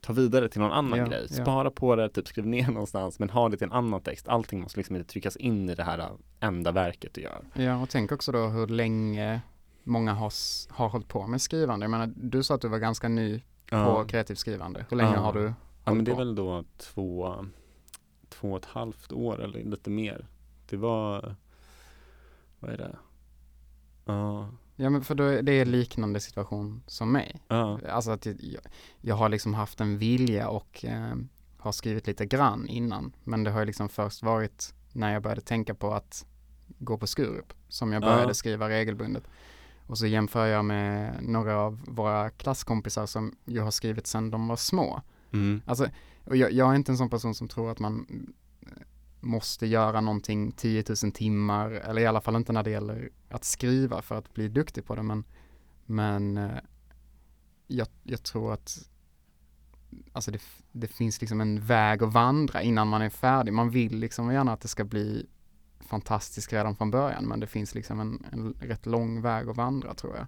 ta 0.00 0.12
vidare 0.12 0.48
till 0.48 0.60
någon 0.60 0.72
annan 0.72 0.98
ja, 0.98 1.06
grej. 1.06 1.28
Spara 1.28 1.66
ja. 1.66 1.70
på 1.70 1.96
det, 1.96 2.08
typ 2.08 2.28
skriv 2.28 2.46
ner 2.46 2.68
någonstans 2.68 3.18
men 3.18 3.30
ha 3.30 3.48
det 3.48 3.56
till 3.56 3.66
en 3.66 3.72
annan 3.72 4.00
text. 4.00 4.28
Allting 4.28 4.60
måste 4.60 4.78
liksom 4.78 4.96
inte 4.96 5.08
tryckas 5.12 5.36
in 5.36 5.70
i 5.70 5.74
det 5.74 5.84
här 5.84 6.10
enda 6.40 6.72
verket 6.72 7.14
du 7.14 7.20
gör. 7.20 7.40
Ja, 7.54 7.82
och 7.82 7.88
tänk 7.88 8.12
också 8.12 8.32
då 8.32 8.46
hur 8.46 8.66
länge 8.66 9.40
många 9.84 10.12
har, 10.12 10.32
har 10.72 10.88
hållit 10.88 11.08
på 11.08 11.26
med 11.26 11.42
skrivande. 11.42 11.84
Jag 11.84 11.90
menar, 11.90 12.12
du 12.16 12.42
sa 12.42 12.54
att 12.54 12.60
du 12.60 12.68
var 12.68 12.78
ganska 12.78 13.08
ny 13.08 13.38
på 13.38 13.76
ja. 13.76 14.04
kreativt 14.04 14.38
skrivande. 14.38 14.86
Hur 14.90 14.96
länge 14.96 15.16
har 15.16 15.32
du 15.32 15.52
Ja, 15.86 15.94
men 15.94 16.04
det 16.04 16.10
är 16.10 16.16
väl 16.16 16.34
då 16.34 16.64
två, 16.76 17.34
två 18.28 18.50
och 18.50 18.58
ett 18.58 18.64
halvt 18.64 19.12
år 19.12 19.42
eller 19.42 19.64
lite 19.64 19.90
mer. 19.90 20.26
Det 20.68 20.76
var, 20.76 21.36
vad 22.58 22.70
är 22.70 22.76
det? 22.76 22.96
Ja, 24.04 24.48
Ja 24.76 24.90
men 24.90 25.04
för 25.04 25.14
då, 25.14 25.42
det 25.42 25.52
är 25.52 25.64
liknande 25.64 26.20
situation 26.20 26.82
som 26.86 27.12
mig. 27.12 27.40
Ja. 27.48 27.80
Alltså 27.88 28.10
att 28.10 28.26
jag, 28.26 28.62
jag 29.00 29.14
har 29.14 29.28
liksom 29.28 29.54
haft 29.54 29.80
en 29.80 29.98
vilja 29.98 30.48
och 30.48 30.84
eh, 30.84 31.14
har 31.58 31.72
skrivit 31.72 32.06
lite 32.06 32.26
grann 32.26 32.68
innan. 32.68 33.12
Men 33.24 33.44
det 33.44 33.50
har 33.50 33.60
ju 33.60 33.66
liksom 33.66 33.88
först 33.88 34.22
varit 34.22 34.74
när 34.92 35.12
jag 35.12 35.22
började 35.22 35.40
tänka 35.40 35.74
på 35.74 35.94
att 35.94 36.26
gå 36.66 36.98
på 36.98 37.06
Skurup 37.06 37.52
som 37.68 37.92
jag 37.92 38.02
började 38.02 38.22
ja. 38.22 38.34
skriva 38.34 38.68
regelbundet. 38.68 39.24
Och 39.86 39.98
så 39.98 40.06
jämför 40.06 40.46
jag 40.46 40.64
med 40.64 41.16
några 41.22 41.56
av 41.56 41.80
våra 41.86 42.30
klasskompisar 42.30 43.06
som 43.06 43.36
jag 43.44 43.64
har 43.64 43.70
skrivit 43.70 44.06
sedan 44.06 44.30
de 44.30 44.48
var 44.48 44.56
små. 44.56 45.02
Mm. 45.32 45.62
Alltså, 45.66 45.88
och 46.24 46.36
jag, 46.36 46.52
jag 46.52 46.70
är 46.70 46.74
inte 46.74 46.92
en 46.92 46.98
sån 46.98 47.10
person 47.10 47.34
som 47.34 47.48
tror 47.48 47.70
att 47.70 47.78
man 47.78 48.06
måste 49.20 49.66
göra 49.66 50.00
någonting 50.00 50.52
10 50.52 50.84
000 51.02 51.12
timmar, 51.12 51.70
eller 51.70 52.02
i 52.02 52.06
alla 52.06 52.20
fall 52.20 52.36
inte 52.36 52.52
när 52.52 52.62
det 52.62 52.70
gäller 52.70 53.10
att 53.28 53.44
skriva 53.44 54.02
för 54.02 54.14
att 54.14 54.34
bli 54.34 54.48
duktig 54.48 54.84
på 54.84 54.94
det, 54.94 55.02
men, 55.02 55.24
men 55.86 56.36
eh, 56.36 56.50
jag, 57.66 57.88
jag 58.02 58.22
tror 58.22 58.52
att 58.52 58.88
alltså 60.12 60.30
det, 60.30 60.42
det 60.72 60.88
finns 60.88 61.20
liksom 61.20 61.40
en 61.40 61.60
väg 61.60 62.02
att 62.02 62.12
vandra 62.12 62.62
innan 62.62 62.88
man 62.88 63.02
är 63.02 63.10
färdig. 63.10 63.52
Man 63.52 63.70
vill 63.70 63.98
liksom 63.98 64.32
gärna 64.32 64.52
att 64.52 64.60
det 64.60 64.68
ska 64.68 64.84
bli 64.84 65.26
fantastiskt 65.80 66.52
redan 66.52 66.76
från 66.76 66.90
början, 66.90 67.24
men 67.24 67.40
det 67.40 67.46
finns 67.46 67.74
liksom 67.74 68.00
en, 68.00 68.24
en 68.32 68.54
rätt 68.60 68.86
lång 68.86 69.22
väg 69.22 69.48
att 69.48 69.56
vandra 69.56 69.94
tror 69.94 70.16
jag. 70.16 70.26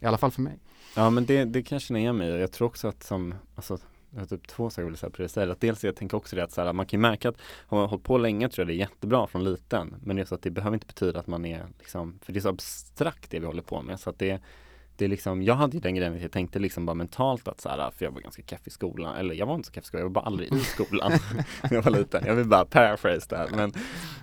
I 0.00 0.06
alla 0.06 0.18
fall 0.18 0.30
för 0.30 0.42
mig. 0.42 0.58
Ja, 0.96 1.10
men 1.10 1.26
det, 1.26 1.44
det 1.44 1.62
kanske 1.62 1.94
ni 1.94 2.04
är 2.04 2.12
med 2.12 2.40
Jag 2.40 2.52
tror 2.52 2.68
också 2.68 2.88
att 2.88 3.02
som, 3.02 3.34
alltså 3.54 3.78
jag 4.10 4.18
har 4.20 4.26
typ 4.26 4.46
två 4.46 4.70
saker 4.70 4.82
jag 4.82 4.88
vill 4.88 4.96
säga 4.96 5.10
på 5.10 5.22
det 5.22 5.28
stället. 5.28 5.60
Dels 5.60 5.84
jag 5.84 5.96
tänker 5.96 6.16
också 6.16 6.36
det 6.36 6.44
att 6.44 6.52
så 6.52 6.62
här, 6.62 6.72
man 6.72 6.86
kan 6.86 6.98
ju 6.98 7.02
märka 7.02 7.28
att 7.28 7.36
har 7.66 7.78
man 7.78 7.88
hållit 7.88 8.04
på 8.04 8.18
länge 8.18 8.48
tror 8.48 8.62
jag 8.62 8.68
det 8.68 8.74
är 8.74 8.88
jättebra 8.88 9.26
från 9.26 9.44
liten. 9.44 9.94
Men 10.04 10.16
det 10.16 10.22
är 10.22 10.26
så 10.26 10.34
att 10.34 10.42
det 10.42 10.50
behöver 10.50 10.74
inte 10.74 10.86
betyda 10.86 11.20
att 11.20 11.26
man 11.26 11.44
är 11.44 11.66
liksom, 11.78 12.18
för 12.22 12.32
det 12.32 12.38
är 12.38 12.40
så 12.40 12.48
abstrakt 12.48 13.30
det 13.30 13.38
vi 13.38 13.46
håller 13.46 13.62
på 13.62 13.82
med. 13.82 14.00
Så 14.00 14.10
att 14.10 14.18
det, 14.18 14.42
det 14.96 15.04
är 15.04 15.08
liksom, 15.08 15.42
jag 15.42 15.54
hade 15.54 15.76
ju 15.76 15.80
den 15.80 15.94
grejen 15.94 16.14
att 16.14 16.22
jag 16.22 16.32
tänkte 16.32 16.58
liksom 16.58 16.86
bara 16.86 16.94
mentalt 16.94 17.48
att 17.48 17.60
så 17.60 17.68
här, 17.68 17.90
för 17.90 18.04
jag 18.04 18.12
var 18.12 18.20
ganska 18.20 18.42
keff 18.42 18.66
i 18.66 18.70
skolan, 18.70 19.16
eller 19.16 19.34
jag 19.34 19.46
var 19.46 19.54
inte 19.54 19.66
så 19.66 19.72
keff 19.72 19.84
i 19.84 19.86
skolan, 19.86 20.00
jag 20.00 20.08
var 20.08 20.14
bara 20.14 20.24
aldrig 20.24 20.52
i 20.52 20.60
skolan 20.60 21.12
när 21.62 21.74
jag 21.74 21.82
var 21.82 21.90
liten. 21.90 22.24
Jag 22.26 22.34
vill 22.34 22.48
bara 22.48 22.64
paraphrase 22.64 23.26
där. 23.28 23.48
Men, 23.56 23.72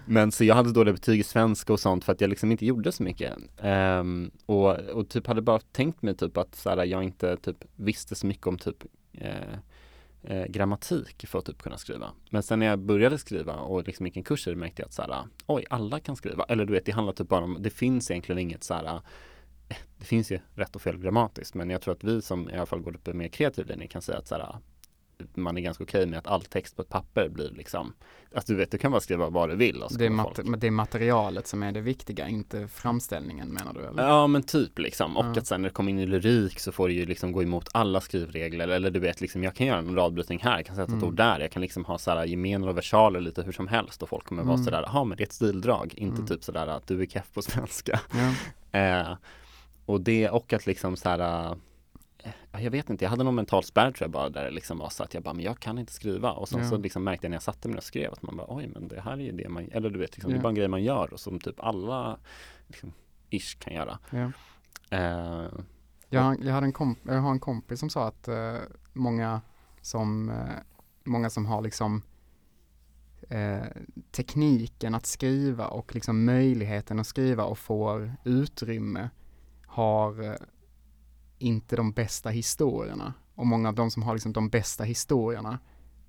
men 0.06 0.32
så 0.32 0.44
jag 0.44 0.56
hade 0.56 0.72
dåliga 0.72 0.94
betyg 0.94 1.20
i 1.20 1.24
svenska 1.24 1.74
och 1.74 1.80
sånt 1.80 2.04
för 2.06 2.14
att 2.14 2.22
jag 2.22 2.30
liksom 2.30 2.52
inte 2.52 2.66
gjorde 2.66 2.92
så 2.92 3.04
mycket. 3.04 3.34
Um, 3.64 4.32
och, 4.46 4.80
och 4.80 5.10
typ 5.10 5.28
hade 5.28 5.42
bara 5.42 5.60
tänkt 5.60 6.02
mig 6.02 6.16
typ 6.16 6.38
att 6.38 6.56
så 6.56 6.70
här, 6.70 6.86
jag 6.86 7.04
inte 7.04 7.38
typ 7.38 7.58
visste 7.76 8.16
så 8.16 8.28
mycket 8.28 8.48
om 8.48 8.58
typ 8.58 8.84
eh, 9.14 9.58
eh, 10.28 10.46
grammatik 10.46 11.26
för 11.28 11.40
att 11.40 11.46
typ 11.46 11.62
kunna 11.62 11.78
skriva. 11.78 12.12
Men 12.30 12.44
sen 12.44 12.60
när 12.60 12.66
jag 12.66 12.80
började 12.80 13.18
skriva 13.18 13.54
och 13.56 13.88
liksom 13.88 14.06
gick 14.06 14.18
en 14.18 14.24
kurs 14.24 14.48
i 14.48 14.56
märkte 14.56 14.82
jag 14.82 14.88
att 14.88 14.94
så 14.94 15.02
här, 15.02 15.24
oj, 15.46 15.66
alla 15.70 16.00
kan 16.00 16.16
skriva. 16.16 16.44
Eller 16.44 16.66
du 16.66 16.74
vet, 16.74 16.86
det 16.86 16.92
handlar 16.92 17.14
typ 17.14 17.30
bara 17.30 17.44
om, 17.44 17.58
det 17.60 17.70
finns 17.70 18.12
egentligen 18.12 18.40
inget 18.40 18.64
så 18.64 18.74
här, 18.74 18.86
eh, 18.86 19.78
det 19.98 20.06
finns 20.06 20.32
ju 20.32 20.40
rätt 20.54 20.76
och 20.76 20.82
fel 20.82 20.98
grammatiskt, 20.98 21.56
men 21.56 21.70
jag 21.70 21.82
tror 21.82 21.94
att 21.94 22.04
vi 22.04 22.22
som 22.22 22.50
i 22.50 22.54
alla 22.54 22.66
fall 22.66 22.82
går 22.82 22.96
upp 22.96 23.08
en 23.08 23.18
mer 23.18 23.28
kreativ 23.28 23.68
linje 23.68 23.88
kan 23.88 24.02
säga 24.02 24.18
att 24.18 24.28
så 24.28 24.36
här, 24.36 24.56
man 25.34 25.58
är 25.58 25.62
ganska 25.62 25.84
okej 25.84 26.00
okay 26.00 26.10
med 26.10 26.20
att 26.20 26.28
all 26.28 26.42
text 26.42 26.76
på 26.76 26.82
ett 26.82 26.90
papper 26.90 27.30
blir 27.30 27.50
liksom, 27.50 27.94
att 28.34 28.46
du 28.46 28.56
vet, 28.56 28.72
du 28.72 28.78
kan 28.78 28.92
bara 28.92 29.02
skriva 29.02 29.30
vad 29.30 29.50
du 29.50 29.56
vill. 29.56 29.84
det, 29.98 30.06
är 30.06 30.10
mat 30.10 30.40
det 30.58 30.68
är 30.68 30.72
materialet 30.72 31.48
som 31.48 31.64
är 31.64 31.72
det 31.72 31.82
viktiga, 31.82 32.28
inte 32.28 32.68
framställningen 32.68 33.48
menar 33.48 33.74
du? 33.74 33.86
Eller? 33.86 34.08
Ja, 34.08 34.28
men 34.28 34.44
typ 34.44 34.80
liksom. 34.80 35.18
Och 35.18 35.26
ja. 35.26 35.40
att 35.40 35.48
sen 35.48 35.62
när 35.62 35.70
det 35.70 35.74
kommer 35.74 35.92
in 35.92 36.00
i 36.00 36.06
lyrik 36.06 36.60
så 36.60 36.72
får 36.72 36.88
det 36.88 36.94
ju 36.94 37.06
liksom 37.06 37.32
gå 37.32 37.44
emot 37.44 37.70
alla 37.72 38.02
skrivregler. 38.02 38.68
Eller 38.68 38.92
du 38.92 39.00
vet, 39.00 39.22
liksom, 39.22 39.44
jag 39.44 39.56
kan 39.56 39.68
göra 39.68 39.80
en 39.80 39.96
radbrytning 39.96 40.40
här, 40.44 40.58
jag 40.58 40.66
kan 40.66 40.76
sätta 40.76 40.88
mm. 40.88 40.98
ett 40.98 41.06
ord 41.06 41.16
där, 41.16 41.40
jag 41.40 41.52
kan 41.52 41.62
liksom 41.62 41.86
ha 41.86 41.98
sådär 41.98 42.26
gemener 42.26 42.70
och 42.70 42.78
versaler 42.78 43.22
lite 43.22 43.42
hur 43.42 43.52
som 43.52 43.68
helst 43.68 44.04
och 44.04 44.10
folk 44.10 44.26
kommer 44.26 44.42
mm. 44.42 44.56
vara 44.56 44.64
sådär, 44.64 44.84
ja 44.94 45.04
men 45.04 45.18
det 45.18 45.24
är 45.24 45.26
ett 45.26 45.34
stildrag, 45.34 45.94
inte 45.98 46.16
mm. 46.16 46.28
typ 46.28 46.44
sådär 46.44 46.68
att 46.68 46.88
du 46.88 47.02
är 47.02 47.06
keff 47.06 47.34
på 47.34 47.42
svenska. 47.42 48.00
Ja. 48.72 48.80
eh, 48.80 49.18
och 49.86 50.02
det, 50.02 50.30
och 50.30 50.54
att 50.54 50.66
liksom 50.66 50.98
såhär 50.98 51.56
jag 52.52 52.72
vet 52.72 52.90
inte, 52.90 53.06
jag 53.06 53.10
hade 53.10 53.24
någon 53.24 53.36
mental 53.36 53.64
spärr 53.64 53.92
tror 53.92 54.04
jag 54.06 54.12
bara 54.12 54.30
där 54.30 54.44
det 54.44 54.52
liksom 54.52 54.78
var 54.78 54.90
så 54.90 55.04
att 55.04 55.14
jag 55.14 55.24
bara, 55.24 55.34
men 55.34 55.46
jag 55.46 55.60
kan 55.60 55.78
inte 55.78 55.94
skriva 55.94 56.32
och 56.32 56.50
sen 56.50 56.60
ja. 56.64 56.70
så 56.70 56.78
liksom 56.78 57.04
märkte 57.04 57.26
jag 57.26 57.30
när 57.30 57.36
jag 57.36 57.44
satte 57.44 57.68
mig 57.68 57.78
och 57.78 57.84
skrev 57.84 58.12
att 58.14 58.22
man 58.22 58.38
bara, 58.38 58.48
oj 58.50 58.68
men 58.74 58.88
det 58.88 59.02
här 59.02 59.12
är 59.12 59.18
ju 59.18 59.32
det 59.32 59.50
man, 59.50 59.70
eller 59.72 59.90
du 59.90 60.00
vet, 60.00 60.16
liksom, 60.16 60.32
ja. 60.32 60.36
det 60.36 60.40
är 60.40 60.44
bara 60.44 60.50
en 60.50 60.56
grej 60.56 60.68
man 60.68 60.84
gör 60.84 61.14
och 61.14 61.20
som 61.20 61.40
typ 61.40 61.60
alla 61.60 62.18
liksom, 62.68 62.94
ish 63.30 63.60
kan 63.60 63.74
göra. 63.74 64.00
Ja. 64.10 64.32
Uh, 64.94 65.50
Jag, 66.10 66.22
har- 66.22 66.38
jag, 66.42 66.54
hade 66.54 66.66
en 66.66 66.74
komp- 66.74 66.98
jag 67.04 67.22
har 67.22 67.32
en 67.32 67.40
kompis 67.40 67.80
som 67.80 67.90
sa 67.90 68.08
att 68.08 68.28
eh, 68.28 68.56
många 68.94 69.42
som, 69.82 70.30
eh, 70.30 70.36
många 71.04 71.30
som 71.30 71.46
har 71.46 71.62
liksom 71.62 72.02
eh, 73.30 73.64
tekniken 74.12 74.96
att 74.96 75.06
skriva 75.06 75.68
och 75.68 75.96
liksom 75.96 76.26
möjligheten 76.26 77.00
att 77.00 77.08
skriva 77.08 77.44
och 77.44 77.58
får 77.58 78.14
utrymme 78.24 79.10
har 79.66 80.38
inte 81.38 81.76
de 81.76 81.92
bästa 81.92 82.30
historierna. 82.30 83.14
Och 83.36 83.48
många 83.48 83.70
av 83.70 83.76
de 83.76 83.92
som 83.92 84.04
har 84.04 84.14
liksom 84.14 84.34
de 84.34 84.50
bästa 84.50 84.84
historierna 84.84 85.60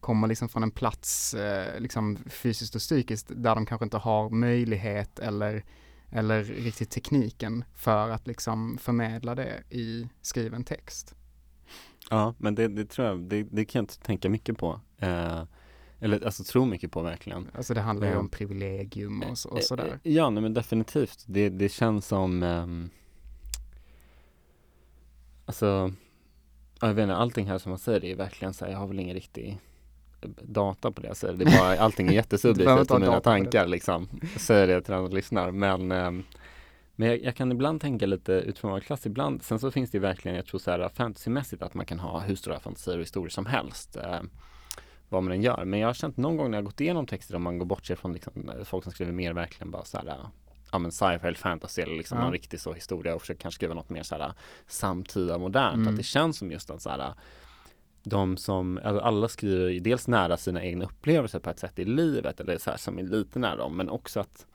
kommer 0.01 0.29
liksom 0.29 0.49
från 0.49 0.63
en 0.63 0.71
plats 0.71 1.35
eh, 1.35 1.81
liksom 1.81 2.19
fysiskt 2.27 2.75
och 2.75 2.81
psykiskt 2.81 3.27
där 3.37 3.55
de 3.55 3.67
kanske 3.67 3.85
inte 3.85 3.97
har 3.97 4.31
möjlighet 4.31 5.19
eller 5.19 5.65
eller 6.11 6.45
riktigt 6.45 6.91
tekniken 6.91 7.65
för 7.75 8.11
att 8.11 8.27
liksom 8.27 8.79
förmedla 8.79 9.35
det 9.35 9.63
i 9.71 10.09
skriven 10.23 10.65
text. 10.65 11.15
Ja, 12.11 12.35
men 12.39 12.55
det, 12.55 12.69
det 12.69 12.85
tror 12.85 13.09
jag, 13.09 13.21
det, 13.21 13.43
det 13.43 13.65
kan 13.65 13.79
jag 13.79 13.83
inte 13.83 13.99
tänka 13.99 14.29
mycket 14.31 14.59
på. 14.59 14.81
Eh, 14.99 15.43
eller 16.01 16.25
alltså 16.25 16.45
tro 16.45 16.65
mycket 16.65 16.93
på 16.93 17.03
verkligen. 17.03 17.49
Alltså 17.55 17.75
det 17.75 17.81
handlar 17.81 18.09
ju 18.09 18.17
om 18.17 18.29
privilegium 18.29 19.23
och, 19.23 19.53
och 19.53 19.63
sådär. 19.63 20.01
Eh, 20.03 20.13
Ja, 20.13 20.31
nej, 20.31 20.43
men 20.43 20.55
definitivt. 20.55 21.25
Det, 21.27 21.49
det 21.49 21.69
känns 21.69 22.07
som 22.07 22.43
ehm, 22.43 22.91
Alltså 25.47 25.93
ja, 26.81 26.87
Jag 26.87 26.95
vet 26.95 27.03
inte, 27.03 27.17
allting 27.17 27.47
här 27.47 27.59
som 27.59 27.71
man 27.71 27.79
säger 27.79 28.01
det 28.01 28.11
är 28.11 28.17
verkligen 28.17 28.55
så 28.55 28.65
här, 28.65 28.73
jag 28.73 28.79
har 28.79 28.87
väl 28.87 29.01
ingen 29.01 29.15
riktig 29.15 29.59
data 30.43 30.93
på 30.93 31.01
det 31.01 31.09
jag 31.09 31.17
säger. 31.17 31.35
Det 31.35 31.45
är 31.45 31.59
bara, 31.59 31.79
allting 31.85 32.09
är 32.09 32.13
jättesubjektivt 32.13 32.91
och 32.91 33.01
mina 33.01 33.21
tankar 33.21 33.67
liksom. 33.67 34.09
Jag 34.33 34.41
säger 34.41 34.67
det 34.67 34.81
till 34.81 34.93
den 34.93 35.07
som 35.07 35.17
lyssnar. 35.17 35.51
Men, 35.51 35.93
ehm, 35.93 36.25
men 36.97 37.09
jag, 37.09 37.23
jag 37.23 37.37
kan 37.37 37.53
ibland 37.53 37.81
tänka 37.81 38.07
lite 38.07 38.33
utifrån 38.33 38.71
vår 38.71 38.81
klass 38.81 39.07
ibland. 39.07 39.43
Sen 39.43 39.59
så 39.59 39.71
finns 39.71 39.91
det 39.91 39.99
verkligen, 39.99 40.37
jag 40.37 40.47
tror 40.47 40.61
så 40.61 40.71
här 40.71 40.89
fantasymässigt 40.89 41.63
att 41.63 41.75
man 41.75 41.87
kan 41.87 41.99
ha 41.99 42.21
hur 42.21 42.37
stora 42.37 42.61
fantasier 42.61 42.97
och 42.97 43.03
historier 43.03 43.31
som 43.31 43.47
helst. 43.47 43.97
Eh, 43.97 44.21
vad 45.09 45.23
man 45.23 45.33
än 45.33 45.43
gör. 45.43 45.65
Men 45.65 45.81
jag 45.81 45.89
har 45.89 45.95
känt 45.95 46.17
någon 46.17 46.37
gång 46.37 46.51
när 46.51 46.59
jag 46.59 46.65
gått 46.65 46.81
igenom 46.81 47.07
texter 47.07 47.37
om 47.37 47.43
man 47.43 47.59
går 47.59 47.67
bort 47.67 47.87
sig 47.87 47.97
från 47.97 48.13
liksom, 48.13 48.53
folk 48.65 48.85
som 48.85 48.93
skriver 48.93 49.13
mer 49.13 49.33
verkligen 49.33 49.71
bara 49.71 49.85
så 49.85 49.99
här 49.99 50.19
ja 50.77 50.81
men 50.81 50.93
sci-fi 50.93 51.27
eller 51.27 51.39
fantasy 51.39 51.83
eller 51.83 51.97
liksom 51.97 52.19
Ja. 52.19 52.25
någon 52.25 52.33
riktig 52.33 52.61
så 52.61 52.73
historia 52.73 53.15
och 53.15 53.21
försöker 53.21 53.41
kanske 53.41 53.57
skriva 53.59 53.75
något 53.75 53.91
mer 53.91 54.03
så 54.03 54.15
här 54.15 54.33
samtida 54.67 55.39
modernt. 55.39 55.77
Mm. 55.77 55.89
Att 55.89 55.97
det 55.97 56.03
känns 56.03 56.39
som 56.39 56.51
just 56.51 56.71
att 56.71 56.83
så 56.83 56.91
här 56.91 57.15
de 58.03 58.37
som, 58.37 58.81
alltså 58.85 59.01
alla 59.01 59.29
skriver 59.29 59.69
ju 59.69 59.81
dels 59.81 60.09
nära 60.09 60.37
sina 60.37 60.65
egna 60.65 60.85
upplevelser 60.85 61.39
på 61.39 61.51
ett 61.51 61.59
sätt 61.59 61.79
i 61.79 61.85
livet 61.85 62.41
eller 62.41 62.59
så 62.59 62.71
här 62.71 62.77
som 62.77 62.99
är 62.99 63.03
lite 63.03 63.39
nära 63.39 63.57
dem 63.57 63.77
men 63.77 63.89
också 63.89 64.21
att 64.21 64.47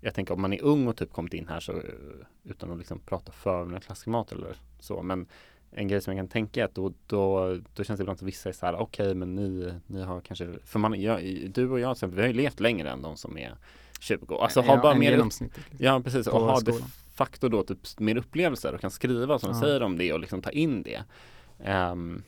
jag 0.00 0.14
tänker 0.14 0.34
om 0.34 0.40
man 0.40 0.52
är 0.52 0.62
ung 0.62 0.88
och 0.88 0.96
typ 0.96 1.12
kommit 1.12 1.34
in 1.34 1.48
här 1.48 1.60
så 1.60 1.82
utan 2.44 2.70
att 2.70 2.78
liksom 2.78 3.00
prata 3.00 3.32
för 3.32 3.64
mina 3.64 3.80
klassklimat 3.80 4.32
eller 4.32 4.56
så 4.80 5.02
men 5.02 5.26
en 5.72 5.88
grej 5.88 6.00
som 6.00 6.16
jag 6.16 6.18
kan 6.18 6.28
tänka 6.28 6.60
är 6.60 6.64
att 6.64 6.74
då, 6.74 6.92
då, 7.06 7.56
då 7.74 7.84
känns 7.84 7.98
det 7.98 8.02
ibland 8.02 8.16
att 8.16 8.22
vissa 8.22 8.48
är 8.48 8.52
så 8.52 8.66
här 8.66 8.76
okej 8.76 9.14
men 9.14 9.34
ni, 9.34 9.72
ni 9.86 10.02
har 10.02 10.20
kanske, 10.20 10.48
för 10.64 10.78
man, 10.78 11.00
jag, 11.00 11.50
du 11.50 11.70
och 11.70 11.80
jag 11.80 11.96
till 11.96 11.98
exempel, 11.98 12.16
vi 12.16 12.22
har 12.22 12.28
ju 12.28 12.34
levt 12.34 12.60
längre 12.60 12.90
än 12.90 13.02
de 13.02 13.16
som 13.16 13.38
är 13.38 13.54
20 14.00 14.34
Alltså 14.34 14.60
har 14.60 14.76
Ja, 14.76 14.82
bara 14.82 14.94
mer 14.94 15.24
liksom. 15.24 15.50
Ja 15.78 16.00
precis, 16.04 16.26
och 16.26 16.40
har 16.40 16.60
de 16.60 16.72
facto 17.14 17.48
då 17.48 17.62
typ 17.62 18.00
mer 18.00 18.16
upplevelser 18.16 18.74
och 18.74 18.80
kan 18.80 18.90
skriva 18.90 19.38
som 19.38 19.50
Ja. 19.50 19.60
säger 19.60 19.82
om 19.82 19.98
det 19.98 20.12
och 20.12 20.20
liksom 20.20 20.42
ta 20.42 20.50
in 20.50 20.82
det. 20.82 21.02
Um, 21.92 22.22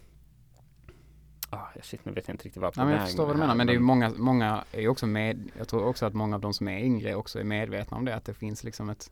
ah, 1.51 1.67
shit, 1.83 2.05
nu 2.05 2.13
vet 2.13 2.29
jag 2.29 2.35
inte 2.35 2.45
riktigt 2.45 2.61
vad 2.61 2.67
jag 2.67 2.75
på 2.75 2.81
Ja, 2.81 2.85
men 2.85 2.95
jag 2.95 3.07
förstår 3.07 3.27
vad 3.27 3.37
du 3.37 3.41
menar, 3.41 3.55
men 3.55 3.67
det 3.67 3.71
är 3.73 3.75
ju 3.75 3.81
många, 3.81 4.11
många 4.17 4.65
är 4.73 4.89
också 4.89 5.07
med, 5.07 5.51
jag 5.59 5.69
tror 5.69 5.85
också 5.85 6.07
att 6.07 6.15
många 6.15 6.37
av 6.37 6.41
de 6.41 6.55
som 6.55 6.69
är 6.69 6.79
yngre 6.79 7.15
också 7.15 7.41
är 7.41 7.45
medvetna 7.45 7.97
om 7.97 8.05
det, 8.05 8.17
att 8.17 8.25
det 8.25 8.35
finns 8.35 8.65
liksom 8.65 8.91
ett 8.91 9.11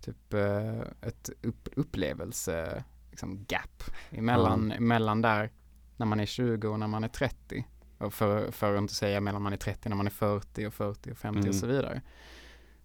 typ 0.00 0.34
eh, 0.34 0.80
ett 1.02 1.30
upp, 1.42 1.68
upplevelse 1.76 2.84
liksom 3.10 3.44
gap 3.48 3.82
emellan, 4.10 4.72
emellan 4.72 5.22
där 5.22 5.50
när 5.96 6.06
man 6.06 6.20
är 6.20 6.26
20 6.26 6.68
och 6.68 6.78
när 6.78 6.86
man 6.88 7.04
är 7.04 7.08
30. 7.08 7.66
För, 8.10 8.50
för 8.50 8.74
att 8.74 8.78
inte 8.78 8.94
säga 8.94 9.20
mellan 9.20 9.42
man 9.42 9.52
är 9.52 9.56
30 9.56 9.88
när 9.88 9.96
man 9.96 10.06
är 10.06 10.10
40 10.10 10.66
och 10.66 10.74
40 10.74 11.10
och 11.12 11.18
50 11.18 11.38
Mm. 11.38 11.48
och 11.48 11.54
så 11.54 11.66
vidare. 11.66 12.02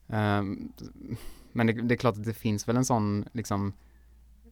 Ehm, 0.07 0.71
men 1.51 1.67
det, 1.67 1.73
det 1.73 1.93
är 1.93 1.97
klart 1.97 2.15
att 2.17 2.23
det 2.23 2.33
finns 2.33 2.67
väl 2.67 2.77
en 2.77 2.85
sån 2.85 3.25
liksom 3.31 3.73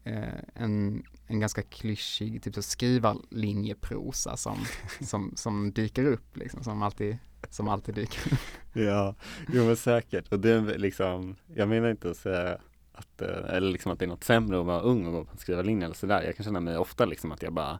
eh, 0.03 0.39
en, 0.53 1.03
en 1.27 1.39
ganska 1.39 1.61
klyschig 1.61 2.43
typ 2.43 2.55
så 2.55 2.61
skrivarlinjeprosa 2.61 4.37
som, 4.37 4.57
som, 5.01 5.33
som 5.35 5.71
dyker 5.71 6.05
upp 6.05 6.37
liksom, 6.37 6.63
som 6.63 6.81
alltid, 6.83 7.17
som 7.49 7.67
alltid 7.67 7.95
dyker 7.95 8.33
upp. 8.33 8.39
Ja, 8.73 9.15
jo 9.53 9.65
men 9.65 9.75
säkert. 9.77 10.31
Och 10.31 10.39
det 10.39 10.49
är 10.51 10.77
liksom, 10.77 11.35
jag 11.55 11.69
menar 11.69 11.89
inte 11.91 12.09
att 12.09 12.17
säga 12.17 12.57
att, 12.93 13.21
eh, 13.21 13.55
eller 13.55 13.71
liksom 13.71 13.91
att 13.91 13.99
det 13.99 14.05
är 14.05 14.09
något 14.09 14.23
sämre 14.23 14.59
att 14.59 14.65
vara 14.65 14.81
ung 14.81 15.05
och 15.05 15.11
gå 15.13 15.23
på 15.25 15.31
en 15.31 15.37
skrivarlinje 15.37 15.85
eller 15.85 15.95
sådär. 15.95 16.21
Jag 16.23 16.35
kan 16.35 16.43
känna 16.43 16.59
mig 16.59 16.77
ofta 16.77 17.05
liksom 17.05 17.31
att 17.31 17.41
jag 17.43 17.53
bara, 17.53 17.79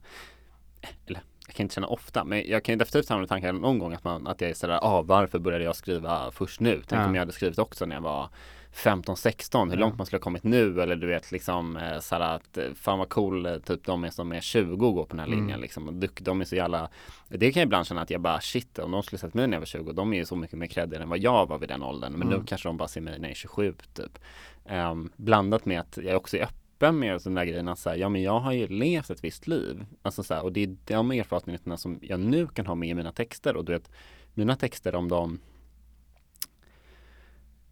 eh, 0.81 0.89
eller 1.05 1.23
jag 1.47 1.55
kan 1.55 1.63
inte 1.63 1.75
känna 1.75 1.87
ofta, 1.87 2.23
men 2.23 2.43
jag 2.47 2.63
kan 2.63 2.73
ju 2.73 2.77
definitivt 2.79 3.09
hamna 3.09 3.25
i 3.25 3.27
tankar 3.27 3.53
någon 3.53 3.79
gång 3.79 3.93
att, 3.93 4.03
man, 4.03 4.27
att 4.27 4.41
jag 4.41 4.49
är 4.49 4.53
sådär, 4.53 4.79
ah, 4.81 5.01
varför 5.01 5.39
började 5.39 5.63
jag 5.63 5.75
skriva 5.75 6.31
först 6.31 6.59
nu? 6.59 6.81
Tänk 6.87 7.01
Ja. 7.01 7.05
om 7.05 7.15
jag 7.15 7.21
hade 7.21 7.31
skrivit 7.31 7.59
också 7.59 7.85
när 7.85 7.95
jag 7.95 8.01
var 8.01 8.29
15, 8.71 9.17
16, 9.17 9.69
hur 9.69 9.77
Ja. 9.77 9.81
långt 9.81 9.97
man 9.97 10.05
skulle 10.05 10.17
ha 10.17 10.23
kommit 10.23 10.43
nu 10.43 10.81
eller 10.81 10.95
du 10.95 11.07
vet 11.07 11.31
liksom 11.31 11.77
eh, 11.77 11.99
såhär 11.99 12.21
att 12.21 12.57
eh, 12.57 12.63
fan 12.75 12.99
vad 12.99 13.09
cool 13.09 13.45
eh, 13.45 13.57
typ 13.57 13.85
de 13.85 14.03
är 14.03 14.09
som 14.09 14.31
är 14.31 14.41
20 14.41 14.71
och 14.85 14.95
går 14.95 15.03
på 15.03 15.09
den 15.09 15.19
här 15.19 15.27
Mm. 15.27 15.39
linjen 15.39 15.59
liksom. 15.61 15.87
Och 15.87 15.93
de- 16.21 16.41
är 16.41 16.45
så 16.45 16.55
jävla 16.55 16.89
det 17.29 17.51
kan 17.51 17.61
jag 17.61 17.67
ibland 17.67 17.87
känna 17.87 18.01
att 18.01 18.09
jag 18.09 18.21
bara 18.21 18.41
shit 18.41 18.79
om 18.79 18.91
de 18.91 19.03
skulle 19.03 19.19
sett 19.19 19.33
mig 19.33 19.47
när 19.47 19.53
jag 19.55 19.61
var 19.61 19.65
20 19.65 19.91
de 19.93 20.13
är 20.13 20.17
ju 20.17 20.25
så 20.25 20.35
mycket 20.35 20.57
mer 20.59 20.67
creddiga 20.67 21.01
än 21.01 21.09
vad 21.09 21.19
jag 21.19 21.45
var 21.49 21.57
vid 21.57 21.69
den 21.69 21.83
åldern 21.83 22.11
men 22.13 22.21
Mm. 22.27 22.39
nu 22.39 22.45
kanske 22.47 22.69
de 22.69 22.77
bara 22.77 22.87
ser 22.87 23.01
mig 23.01 23.13
när 23.19 23.27
jag 23.27 23.31
är 23.31 23.35
27 23.35 23.73
typ 23.93 24.19
Ehm, 24.65 25.09
Blandat 25.15 25.65
med 25.65 25.79
att 25.79 25.97
jag 26.03 26.17
också 26.17 26.37
är 26.37 26.43
öppen 26.43 26.57
med 26.79 27.21
den 27.23 27.33
där 27.33 27.45
grejen 27.45 27.67
att 27.67 27.79
säga 27.79 27.95
ja 27.95 28.09
men 28.09 28.21
jag 28.21 28.39
har 28.39 28.51
ju 28.51 28.67
levt 28.67 29.09
ett 29.09 29.23
visst 29.23 29.47
liv. 29.47 29.85
Alltså 30.01 30.23
så 30.23 30.33
här, 30.33 30.43
och 30.43 30.51
det 30.51 30.63
är 30.63 30.77
de 30.85 31.11
erfarenheterna 31.11 31.77
som 31.77 31.99
jag 32.01 32.19
nu 32.19 32.47
kan 32.47 32.65
ha 32.65 32.75
med 32.75 32.89
i 32.89 32.93
mina 32.93 33.11
texter. 33.11 33.55
Och 33.55 33.65
du 33.65 33.71
vet 33.71 33.89
Mina 34.33 34.55
texter 34.55 34.95
om 34.95 35.07
de 35.09 35.39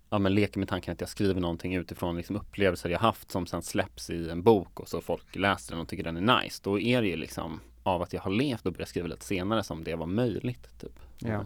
Ja 0.09 0.19
men 0.19 0.35
leker 0.35 0.59
med 0.59 0.67
tanken 0.67 0.93
att 0.93 1.01
jag 1.01 1.09
skriver 1.09 1.41
någonting 1.41 1.75
utifrån 1.75 2.17
liksom 2.17 2.35
upplevelser 2.35 2.89
jag 2.89 2.99
haft 2.99 3.31
som 3.31 3.45
sen 3.45 3.61
släpps 3.61 4.09
i 4.09 4.29
en 4.29 4.43
bok 4.43 4.79
och 4.79 4.87
så 4.89 5.01
folk 5.01 5.35
läser 5.35 5.71
den 5.71 5.81
och 5.81 5.87
tycker 5.87 6.03
den 6.03 6.29
är 6.29 6.41
nice. 6.41 6.61
Då 6.63 6.79
är 6.79 7.01
det 7.01 7.07
ju 7.07 7.15
liksom 7.15 7.59
av 7.83 8.01
att 8.01 8.13
jag 8.13 8.21
har 8.21 8.31
levt 8.31 8.65
och 8.65 8.73
börjat 8.73 8.89
skriva 8.89 9.07
lite 9.07 9.25
senare 9.25 9.63
som 9.63 9.83
det 9.83 9.95
var 9.95 10.05
möjligt 10.05 10.79
typ. 10.79 10.99
Ja. 11.19 11.29
Eh, 11.29 11.41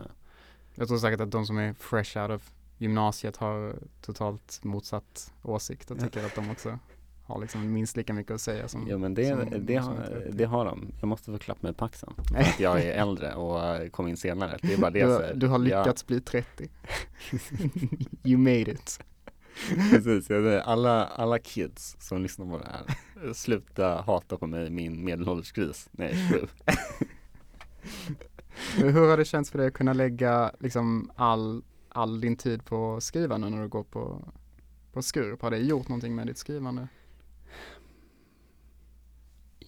Jag 0.75 0.87
tror 0.87 0.97
säkert 0.97 1.21
att 1.21 1.31
de 1.31 1.45
som 1.45 1.57
är 1.57 1.73
fresh 1.73 2.17
out 2.17 2.31
of 2.31 2.51
gymnasiet 2.77 3.37
har 3.37 3.75
totalt 4.01 4.59
motsatt 4.63 5.33
åsikt 5.43 5.91
och 5.91 5.99
tycker 5.99 6.25
att 6.25 6.35
de 6.35 6.51
också 6.51 6.79
har 7.27 7.41
liksom 7.41 7.73
minst 7.73 7.97
lika 7.97 8.13
mycket 8.13 8.31
att 8.31 8.41
säga 8.41 8.67
som 8.67 8.87
Jo 8.89 8.97
men 8.97 9.13
det, 9.13 9.25
som- 9.27 9.65
det, 9.65 9.83
som 9.83 9.93
har, 9.95 10.27
det 10.31 10.45
har 10.45 10.65
de. 10.65 10.91
Jag 10.99 11.07
måste 11.07 11.31
få 11.31 11.37
klappa 11.37 11.59
mig 11.67 11.73
på 11.73 11.85
axeln. 11.85 12.13
Att 12.35 12.59
jag 12.59 12.81
är 12.81 12.93
äldre 13.01 13.33
och 13.33 13.91
kom 13.91 14.07
in 14.07 14.17
senare. 14.17 14.57
Det 14.61 14.73
är 14.73 14.77
bara 14.77 14.91
det 14.91 14.99
jag 14.99 15.09
du, 15.09 15.15
säger. 15.17 15.35
du 15.35 15.47
har 15.47 15.59
Ja, 15.65 15.79
lyckats 15.83 16.07
bli 16.07 16.21
30. 16.21 16.69
you 18.23 18.37
made 18.37 18.71
it. 18.71 18.99
precis, 19.91 20.29
jag 20.29 20.47
alla, 20.47 21.05
alla 21.05 21.39
kids 21.39 21.95
som 21.99 22.21
lyssnar 22.23 22.45
på 22.45 22.57
det 22.57 22.69
här. 22.71 23.33
Sluta 23.33 24.01
hata 24.01 24.37
på 24.37 24.47
mig, 24.47 24.69
min 24.69 25.05
medelåldersgris. 25.05 25.89
Nej, 25.91 26.29
sju. 26.31 26.47
Hur 28.77 29.09
har 29.09 29.17
det 29.17 29.25
känts 29.25 29.51
för 29.51 29.57
dig 29.57 29.67
att 29.67 29.73
kunna 29.73 29.93
lägga 29.93 30.51
liksom 30.59 31.11
all, 31.15 31.63
all 31.89 32.21
din 32.21 32.35
tid 32.37 32.65
på 32.65 32.95
att 32.95 33.03
skriva 33.03 33.37
nu 33.37 33.49
när 33.49 33.61
du 33.61 33.67
går 33.67 33.83
på, 33.83 34.25
på 34.93 35.01
Skurup? 35.01 35.41
Har 35.41 35.51
det 35.51 35.57
gjort 35.57 35.87
någonting 35.87 36.15
med 36.15 36.27
ditt 36.27 36.37
skrivande? 36.37 36.87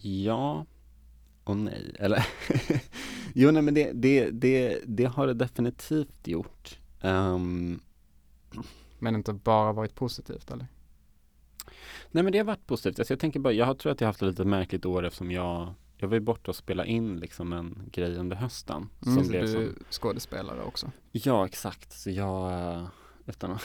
Ja 0.00 0.66
och 1.44 1.56
nej. 1.56 1.94
Eller 1.98 2.26
jo 3.34 3.50
nej 3.50 3.62
men 3.62 3.74
det, 3.74 3.92
det, 3.92 4.30
det, 4.30 4.80
det 4.86 5.04
har 5.04 5.26
det 5.26 5.34
definitivt 5.34 6.28
gjort. 6.28 6.78
Ehm, 7.00 7.80
Men 8.98 9.14
inte 9.14 9.32
bara 9.32 9.72
varit 9.72 9.94
positivt 9.94 10.50
eller? 10.50 10.66
Nej 12.10 12.24
men 12.24 12.32
det 12.32 12.38
har 12.38 12.44
varit 12.44 12.66
positivt. 12.66 12.98
Alltså 12.98 13.12
jag 13.12 13.20
tänker 13.20 13.40
bara, 13.40 13.52
jag 13.52 13.78
tror 13.78 13.92
att 13.92 14.00
jag 14.00 14.06
har 14.06 14.08
haft 14.08 14.22
ett 14.22 14.28
lite 14.28 14.44
märkligt 14.44 14.86
år 14.86 15.06
eftersom 15.06 15.30
jag 15.30 15.74
Jag 15.96 16.08
var 16.08 16.14
ju 16.14 16.20
borta 16.20 16.50
och 16.50 16.56
spela 16.56 16.84
in 16.84 17.16
liksom 17.16 17.52
en 17.52 17.82
grej 17.92 18.16
under 18.16 18.36
hösten. 18.36 18.76
Mm, 18.76 19.14
som 19.14 19.24
så 19.24 19.30
blev 19.30 19.42
du 19.42 19.52
som, 19.52 19.84
skådespelare 19.90 20.62
också. 20.62 20.90
Ja 21.12 21.46
exakt, 21.46 21.92
så 21.92 22.10
jag 22.10 22.52
eh, 22.52 22.88
utan 23.26 23.50
att 23.52 23.62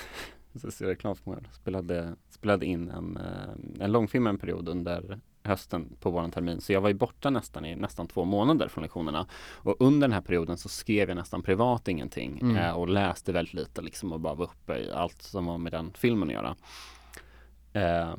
så 0.62 0.72
ser 0.72 0.86
reklam 0.86 1.16
för 1.16 1.32
mig 1.32 1.44
spelade, 1.52 2.16
spelade 2.30 2.66
in 2.66 2.90
en, 2.90 3.18
eh, 3.18 3.84
en 3.84 3.92
långfilm 3.92 4.28
en 4.28 4.38
period 4.38 4.70
under 4.70 5.20
hösten 5.46 5.96
på 6.00 6.10
våran 6.10 6.32
termin. 6.32 6.62
Så 6.62 6.74
jag 6.74 6.82
var 6.82 6.89
ju 6.89 6.96
borta 6.96 7.30
nästan 7.30 7.66
i 7.66 7.76
nästan 7.76 8.08
två 8.08 8.26
månader 8.26 8.68
från 8.68 8.82
lektionerna. 8.82 9.28
Och 9.54 9.76
under 9.80 10.08
den 10.08 10.14
här 10.14 10.22
perioden 10.22 10.58
så 10.58 10.70
skrev 10.70 11.10
jag 11.10 11.16
nästan 11.16 11.43
privat 11.43 11.88
ingenting 11.88 12.39
Mm. 12.41 12.56
eh, 12.56 12.72
och 12.72 12.89
läste 12.89 13.32
väldigt 13.32 13.54
lite 13.54 13.82
liksom 13.82 14.12
och 14.12 14.20
bara 14.20 14.34
var 14.34 14.46
uppe 14.46 14.78
i 14.78 14.91
allt 14.91 15.22
som 15.22 15.46
var 15.46 15.58
med 15.58 15.72
den 15.72 15.93
filmen 15.98 16.28
att 16.30 16.34
göra. 16.34 16.56
Eh, 17.74 18.16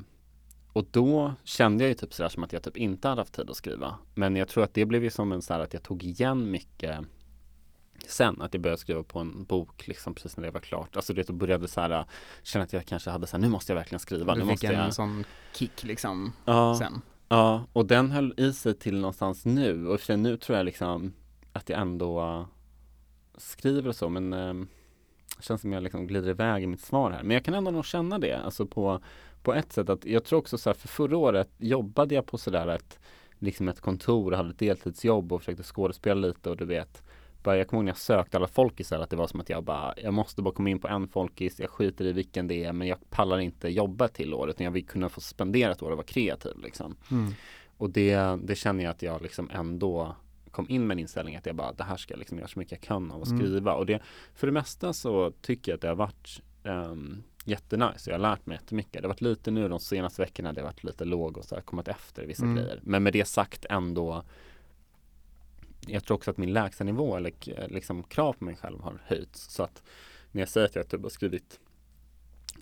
och 0.73 0.87
då 0.91 1.35
kände 1.45 1.85
jag 1.85 1.89
ju 1.89 1.95
typ 1.95 2.15
sådär 2.15 2.29
som 2.29 2.45
att 2.45 2.53
jag 2.53 2.63
typ 2.63 2.77
inte 2.77 3.09
hade 3.09 3.21
haft 3.21 3.35
tid 3.35 3.51
att 3.51 3.57
skriva. 3.57 3.99
Men 4.15 4.37
jag 4.37 4.49
tror 4.49 4.65
att 4.65 4.75
det 4.75 4.85
blev 4.85 5.05
ju 5.05 5.11
som 5.11 5.33
en 5.33 5.43
så 5.43 5.55
här 5.55 5.61
att 5.61 5.73
jag 5.75 5.83
tog 5.83 6.05
igen 6.05 6.51
mycket 6.51 7.01
sen 8.09 8.43
att 8.43 8.55
jag 8.55 8.61
började 8.61 8.81
skriva 8.81 9.03
på 9.03 9.19
en 9.19 9.45
bok 9.45 9.89
liksom 9.89 10.15
precis 10.15 10.37
när 10.37 10.45
det 10.45 10.51
var 10.51 10.61
klart. 10.61 10.97
Alltså 10.97 11.13
det 11.13 11.33
började 11.33 11.69
så 11.69 11.81
här 11.81 12.05
känna 12.43 12.65
att 12.65 12.73
jag 12.73 12.87
kanske 12.87 13.11
hade 13.11 13.27
så 13.27 13.37
här, 13.37 13.43
nu 13.43 13.49
måste 13.49 13.73
jag 13.73 13.77
verkligen 13.77 14.01
skriva. 14.01 14.35
Du 14.35 14.39
nu 14.41 14.45
fick 14.45 14.51
måste 14.51 14.67
en 14.67 14.85
jag... 14.85 14.95
sån 14.95 15.25
kick 15.53 15.85
liksom 15.85 16.33
ja, 16.45 16.77
sen. 16.79 17.03
Ja, 17.29 17.67
och 17.73 17.87
den 17.87 18.11
höll 18.11 18.35
i 18.37 18.53
sig 18.53 18.75
till 18.75 19.01
någonstans 19.01 19.45
nu 19.45 19.89
och 19.89 20.01
för 20.01 20.17
nu 20.17 20.37
tror 20.37 20.59
jag 20.59 20.65
liksom 20.65 21.13
att 21.53 21.69
jag 21.69 21.81
ändå 21.81 22.47
skriver 23.37 23.89
och 23.89 23.97
så 23.97 24.09
men 24.09 24.33
ehm, 24.33 24.69
det 25.37 25.43
känns 25.43 25.61
som 25.61 25.73
jag 25.73 25.83
liksom 25.83 26.07
glider 26.07 26.31
iväg 26.31 26.63
i 26.63 26.67
mitt 26.67 26.81
svar 26.81 27.11
här. 27.11 27.23
Men 27.23 27.31
jag 27.31 27.45
kan 27.45 27.55
ändå 27.55 27.71
nog 27.71 27.85
känna 27.85 28.19
det, 28.19 28.39
alltså 28.39 28.67
på, 28.67 29.01
på 29.43 29.55
ett 29.55 29.73
sätt 29.73 29.89
att 29.89 30.05
jag 30.05 30.25
tror 30.25 30.39
också 30.39 30.59
så 30.59 30.71
här, 30.71 30.75
för 30.75 30.89
förra 30.89 31.17
året 31.17 31.51
jobbade 31.59 32.15
jag 32.15 32.27
på 32.27 32.39
sådär 32.39 32.69
ett, 32.69 32.99
liksom 33.39 33.69
ett 33.69 33.81
kontor 33.81 34.31
och 34.31 34.37
hade 34.37 34.51
ett 34.51 34.59
deltidsjobb 34.59 35.33
och 35.33 35.41
försökte 35.41 35.63
skådespela 35.63 36.21
lite 36.21 36.51
och 36.51 36.57
du 36.57 36.65
vet 36.65 37.03
bara, 37.47 37.57
jag 37.57 37.69
kommer 37.69 37.79
ihåg 37.81 37.85
när 37.85 37.91
jag 37.91 37.99
sökte 37.99 38.37
alla 38.37 38.47
folkisar 38.49 39.01
att 39.01 39.11
det 39.11 39.17
var 39.17 39.27
som 39.27 39.41
att 39.41 39.49
jag 39.51 39.65
bara, 39.65 39.95
jag 39.97 40.15
måste 40.15 40.43
bara 40.43 40.55
komma 40.55 40.71
in 40.71 40.79
på 40.79 40.89
en 40.89 41.09
folkis, 41.09 41.61
jag 41.61 41.71
skiter 41.71 42.05
i 42.05 42.13
vilken 42.13 42.49
det 42.49 42.65
är, 42.65 42.73
men 42.73 42.89
jag 42.89 43.11
pallar 43.11 43.39
inte 43.39 43.69
jobba 43.69 44.09
till 44.09 44.35
år, 44.35 44.51
utan 44.51 44.65
jag 44.65 44.71
vill 44.71 44.87
kunna 44.87 45.09
få 45.09 45.21
spendera 45.21 45.73
ett 45.73 45.83
år 45.83 45.91
och 45.91 45.97
vara 45.97 46.07
kreativ 46.07 46.59
liksom. 46.59 46.97
Mm. 47.11 47.33
Och 47.77 47.91
det, 47.91 48.39
det 48.45 48.55
känner 48.55 48.85
jag 48.85 48.91
att 48.91 49.03
jag 49.03 49.23
liksom 49.23 49.51
ändå 49.53 50.17
kom 50.51 50.67
in 50.69 50.87
med 50.87 50.95
en 50.95 50.99
inställning 50.99 51.37
att 51.37 51.47
jag 51.47 51.57
bara, 51.57 51.73
det 51.73 51.85
här 51.85 51.97
ska 51.97 52.15
jag 52.15 52.19
liksom 52.19 52.39
göra 52.39 52.49
så 52.49 52.59
mycket 52.59 52.73
jag 52.73 52.81
kan 52.81 53.11
av 53.13 53.23
att 53.23 53.29
Mm. 53.29 53.39
skriva. 53.39 53.75
Och 53.75 53.87
det, 53.87 54.03
för 54.35 54.47
det 54.47 54.53
mesta 54.53 54.93
så 54.93 55.31
tycker 55.43 55.73
jag 55.73 55.77
att 55.77 55.83
det 55.83 55.89
har 55.89 55.95
varit 55.95 56.43
um, 56.65 57.23
jättenice. 57.45 58.11
Jag 58.11 58.15
har 58.15 58.19
lärt 58.19 58.47
mig 58.47 58.57
jättemycket. 58.57 58.93
Det 58.93 59.03
har 59.03 59.09
varit 59.09 59.21
lite 59.21 59.51
nu 59.51 59.69
de 59.69 59.81
senaste 59.81 60.23
veckorna, 60.23 60.53
det 60.53 60.61
har 60.61 60.69
varit 60.69 60.85
lite 60.85 61.05
låg 61.05 61.39
och 61.39 61.45
så 61.45 61.55
här, 61.55 61.63
kommit 61.63 61.89
efter 61.89 62.27
vissa 62.27 62.43
Mm. 62.45 62.57
grejer. 62.57 62.81
Men 62.83 63.03
med 63.03 63.13
det 63.13 63.25
sagt 63.25 63.67
ändå 63.71 64.23
jag 65.87 66.05
tror 66.05 66.15
också 66.17 66.31
att 66.31 66.37
min 66.37 66.53
lägstanivå 66.53 67.17
eller 67.17 67.33
liksom 67.69 68.03
krav 68.03 68.33
på 68.33 68.45
mig 68.45 68.57
själv 68.57 68.81
har 68.81 69.01
höjts. 69.05 69.53
Så 69.55 69.63
att 69.63 69.83
när 70.33 70.43
jag 70.43 70.49
säger 70.49 70.67
att 70.67 70.75
jag 70.77 70.89
typ 70.89 71.03
har 71.03 71.09
skrivit 71.11 71.61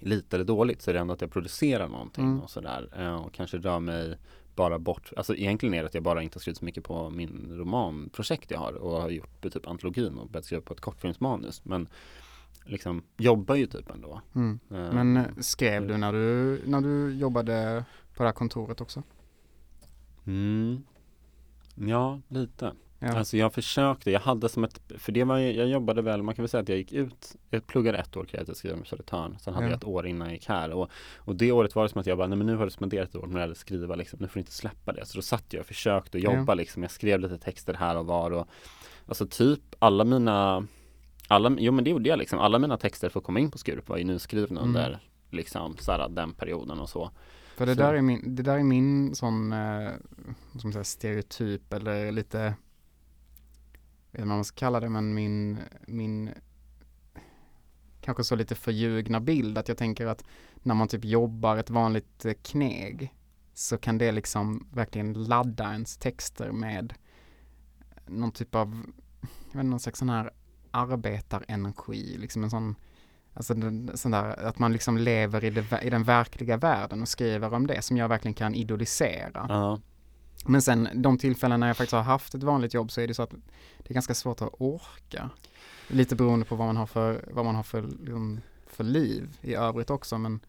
lite 0.00 0.36
eller 0.36 0.44
dåligt 0.44 0.82
så 0.82 0.90
är 0.90 0.94
det 0.94 1.00
ändå 1.00 1.14
att 1.14 1.20
jag 1.20 1.30
producerar 1.30 1.88
någonting 1.88 2.24
Mm. 2.24 2.40
och 2.40 2.50
sådär. 2.50 2.88
Eh, 2.98 3.14
Och 3.14 3.32
kanske 3.34 3.56
rör 3.58 3.80
mig 3.80 4.18
bara 4.54 4.78
bort. 4.78 5.12
Alltså 5.16 5.34
egentligen 5.36 5.74
är 5.74 5.78
det 5.82 5.86
att 5.86 5.94
jag 5.94 6.02
bara 6.02 6.22
inte 6.22 6.36
har 6.36 6.40
skrivit 6.40 6.58
så 6.58 6.64
mycket 6.64 6.84
på 6.84 7.10
min 7.10 7.48
romanprojekt 7.58 8.50
jag 8.50 8.58
har 8.58 8.72
och 8.72 9.00
har 9.02 9.10
gjort 9.10 9.42
typ 9.52 9.66
antologin 9.68 10.18
och 10.18 10.28
börjat 10.28 10.44
skriva 10.44 10.62
på 10.62 10.74
ett 10.74 10.80
kortfilmsmanus. 10.80 11.64
Men 11.64 11.88
liksom 12.64 13.02
jobbar 13.16 13.54
ju 13.54 13.66
typ 13.66 13.90
ändå. 13.90 14.20
Mm. 14.34 14.58
Eh, 14.70 14.92
Men 14.92 15.16
eh, 15.16 15.24
skrev 15.40 15.86
du 15.86 15.96
när 15.96 16.12
du, 16.12 16.60
när 16.66 16.80
du 16.80 17.14
jobbade 17.14 17.84
på 18.16 18.22
det 18.22 18.28
här 18.28 18.34
kontoret 18.34 18.80
också? 18.80 19.02
Mm. 20.26 20.84
Ja, 21.74 22.20
lite. 22.28 22.72
Ja. 23.06 23.18
Alltså 23.18 23.36
jag 23.36 23.52
försökte, 23.52 24.10
jag 24.10 24.20
hade 24.20 24.48
som 24.48 24.64
ett, 24.64 24.80
för 24.98 25.12
det 25.12 25.24
var 25.24 25.38
jag 25.38 25.68
jobbade 25.68 26.02
väl, 26.02 26.22
man 26.22 26.34
kan 26.34 26.42
väl 26.42 26.48
säga 26.48 26.62
att 26.62 26.68
jag 26.68 26.78
gick 26.78 26.92
ut, 26.92 27.36
jag 27.50 27.66
pluggade 27.66 27.98
ett 27.98 28.16
år 28.16 28.24
kreativt 28.24 28.56
skrivande 28.56 28.82
på 28.82 28.88
Södertörn, 28.88 29.36
sen 29.40 29.54
hade 29.54 29.66
Ja. 29.66 29.70
jag 29.70 29.76
ett 29.76 29.84
år 29.84 30.06
innan 30.06 30.26
jag 30.28 30.34
gick 30.34 30.48
här 30.48 30.70
och, 30.72 30.90
och 31.16 31.36
det 31.36 31.52
året 31.52 31.74
var 31.74 31.82
det 31.82 31.88
som 31.88 32.00
att 32.00 32.06
jag 32.06 32.18
bara, 32.18 32.28
nej 32.28 32.38
men 32.38 32.46
nu 32.46 32.56
har 32.56 32.64
du 32.64 32.70
spenderat 32.70 33.08
ett 33.08 33.16
år 33.16 33.26
med 33.26 33.50
att 33.50 33.56
skriva 33.56 33.94
liksom, 33.94 34.18
nu 34.22 34.28
får 34.28 34.34
du 34.34 34.40
inte 34.40 34.52
släppa 34.52 34.92
det. 34.92 35.06
Så 35.06 35.18
då 35.18 35.22
satt 35.22 35.44
jag 35.52 35.60
och 35.60 35.66
försökte 35.66 36.18
jobba 36.18 36.54
liksom, 36.54 36.82
jag 36.82 36.90
skrev 36.92 37.20
lite 37.20 37.38
texter 37.38 37.74
här 37.74 37.96
och 37.98 38.06
var 38.06 38.30
och 38.30 38.48
alltså 39.08 39.26
typ 39.26 39.60
alla 39.78 40.04
mina, 40.04 40.66
alla, 41.28 41.56
jo 41.58 41.72
men 41.72 41.84
det 41.84 41.90
gjorde 41.90 42.08
jag 42.08 42.18
liksom, 42.18 42.38
alla 42.38 42.58
mina 42.58 42.76
texter 42.76 43.08
för 43.08 43.20
att 43.20 43.26
komma 43.26 43.40
in 43.40 43.50
på 43.50 43.58
Skurup 43.58 43.88
var 43.88 43.96
ju 43.96 44.04
nyskrivna 44.04 44.60
Mm. 44.60 44.68
under 44.68 44.98
liksom 45.30 45.76
så 45.76 45.92
här, 45.92 46.08
den 46.08 46.32
perioden 46.34 46.80
och 46.80 46.88
så. 46.88 47.10
För 47.56 47.66
det 47.66 47.74
Så- 47.74 47.80
där 47.80 47.94
är 47.94 48.02
min, 48.02 48.34
det 48.36 48.42
där 48.42 48.58
är 48.58 48.62
min 48.62 49.14
sån, 49.14 49.52
eh, 49.52 49.90
man 50.64 50.72
säga, 50.72 50.84
stereotyp 50.84 51.72
eller 51.72 52.12
lite, 52.12 52.54
vet 54.14 54.20
inte 54.20 54.28
vad 54.28 54.36
man 54.36 54.44
ska 54.44 54.56
kalla 54.56 54.80
det, 54.80 54.88
men 54.88 55.14
min, 55.14 55.58
min 55.86 56.30
kanske 58.00 58.24
så 58.24 58.34
lite 58.36 58.54
förljugna 58.54 59.20
bild 59.20 59.58
att 59.58 59.68
jag 59.68 59.78
tänker 59.78 60.06
att 60.06 60.24
när 60.62 60.74
man 60.74 60.88
typ 60.88 61.04
jobbar 61.04 61.56
ett 61.56 61.70
vanligt 61.70 62.24
eh, 62.24 62.32
kneg 62.42 63.14
så 63.54 63.78
kan 63.78 63.98
det 63.98 64.12
liksom 64.12 64.68
verkligen 64.72 65.12
ladda 65.12 65.72
ens 65.72 65.96
texter 65.96 66.52
med 66.52 66.94
någon 68.06 68.32
typ 68.32 68.54
av, 68.54 68.84
jag 69.20 69.28
vet 69.28 69.54
inte, 69.54 69.62
någon 69.62 69.80
slags 69.80 69.98
sån 69.98 70.08
här 70.08 70.30
arbetarenergi, 70.70 72.16
liksom 72.18 72.44
en 72.44 72.50
sån 72.50 72.74
Alltså 73.36 73.54
den, 73.54 73.90
sån 73.94 74.10
där, 74.10 74.44
att 74.46 74.58
man 74.58 74.72
liksom 74.72 74.98
lever 74.98 75.44
i, 75.44 75.50
det, 75.50 75.80
i 75.82 75.90
den 75.90 76.04
verkliga 76.04 76.56
världen 76.56 77.02
och 77.02 77.08
skriver 77.08 77.54
om 77.54 77.66
det 77.66 77.82
som 77.82 77.96
jag 77.96 78.08
verkligen 78.08 78.34
kan 78.34 78.54
idolisera. 78.54 79.46
Ja, 79.48 79.80
men 80.46 80.62
sen 80.62 80.88
de 80.94 81.18
tillfällen 81.18 81.60
när 81.60 81.66
jag 81.66 81.76
faktiskt 81.76 81.92
har 81.92 82.02
haft 82.02 82.34
ett 82.34 82.42
vanligt 82.42 82.74
jobb 82.74 82.90
så 82.90 83.00
är 83.00 83.06
det 83.06 83.14
så 83.14 83.22
att 83.22 83.30
det 83.78 83.90
är 83.90 83.94
ganska 83.94 84.14
svårt 84.14 84.42
att 84.42 84.54
orka. 84.58 85.30
Lite 85.88 86.16
beroende 86.16 86.44
på 86.46 86.56
vad 86.56 86.66
man 86.66 86.76
har 86.76 86.86
för, 86.86 87.24
vad 87.32 87.44
man 87.44 87.54
har 87.54 87.62
för, 87.62 87.82
liksom, 87.82 88.40
för 88.66 88.84
liv 88.84 89.36
i 89.40 89.54
övrigt 89.54 89.90
också 89.90 90.18
men 90.18 90.40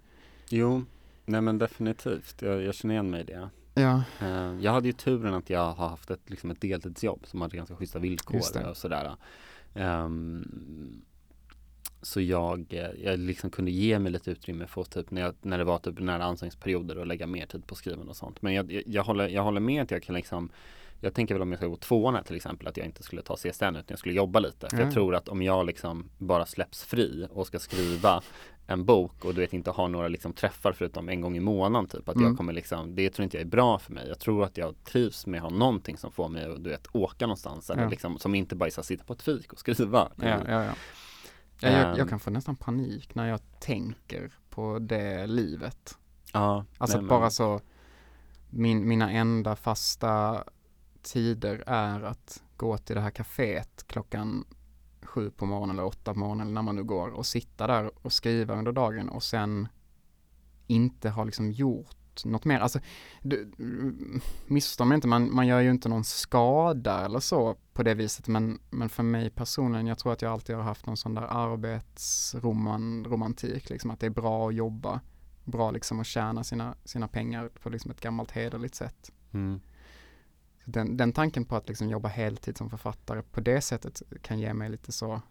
jo, 0.50 0.84
nej 1.26 1.42
men 1.42 1.58
definitivt, 1.58 2.42
jag, 2.42 2.62
jag 2.62 2.76
känner 2.76 2.94
igen 2.96 3.10
mig 3.10 3.22
i 3.22 3.24
det. 3.24 3.50
ja, 3.74 4.04
Eh, 4.20 4.54
Jag 4.62 4.72
hade 4.72 4.88
ju 4.88 4.94
turen 4.94 5.34
att 5.34 5.50
jag 5.50 5.74
har 5.74 5.90
haft 5.90 6.12
ett, 6.12 6.30
liksom 6.30 6.52
ett 6.52 6.62
deltidsjobb 6.62 7.28
som 7.28 7.42
hade 7.42 7.58
ganska 7.58 7.76
schyssta 7.76 8.00
villkor 8.00 8.42
och 8.70 8.78
sådär. 8.78 9.16
Ehm, 9.74 11.02
så 12.02 12.22
jag, 12.22 12.66
eh, 12.74 12.90
jag 13.04 13.20
liksom 13.20 13.50
kunde 13.50 13.72
ge 13.72 14.00
mig 14.00 14.12
lite 14.12 14.32
utrymme 14.32 14.68
för 14.68 14.84
typ 14.84 15.12
när, 15.12 15.22
jag, 15.22 15.36
när 15.42 15.58
det 15.58 15.64
var 15.64 15.78
typ 15.80 16.00
nära 16.00 16.24
anställningsperioder 16.24 16.98
och 16.98 17.08
lägga 17.08 17.28
mer 17.28 17.46
tid 17.46 17.68
på 17.68 17.76
skrivande 17.76 18.10
och 18.10 18.16
sånt. 18.18 18.42
Men 18.42 18.54
jag, 18.54 18.72
jag, 18.72 18.84
jag, 18.86 19.04
håller, 19.04 19.28
jag 19.30 19.44
håller 19.44 19.60
med 19.62 19.84
att 19.84 19.92
jag 19.92 20.04
kan 20.04 20.16
liksom 20.16 20.50
jag 21.02 21.14
tänker 21.14 21.36
väl 21.36 21.42
om 21.42 21.52
jag 21.52 21.60
ska 21.60 21.68
gå 21.68 21.76
tvåan 21.78 22.16
här 22.16 22.24
till 22.24 22.36
exempel 22.36 22.68
att 22.68 22.78
jag 22.78 22.86
inte 22.86 23.04
skulle 23.04 23.22
ta 23.22 23.36
CSN 23.36 23.48
utan 23.64 23.84
jag 23.88 24.00
skulle 24.00 24.14
jobba 24.16 24.40
lite. 24.40 24.70
För 24.70 24.78
Ja. 24.78 24.84
jag 24.84 24.94
tror 24.94 25.16
att 25.16 25.28
om 25.30 25.42
jag 25.42 25.66
liksom 25.66 26.10
bara 26.18 26.46
släpps 26.46 26.84
fri 26.84 27.28
och 27.32 27.48
ska 27.48 27.60
skriva 27.60 28.22
en 28.68 28.86
bok 28.86 29.26
och 29.26 29.34
du 29.36 29.42
vet 29.42 29.54
inte 29.54 29.72
har 29.72 29.88
några 29.88 30.08
liksom 30.08 30.34
träffar 30.34 30.72
förutom 30.74 31.10
en 31.10 31.22
gång 31.22 31.38
i 31.38 31.40
månaden 31.40 31.88
typ 31.90 32.10
att 32.10 32.16
Mm. 32.16 32.28
jag 32.28 32.38
kommer 32.38 32.54
liksom 32.54 32.96
det 32.96 33.10
tror 33.10 33.24
inte 33.24 33.38
jag 33.38 33.42
är 33.46 33.50
bra 33.50 33.80
för 33.80 33.94
mig. 33.94 34.08
Jag 34.08 34.20
tror 34.20 34.44
att 34.44 34.58
jag 34.58 34.76
trivs 34.84 35.26
med 35.28 35.38
att 35.38 35.52
ha 35.52 35.58
någonting 35.58 35.98
som 35.98 36.12
får 36.12 36.30
mig 36.30 36.46
att 36.46 36.64
du 36.64 36.70
vet 36.70 36.88
åka 36.92 37.26
någonstans 37.26 37.70
eller 37.70 37.84
Ja. 37.84 37.90
liksom 37.90 38.18
som 38.20 38.36
inte 38.36 38.56
bara 38.56 38.66
är 38.70 38.80
att 38.80 38.86
sitta 38.86 39.04
på 39.04 39.14
ett 39.14 39.22
fik 39.22 39.54
och 39.54 39.60
skriva. 39.60 40.12
ja, 40.22 40.40
ja, 40.48 40.66
ja. 41.60 41.70
ja 41.70 41.78
jag, 41.78 41.90
Ehm. 41.92 41.98
jag 41.98 42.10
kan 42.10 42.20
få 42.20 42.30
nästan 42.30 42.56
panik 42.56 43.16
när 43.16 43.28
jag 43.28 43.40
tänker 43.60 44.34
på 44.50 44.80
det 44.80 45.28
livet. 45.28 45.98
ja 46.34 46.66
Alltså 46.78 46.98
nej, 46.98 47.02
men- 47.04 47.10
bara 47.10 47.30
så, 47.30 47.62
min, 48.50 48.88
mina 48.88 49.12
enda 49.12 49.56
fasta 49.56 50.44
tider 51.02 51.64
är 51.68 52.02
att 52.04 52.44
gå 52.58 52.78
till 52.78 52.96
det 52.96 53.02
här 53.02 53.12
kaféet 53.12 53.88
klockan 53.88 54.46
sju 55.02 55.30
på 55.32 55.46
morgonen 55.46 55.76
eller 55.76 55.88
åtta 55.88 56.14
på 56.14 56.20
morgonen 56.20 56.54
när 56.54 56.62
man 56.62 56.76
nu 56.76 56.84
går 56.84 57.08
och 57.10 57.26
sitta 57.26 57.68
där 57.68 57.92
och 58.06 58.14
skriva 58.14 58.56
under 58.56 58.72
dagen 58.72 59.10
och 59.10 59.24
sen 59.24 59.68
inte 60.68 61.10
ha 61.10 61.24
liksom 61.24 61.52
gjort 61.52 61.96
något 62.26 62.46
mer. 62.46 62.60
Alltså, 62.60 62.80
du, 63.22 63.52
missförstå 64.46 64.86
mig 64.86 64.96
inte, 64.96 65.08
man, 65.08 65.36
man 65.36 65.48
gör 65.48 65.60
ju 65.60 65.72
inte 65.72 65.90
någon 65.90 66.04
skada 66.04 67.06
eller 67.06 67.20
så 67.20 67.56
på 67.74 67.84
det 67.84 67.94
viset, 67.94 68.28
men, 68.28 68.60
men 68.70 68.90
för 68.90 69.04
mig 69.04 69.30
personligen, 69.30 69.88
jag 69.88 69.98
tror 69.98 70.14
att 70.14 70.22
jag 70.22 70.32
alltid 70.32 70.56
har 70.56 70.64
haft 70.64 70.86
någon 70.86 70.98
sån 70.98 71.16
där 71.16 71.28
arbetsromantik, 71.30 73.70
liksom 73.70 73.92
att 73.92 74.00
det 74.00 74.06
är 74.06 74.10
bra 74.10 74.48
att 74.48 74.56
jobba 74.56 75.02
bra 75.46 75.72
liksom 75.72 76.00
att 76.00 76.08
tjäna 76.08 76.44
sina, 76.44 76.76
sina 76.84 77.08
pengar 77.08 77.50
på 77.64 77.70
liksom 77.70 77.92
ett 77.92 78.02
gammalt 78.02 78.32
hederligt 78.32 78.76
sätt. 78.76 79.12
Mm. 79.34 79.60
Den, 80.66 80.98
den 80.98 81.14
tanken 81.14 81.46
på 81.46 81.56
att 81.56 81.68
liksom 81.68 81.90
jobba 81.90 82.10
heltid 82.10 82.58
som 82.58 82.70
författare 82.70 83.22
på 83.22 83.42
det 83.42 83.62
sättet 83.62 84.02
kan 84.22 84.40
ge 84.40 84.54
mig 84.54 84.70
lite 84.70 84.92
så, 84.92 85.22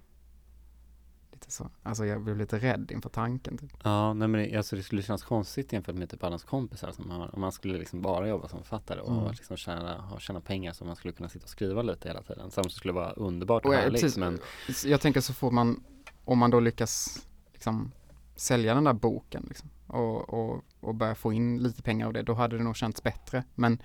lite 1.44 1.52
så, 1.56 1.70
alltså 1.82 2.06
jag 2.06 2.22
blir 2.22 2.34
lite 2.34 2.58
rädd 2.58 2.90
inför 2.90 3.08
tanken. 3.10 3.58
Typ. 3.58 3.70
Ja, 3.82 4.12
nej 4.14 4.28
men 4.28 4.40
det, 4.40 4.56
alltså 4.56 4.76
det 4.76 4.82
skulle 4.82 5.02
kännas 5.02 5.22
konstigt 5.22 5.72
jämfört 5.72 5.94
med 5.94 6.10
typ 6.10 6.24
alla 6.24 6.38
kompisar 6.38 6.92
som 6.92 7.10
har, 7.10 7.34
om 7.34 7.40
man 7.40 7.52
skulle 7.52 7.78
liksom 7.78 8.02
bara 8.02 8.28
jobba 8.28 8.48
som 8.48 8.58
författare 8.58 9.00
och 9.00 9.12
Mm. 9.12 9.30
liksom 9.30 9.56
tjäna, 9.56 10.00
ha, 10.00 10.18
tjäna 10.18 10.40
pengar 10.40 10.72
så 10.72 10.84
man 10.84 10.96
skulle 10.96 11.14
kunna 11.14 11.28
sitta 11.28 11.42
och 11.44 11.48
skriva 11.50 11.82
lite 11.82 12.08
hela 12.08 12.22
tiden. 12.22 12.50
Samtidigt 12.50 12.76
skulle 12.76 12.92
det 12.92 13.00
vara 13.00 13.12
underbart 13.12 13.64
och, 13.64 13.68
Och 13.68 13.76
härligt 13.76 14.00
precis, 14.00 14.16
men 14.16 14.38
jag 14.84 15.00
tänker 15.00 15.20
så 15.20 15.32
fort 15.34 15.52
man, 15.52 15.84
om 16.24 16.38
man 16.38 16.50
då 16.50 16.60
lyckas 16.60 17.26
liksom 17.52 17.92
sälja 18.36 18.74
den 18.74 18.84
där 18.84 18.92
boken 18.92 19.44
liksom, 19.48 19.70
och, 19.86 20.28
och, 20.34 20.64
och 20.80 20.94
börja 20.94 21.14
få 21.14 21.32
in 21.32 21.58
lite 21.58 21.82
pengar 21.82 22.06
av 22.06 22.12
det, 22.12 22.22
då 22.22 22.34
hade 22.34 22.56
det 22.58 22.64
nog 22.64 22.76
känts 22.76 23.02
bättre. 23.02 23.44
Men 23.54 23.78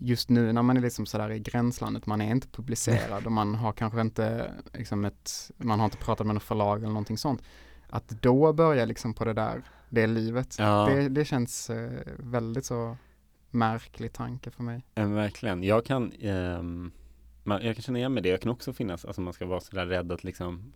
just 0.00 0.28
nu 0.30 0.52
när 0.52 0.62
man 0.62 0.76
är 0.76 0.80
liksom 0.80 1.06
sådär 1.06 1.30
i 1.30 1.38
gränslandet, 1.38 2.06
man 2.06 2.20
är 2.20 2.30
inte 2.30 2.48
publicerad 2.48 3.26
och 3.26 3.32
man 3.32 3.54
har 3.54 3.72
kanske 3.72 4.00
inte 4.00 4.52
liksom 4.74 5.04
ett, 5.04 5.50
man 5.56 5.78
har 5.78 5.84
inte 5.84 5.96
pratat 5.98 6.26
med 6.26 6.34
något 6.34 6.42
förlag 6.42 6.78
eller 6.78 6.88
någonting 6.88 7.18
sånt. 7.18 7.42
Att 7.88 8.08
då 8.08 8.52
börja 8.52 8.84
liksom 8.84 9.14
på 9.14 9.24
det 9.24 9.32
där, 9.32 9.62
det 9.88 10.06
livet, 10.06 10.56
Ja. 10.58 10.86
det, 10.90 11.08
det 11.08 11.24
känns 11.24 11.70
eh, 11.70 11.90
väldigt 12.18 12.64
så 12.64 12.96
märklig 13.50 14.12
tanke 14.12 14.50
för 14.50 14.62
mig. 14.62 14.86
Ja, 14.94 15.06
verkligen. 15.06 15.62
Jag 15.62 15.84
kan, 15.84 16.12
man, 17.44 17.62
jag 17.64 17.76
kan 17.76 17.82
känna 17.82 17.98
igen 17.98 18.14
mig 18.14 18.22
det. 18.22 18.28
Jag 18.28 18.40
kan 18.40 18.52
också 18.52 18.72
finnas, 18.72 19.04
alltså 19.04 19.20
man 19.20 19.32
ska 19.32 19.46
vara 19.46 19.60
sådär 19.60 19.86
rädd 19.86 20.12
att 20.12 20.24
liksom 20.24 20.72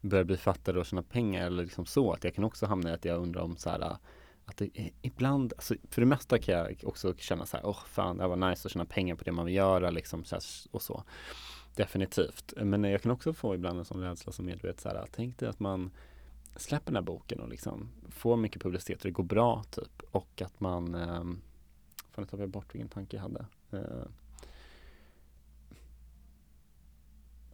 börja 0.00 0.24
bli 0.24 0.36
fattare 0.36 0.78
och 0.80 0.86
tjäna 0.86 1.02
pengar 1.02 1.46
eller 1.46 1.62
liksom 1.62 1.86
så. 1.86 2.12
Att 2.12 2.24
jag 2.24 2.34
kan 2.34 2.44
också 2.44 2.66
hamna 2.66 2.90
i 2.90 2.92
att 2.92 3.04
jag 3.04 3.22
undrar 3.22 3.42
om 3.42 3.56
så 3.56 3.70
här 3.70 3.96
att 4.46 4.56
det, 4.56 4.70
är- 4.80 4.90
ibland, 5.02 5.52
alltså 5.56 5.74
för 5.90 6.00
det 6.02 6.06
mesta 6.06 6.38
kan 6.38 6.54
jag 6.54 6.76
också 6.84 7.14
känna 7.16 7.46
så 7.46 7.56
här, 7.56 7.66
åh 7.66 7.84
fan 7.86 8.16
det 8.16 8.26
var 8.26 8.36
nice 8.50 8.68
att 8.68 8.72
tjäna 8.72 8.84
pengar 8.84 9.14
på 9.14 9.24
det 9.24 9.32
man 9.32 9.44
vill 9.46 9.54
göra 9.54 9.90
liksom 9.90 10.24
så 10.24 10.34
här, 10.36 10.42
och 10.70 10.82
så. 10.82 11.02
definitivt. 11.76 12.52
Men 12.56 12.84
jag 12.84 13.02
kan 13.02 13.12
också 13.12 13.32
få 13.32 13.54
ibland 13.54 13.78
en 13.78 13.84
sån 13.84 14.00
rädsla 14.00 14.32
som 14.32 14.48
är, 14.48 14.56
du 14.56 14.68
vet 14.68 14.80
så 14.80 14.88
här, 14.88 15.06
tänk 15.12 15.38
dig 15.38 15.48
att 15.48 15.60
man 15.60 15.90
släpper 16.56 16.86
den 16.86 16.94
här 16.96 17.02
boken 17.02 17.40
och 17.40 17.48
liksom 17.48 17.88
får 18.10 18.36
mycket 18.36 18.62
publicitet 18.62 18.98
och 18.98 19.04
det 19.04 19.10
går 19.10 19.24
bra 19.24 19.62
typ 19.70 20.02
och 20.10 20.42
att 20.42 20.60
man, 20.60 20.94
eh, 20.94 21.22
fan 22.10 22.24
nu 22.24 22.26
tar 22.26 22.38
jag 22.38 22.48
bort 22.50 22.74
vilken 22.74 22.88
tanke 22.88 23.16
jag 23.16 23.22
hade. 23.22 23.46
Eh, 23.72 24.06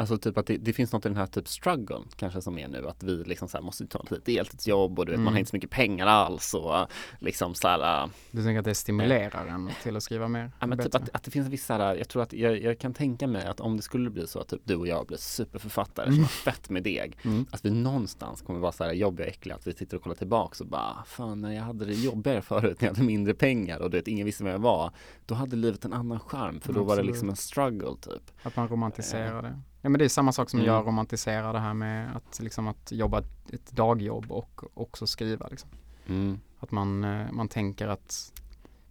Alltså 0.00 0.18
typ 0.18 0.38
att 0.38 0.46
det, 0.46 0.56
det, 0.56 0.72
finns 0.72 0.92
något 0.92 1.06
i 1.06 1.08
den 1.08 1.16
här 1.16 1.26
typ 1.26 1.48
struggle 1.48 2.00
kanske 2.16 2.42
som 2.42 2.58
är 2.58 2.68
nu 2.68 2.88
att 2.88 3.02
vi 3.02 3.24
liksom 3.24 3.48
så 3.48 3.60
måste 3.60 3.86
ta 3.86 4.04
ett 4.10 4.24
deltidsjobb 4.24 4.98
och 4.98 5.06
du 5.06 5.12
vet 5.12 5.16
mm. 5.16 5.24
man 5.24 5.32
har 5.32 5.38
inte 5.38 5.50
så 5.50 5.56
mycket 5.56 5.70
pengar 5.70 6.06
alls 6.06 6.54
och 6.54 6.86
liksom 7.18 7.54
så 7.54 7.68
här. 7.68 8.02
Äh, 8.02 8.10
du 8.30 8.42
tänker 8.42 8.58
att 8.58 8.64
det 8.64 8.74
stimulerar 8.74 9.46
en 9.46 9.68
äh, 9.68 9.74
till 9.82 9.96
att 9.96 10.02
skriva 10.02 10.28
mer? 10.28 10.52
Ja 10.60 10.66
men 10.66 10.78
typ 10.78 10.94
att, 10.94 11.08
att 11.12 11.22
det 11.22 11.30
finns 11.30 11.44
en 11.44 11.50
viss 11.50 11.66
så 11.66 11.72
här, 11.72 11.94
jag 11.94 12.08
tror 12.08 12.22
att 12.22 12.32
jag, 12.32 12.62
jag, 12.62 12.78
kan 12.78 12.94
tänka 12.94 13.26
mig 13.26 13.46
att 13.46 13.60
om 13.60 13.76
det 13.76 13.82
skulle 13.82 14.10
bli 14.10 14.26
så 14.26 14.40
att 14.40 14.48
typ 14.48 14.60
du 14.64 14.76
och 14.76 14.86
jag 14.86 15.06
blir 15.06 15.18
superförfattare 15.18 16.06
mm. 16.06 16.14
som 16.14 16.22
har 16.22 16.28
fett 16.28 16.70
med 16.70 16.82
deg, 16.82 17.18
mm. 17.22 17.46
att 17.50 17.64
vi 17.64 17.70
någonstans 17.70 18.42
kommer 18.42 18.60
vara 18.60 18.72
så 18.72 18.84
här 18.84 18.92
jobbiga 18.92 19.26
och 19.26 19.32
äckliga, 19.32 19.56
att 19.56 19.66
vi 19.66 19.72
sitter 19.72 19.96
och 19.96 20.02
kollar 20.02 20.16
tillbaks 20.16 20.60
och 20.60 20.66
bara 20.66 21.04
fan 21.06 21.40
när 21.40 21.52
jag 21.52 21.62
hade 21.62 21.84
det 21.84 21.94
jobbigare 21.94 22.42
förut 22.42 22.80
när 22.80 22.88
jag 22.88 22.94
hade 22.94 23.06
mindre 23.06 23.34
pengar 23.34 23.78
och 23.78 23.90
du 23.90 23.96
vet 23.96 24.08
ingen 24.08 24.26
visste 24.26 24.44
vem 24.44 24.52
jag 24.52 24.58
var, 24.58 24.92
då 25.26 25.34
hade 25.34 25.56
livet 25.56 25.84
en 25.84 25.92
annan 25.92 26.20
charm 26.20 26.60
för 26.60 26.72
då 26.72 26.84
var 26.84 26.96
det 26.96 27.02
liksom 27.02 27.28
en 27.28 27.36
struggle 27.36 27.96
typ. 28.00 28.30
Att 28.42 28.56
man 28.56 28.68
romantiserar 28.68 29.42
det. 29.42 29.60
Ja 29.80 29.88
men 29.88 29.98
det 29.98 30.04
är 30.04 30.08
samma 30.08 30.32
sak 30.32 30.50
som 30.50 30.60
mm. 30.60 30.72
jag 30.72 30.86
romantiserar 30.86 31.52
det 31.52 31.58
här 31.58 31.74
med 31.74 32.16
att 32.16 32.40
liksom 32.40 32.68
att 32.68 32.92
jobba 32.92 33.18
ett, 33.52 33.72
dagjobb 33.72 34.32
och 34.32 34.62
också 34.74 35.06
skriva 35.06 35.48
liksom. 35.48 35.70
Mm. 36.06 36.40
Att 36.58 36.70
man, 36.70 37.04
eh, 37.04 37.32
man 37.32 37.48
tänker 37.48 37.88
att 37.88 38.32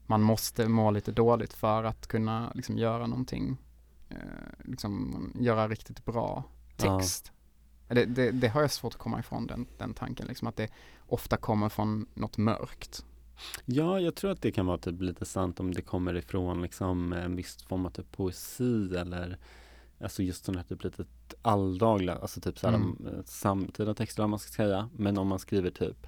man 0.06 0.22
måste 0.22 0.68
må 0.68 0.92
lite 0.92 1.12
dåligt 1.12 1.54
för 1.54 1.84
att 1.84 2.08
kunna 2.08 2.52
liksom 2.56 2.78
göra 2.78 3.08
någonting, 3.08 3.58
eh, 4.10 4.18
liksom 4.64 5.32
göra 5.40 5.68
riktigt 5.68 6.06
bra 6.06 6.44
text. 6.78 7.32
Ja. 7.88 7.96
Det, 7.96 8.06
det, 8.06 8.32
det, 8.32 8.48
har 8.48 8.62
jag 8.62 8.72
svårt 8.72 8.94
att 8.94 9.00
komma 9.00 9.20
ifrån 9.20 9.48
den, 9.48 9.68
den 9.78 9.94
tanken, 9.94 10.28
liksom 10.28 10.48
att 10.48 10.56
det 10.56 10.70
ofta 11.08 11.38
kommer 11.38 11.70
från 11.70 12.08
något 12.14 12.38
mörkt. 12.38 13.06
Ja, 13.66 14.00
jag 14.00 14.16
tror 14.16 14.32
att 14.32 14.42
det 14.42 14.52
kan 14.52 14.66
vara 14.66 14.78
typ 14.78 15.02
lite 15.02 15.26
sant 15.26 15.60
om 15.60 15.74
det 15.74 15.82
kommer 15.82 16.16
ifrån 16.16 16.62
liksom 16.62 17.14
en 17.14 17.36
viss 17.36 17.64
form 17.64 17.86
av 17.86 17.90
typ 17.90 18.12
poesi 18.12 18.96
eller 18.98 19.38
Alltså 20.02 20.24
just 20.24 20.46
sådana 20.46 20.60
här 20.60 20.68
typ 20.68 20.84
lite 20.84 21.06
alldagliga, 21.42 22.16
alltså 22.16 22.42
typ 22.42 22.60
såhär 22.60 22.76
mm. 22.76 23.08
Eh, 23.08 23.24
samtida 23.26 23.94
texter 23.94 24.24
om 24.24 24.30
man 24.30 24.40
ska 24.40 24.52
säga. 24.52 24.90
Men 24.96 25.18
om 25.18 25.28
man 25.28 25.40
skriver 25.40 25.70
typ 25.70 26.08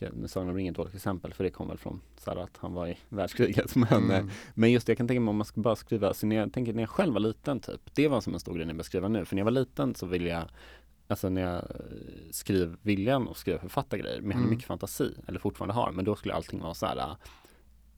nu 0.00 0.28
Sagan 0.28 0.48
om 0.48 0.56
ringen 0.56 0.72
ett 0.72 0.76
dåligt 0.76 0.94
exempel 0.94 1.34
för 1.34 1.44
det 1.44 1.50
kom 1.50 1.68
väl 1.68 1.78
från 1.78 2.00
så 2.18 2.30
att 2.30 2.56
han 2.56 2.74
var 2.74 2.86
i 2.86 2.98
världskriget. 3.08 3.76
Men, 3.76 4.10
mm. 4.10 4.30
men 4.54 4.72
just 4.72 4.86
det, 4.86 4.90
jag 4.90 4.98
kan 4.98 5.08
tänka 5.08 5.20
mig 5.20 5.30
om 5.30 5.36
man 5.36 5.44
ska 5.44 5.60
bara 5.60 5.76
skriva, 5.76 6.14
så 6.14 6.26
när 6.26 6.36
jag 6.36 6.52
tänker 6.52 6.72
när 6.72 6.82
jag 6.82 6.90
själv 6.90 7.12
var 7.12 7.20
liten 7.20 7.60
typ, 7.60 7.80
det 7.94 8.08
var 8.08 8.20
som 8.20 8.34
en 8.34 8.40
stor 8.40 8.54
grej 8.54 8.66
när 8.66 8.74
jag 8.74 8.84
skriva 8.84 9.08
nu. 9.08 9.24
För 9.24 9.34
när 9.36 9.40
jag 9.40 9.44
var 9.44 9.50
liten 9.50 9.94
så 9.94 10.06
ville 10.06 10.28
jag, 10.28 10.44
alltså 11.08 11.28
när 11.28 11.42
jag 11.42 11.54
eh, 11.54 11.60
skrev 12.30 12.76
viljan 12.82 13.28
och 13.28 13.36
skrev 13.36 13.58
författargrejer, 13.58 14.20
men 14.20 14.30
jag 14.30 14.34
hade 14.34 14.44
mm. 14.44 14.50
mycket 14.50 14.66
fantasi, 14.66 15.14
eller 15.26 15.38
fortfarande 15.38 15.74
har, 15.74 15.92
men 15.92 16.04
då 16.04 16.16
skulle 16.16 16.34
allting 16.34 16.60
vara 16.60 16.74
så 16.74 16.86
här 16.86 17.16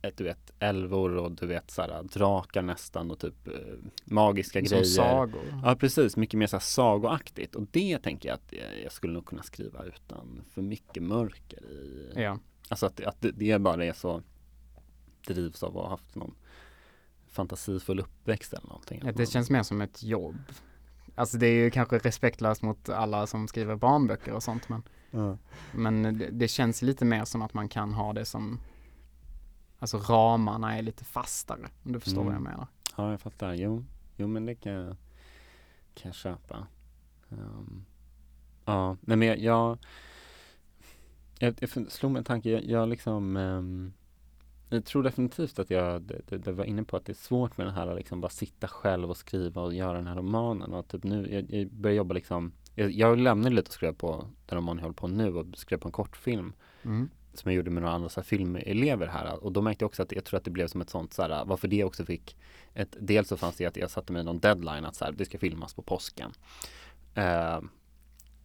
ett, 0.03 0.17
du 0.17 0.25
vet, 0.25 0.53
älvor 0.59 1.17
och 1.17 1.33
du 1.33 1.47
vet 1.47 1.71
så 1.71 1.83
här, 1.83 2.03
drakar 2.03 2.63
nästan 2.63 3.11
och 3.11 3.19
typ 3.19 3.49
eh, 3.49 3.55
magiska 4.05 4.59
Som 4.59 4.69
grejer. 4.69 4.85
Som 4.85 5.05
sagor. 5.05 5.61
Ja 5.65 5.77
precis, 5.77 6.17
mycket 6.17 6.39
mer 6.39 6.47
så 6.47 6.57
här 6.57 6.61
sagoaktigt. 6.61 7.55
Och 7.55 7.67
det 7.71 7.99
tänker 7.99 8.29
jag 8.29 8.35
att 8.35 8.53
jag, 8.53 8.83
jag 8.85 8.93
skulle 8.93 9.13
nog 9.13 9.27
kunna 9.27 9.43
skriva 9.43 9.85
utan 9.85 10.43
för 10.51 10.63
mycket 10.63 11.03
mörker 11.03 11.63
i. 11.65 12.13
Ja. 12.15 12.39
Alltså 12.69 12.87
att, 12.87 13.01
att 13.01 13.21
det, 13.21 13.31
det 13.31 13.59
bara 13.59 13.85
är 13.85 13.93
så 13.93 14.23
drivs 15.27 15.63
av 15.63 15.79
att 15.79 15.83
ha 15.83 15.91
haft 15.91 16.15
någon 16.15 16.35
fantasifull 17.29 18.01
uppväxt 18.01 18.53
eller 18.53 18.67
någonting. 18.67 19.03
Ja, 19.05 19.13
det 19.13 19.27
känns 19.27 19.51
mer 19.51 19.63
som 19.63 19.81
ett 19.81 20.03
jobb. 20.03 20.37
Alltså 21.15 21.39
det 21.39 21.47
är 21.47 21.65
ju 21.65 21.71
kanske 21.71 21.99
respektlöst 21.99 22.63
mot 22.63 22.89
alla 22.89 23.27
som 23.27 23.49
skriver 23.49 23.77
barnböcker 23.77 24.33
och 24.33 24.43
sånt 24.43 24.69
men, 24.69 24.83
ja. 25.11 25.39
men 25.73 26.19
det, 26.19 26.29
det, 26.31 26.49
känns 26.49 26.83
lite 26.83 27.05
mer 27.05 27.25
som 27.25 27.43
att 27.43 27.55
man 27.55 27.69
kan 27.69 27.95
ha 27.95 28.13
det 28.13 28.25
som 28.25 28.61
Alltså 29.79 29.99
ramarna 29.99 30.79
är 30.79 30.83
lite 30.83 31.05
fastare, 31.05 31.69
om 31.83 31.93
du 31.93 32.01
förstår 32.01 32.21
mm. 32.21 32.27
vad 32.27 32.35
jag 32.35 32.41
mm. 32.41 32.53
menar. 32.53 32.67
Ja, 32.97 33.11
jag 33.11 33.21
fattar. 33.21 33.55
Jo, 33.55 33.85
jo 34.17 34.27
men 34.27 34.47
det 34.47 34.55
kan 34.55 34.73
jag, 34.73 34.97
kan 35.95 36.09
jag 36.09 36.15
köpa. 36.15 36.67
Um, 37.29 37.85
ja, 38.65 38.97
nej 39.01 39.17
men 39.17 39.29
jag, 39.29 39.39
jag, 39.39 39.79
jag, 41.39 41.55
jag 41.61 41.93
slog 41.93 42.13
mig 42.13 42.19
en 42.19 42.25
tanke, 42.25 42.51
jag, 42.51 42.65
jag 42.65 42.89
liksom 42.89 43.37
um, 43.37 43.93
jag 44.71 44.85
tror 44.85 45.03
definitivt 45.03 45.59
att 45.59 45.71
jag 45.71 46.03
det, 46.03 46.39
det, 46.39 46.53
var 46.53 46.65
inne 46.65 46.85
på 46.85 46.97
att 46.97 47.05
det 47.05 47.13
är 47.13 47.15
svårt 47.15 47.57
med 47.57 47.67
den 47.67 47.75
här 47.75 47.95
liksom 47.95 48.21
bara 48.21 48.31
sitta 48.31 48.69
själv 48.69 49.11
och 49.11 49.17
skriva 49.17 49.63
och 49.63 49.75
göra 49.75 49.93
den 49.93 50.07
här 50.07 50.17
romanen 50.17 50.73
och 50.73 50.89
typ 50.89 51.05
nu, 51.05 51.33
jag, 51.33 51.61
jag 51.61 51.71
börjar 51.73 51.97
jobba 51.97 52.15
liksom 52.15 52.53
jag, 52.75 52.91
jag 52.91 53.19
lämnade 53.19 53.55
lite 53.55 53.69
och 53.69 53.75
skrev 53.75 53.95
på 53.95 54.27
den 54.47 54.57
roman 54.57 54.77
jag 54.77 54.83
håller 54.83 54.95
på 54.95 55.09
nu 55.09 55.35
och 55.35 55.47
skrev 55.59 55.79
på 55.79 55.89
en 55.89 55.93
kortfilm 55.93 56.53
mm 56.83 57.09
som 57.35 57.51
jag 57.51 57.57
gjorde 57.57 57.71
med 57.71 57.83
några 57.83 57.95
andra 57.95 58.09
så 58.09 58.21
här, 58.21 58.25
filmelever 58.25 59.07
här 59.07 59.45
och 59.45 59.53
då 59.53 59.63
märkte 59.63 59.83
jag 59.83 59.87
också 59.89 60.03
att 60.03 60.13
jag 60.13 60.25
tror 60.25 60.39
att 60.39 60.45
det 60.45 60.51
blev 60.51 60.67
som 60.67 60.81
ett 60.81 60.91
sånt 60.91 61.13
så 61.13 61.23
här, 61.23 61.45
varför 61.45 61.69
det 61.69 61.85
också 61.85 62.05
fick 62.05 62.37
ett, 62.75 62.97
dels 63.01 63.29
så 63.29 63.37
fanns 63.37 63.57
det 63.57 63.67
att 63.67 63.77
jag 63.77 63.91
satte 63.91 64.13
mig 64.13 64.25
någon 64.25 64.39
deadline 64.39 64.85
att 64.85 64.95
så 64.95 65.05
här, 65.05 65.13
det 65.13 65.25
ska 65.25 65.39
filmas 65.39 65.75
på 65.75 65.83
påsken. 65.83 66.33
Uh, 67.19 67.61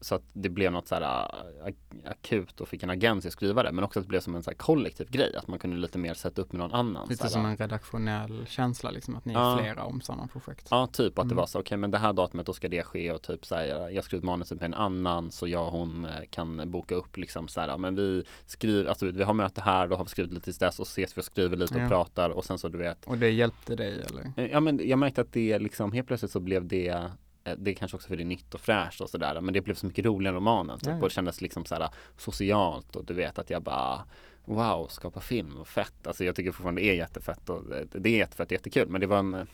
så 0.03 0.15
att 0.15 0.23
det 0.33 0.49
blev 0.49 0.71
något 0.71 0.87
så 0.87 0.95
här 0.95 1.29
äh, 1.65 1.73
akut 2.05 2.61
och 2.61 2.67
fick 2.67 2.83
en 2.83 2.89
agens 2.89 3.25
att 3.25 3.33
skriva 3.33 3.63
det. 3.63 3.71
Men 3.71 3.83
också 3.83 3.99
att 3.99 4.05
det 4.05 4.09
blev 4.09 4.19
som 4.19 4.35
en 4.35 4.43
så 4.43 4.49
här 4.49 4.57
kollektiv 4.57 5.11
grej. 5.11 5.35
Att 5.35 5.47
man 5.47 5.59
kunde 5.59 5.77
lite 5.77 5.97
mer 5.97 6.13
sätta 6.13 6.41
upp 6.41 6.51
med 6.51 6.59
någon 6.59 6.73
annan. 6.73 7.07
Lite 7.09 7.29
som 7.29 7.45
en 7.45 7.57
redaktionell 7.57 8.45
känsla 8.47 8.91
liksom. 8.91 9.15
Att 9.15 9.25
ni 9.25 9.33
är 9.33 9.57
flera 9.57 9.83
om 9.83 10.01
sådana 10.01 10.27
projekt. 10.27 10.67
Ja, 10.71 10.87
typ 10.87 11.19
att 11.19 11.23
mm. 11.23 11.29
det 11.29 11.35
var 11.35 11.45
så. 11.45 11.59
Okej, 11.59 11.77
men 11.77 11.91
det 11.91 11.97
här 11.97 12.13
datumet 12.13 12.45
då 12.45 12.53
ska 12.53 12.67
det 12.67 12.83
ske 12.83 13.11
och 13.11 13.21
typ 13.21 13.45
så 13.45 13.55
här. 13.55 13.89
Jag 13.89 14.03
skrivit 14.03 14.23
manuset 14.23 14.59
med 14.59 14.65
en 14.65 14.73
annan 14.73 15.31
så 15.31 15.47
jag 15.47 15.65
och 15.65 15.71
hon 15.71 16.05
eh, 16.05 16.11
kan 16.29 16.71
boka 16.71 16.95
upp 16.95 17.17
liksom 17.17 17.47
så 17.47 17.61
här. 17.61 17.77
Men 17.77 17.95
vi 17.95 18.23
skriver, 18.45 18.89
alltså 18.89 19.05
vi 19.05 19.23
har 19.23 19.33
möte 19.33 19.61
här, 19.61 19.87
då 19.87 19.95
har 19.95 20.03
vi 20.03 20.09
skrivit 20.09 20.33
lite 20.33 20.43
tills 20.43 20.57
dess 20.57 20.79
och 20.79 20.87
ses 20.87 21.17
vi 21.17 21.21
och 21.21 21.25
skriver 21.25 21.57
lite 21.57 21.83
och 21.83 21.89
pratar 21.89 22.29
och 22.29 22.45
sen 22.45 22.57
så 22.57 22.69
du 22.69 22.77
vet. 22.77 23.05
Och 23.05 23.17
det 23.17 23.29
hjälpte 23.29 23.75
dig 23.75 24.03
eller? 24.09 24.31
Eh, 24.37 24.51
ja, 24.51 24.59
men 24.59 24.87
jag 24.87 24.99
märkte 24.99 25.21
att 25.21 25.33
det 25.33 25.59
liksom 25.59 25.91
helt 25.91 26.07
plötsligt 26.07 26.31
så 26.31 26.39
blev 26.39 26.67
det 26.67 27.11
det 27.57 27.71
är 27.71 27.75
kanske 27.75 27.97
också 27.97 28.07
för 28.07 28.15
det 28.15 28.23
är 28.23 28.25
nytt 28.25 28.53
och 28.53 28.61
fräscht 28.61 29.01
och 29.01 29.09
sådär 29.09 29.41
men 29.41 29.53
det 29.53 29.61
blev 29.61 29.75
så 29.75 29.85
mycket 29.85 30.05
roligare 30.05 30.35
än 30.35 30.35
romanen 30.35 30.79
typ, 30.79 30.93
och 30.93 31.09
det 31.09 31.09
kändes 31.09 31.41
liksom 31.41 31.65
såhär 31.65 31.89
socialt 32.17 32.95
och 32.95 33.05
du 33.05 33.13
vet 33.13 33.39
att 33.39 33.49
jag 33.49 33.63
bara 33.63 34.05
Wow, 34.45 34.87
skapa 34.87 35.19
film 35.19 35.57
och 35.57 35.67
fett. 35.67 36.07
Alltså 36.07 36.23
jag 36.23 36.35
tycker 36.35 36.51
fortfarande 36.51 36.81
det 36.81 36.89
är 36.89 36.95
jättefett 36.95 37.49
och 37.49 37.63
det 37.91 38.09
är 38.09 38.17
jättefett, 38.17 38.51
jättekul 38.51 38.89
men 38.89 39.01
det 39.01 39.07
var 39.07 39.19
en 39.19 39.47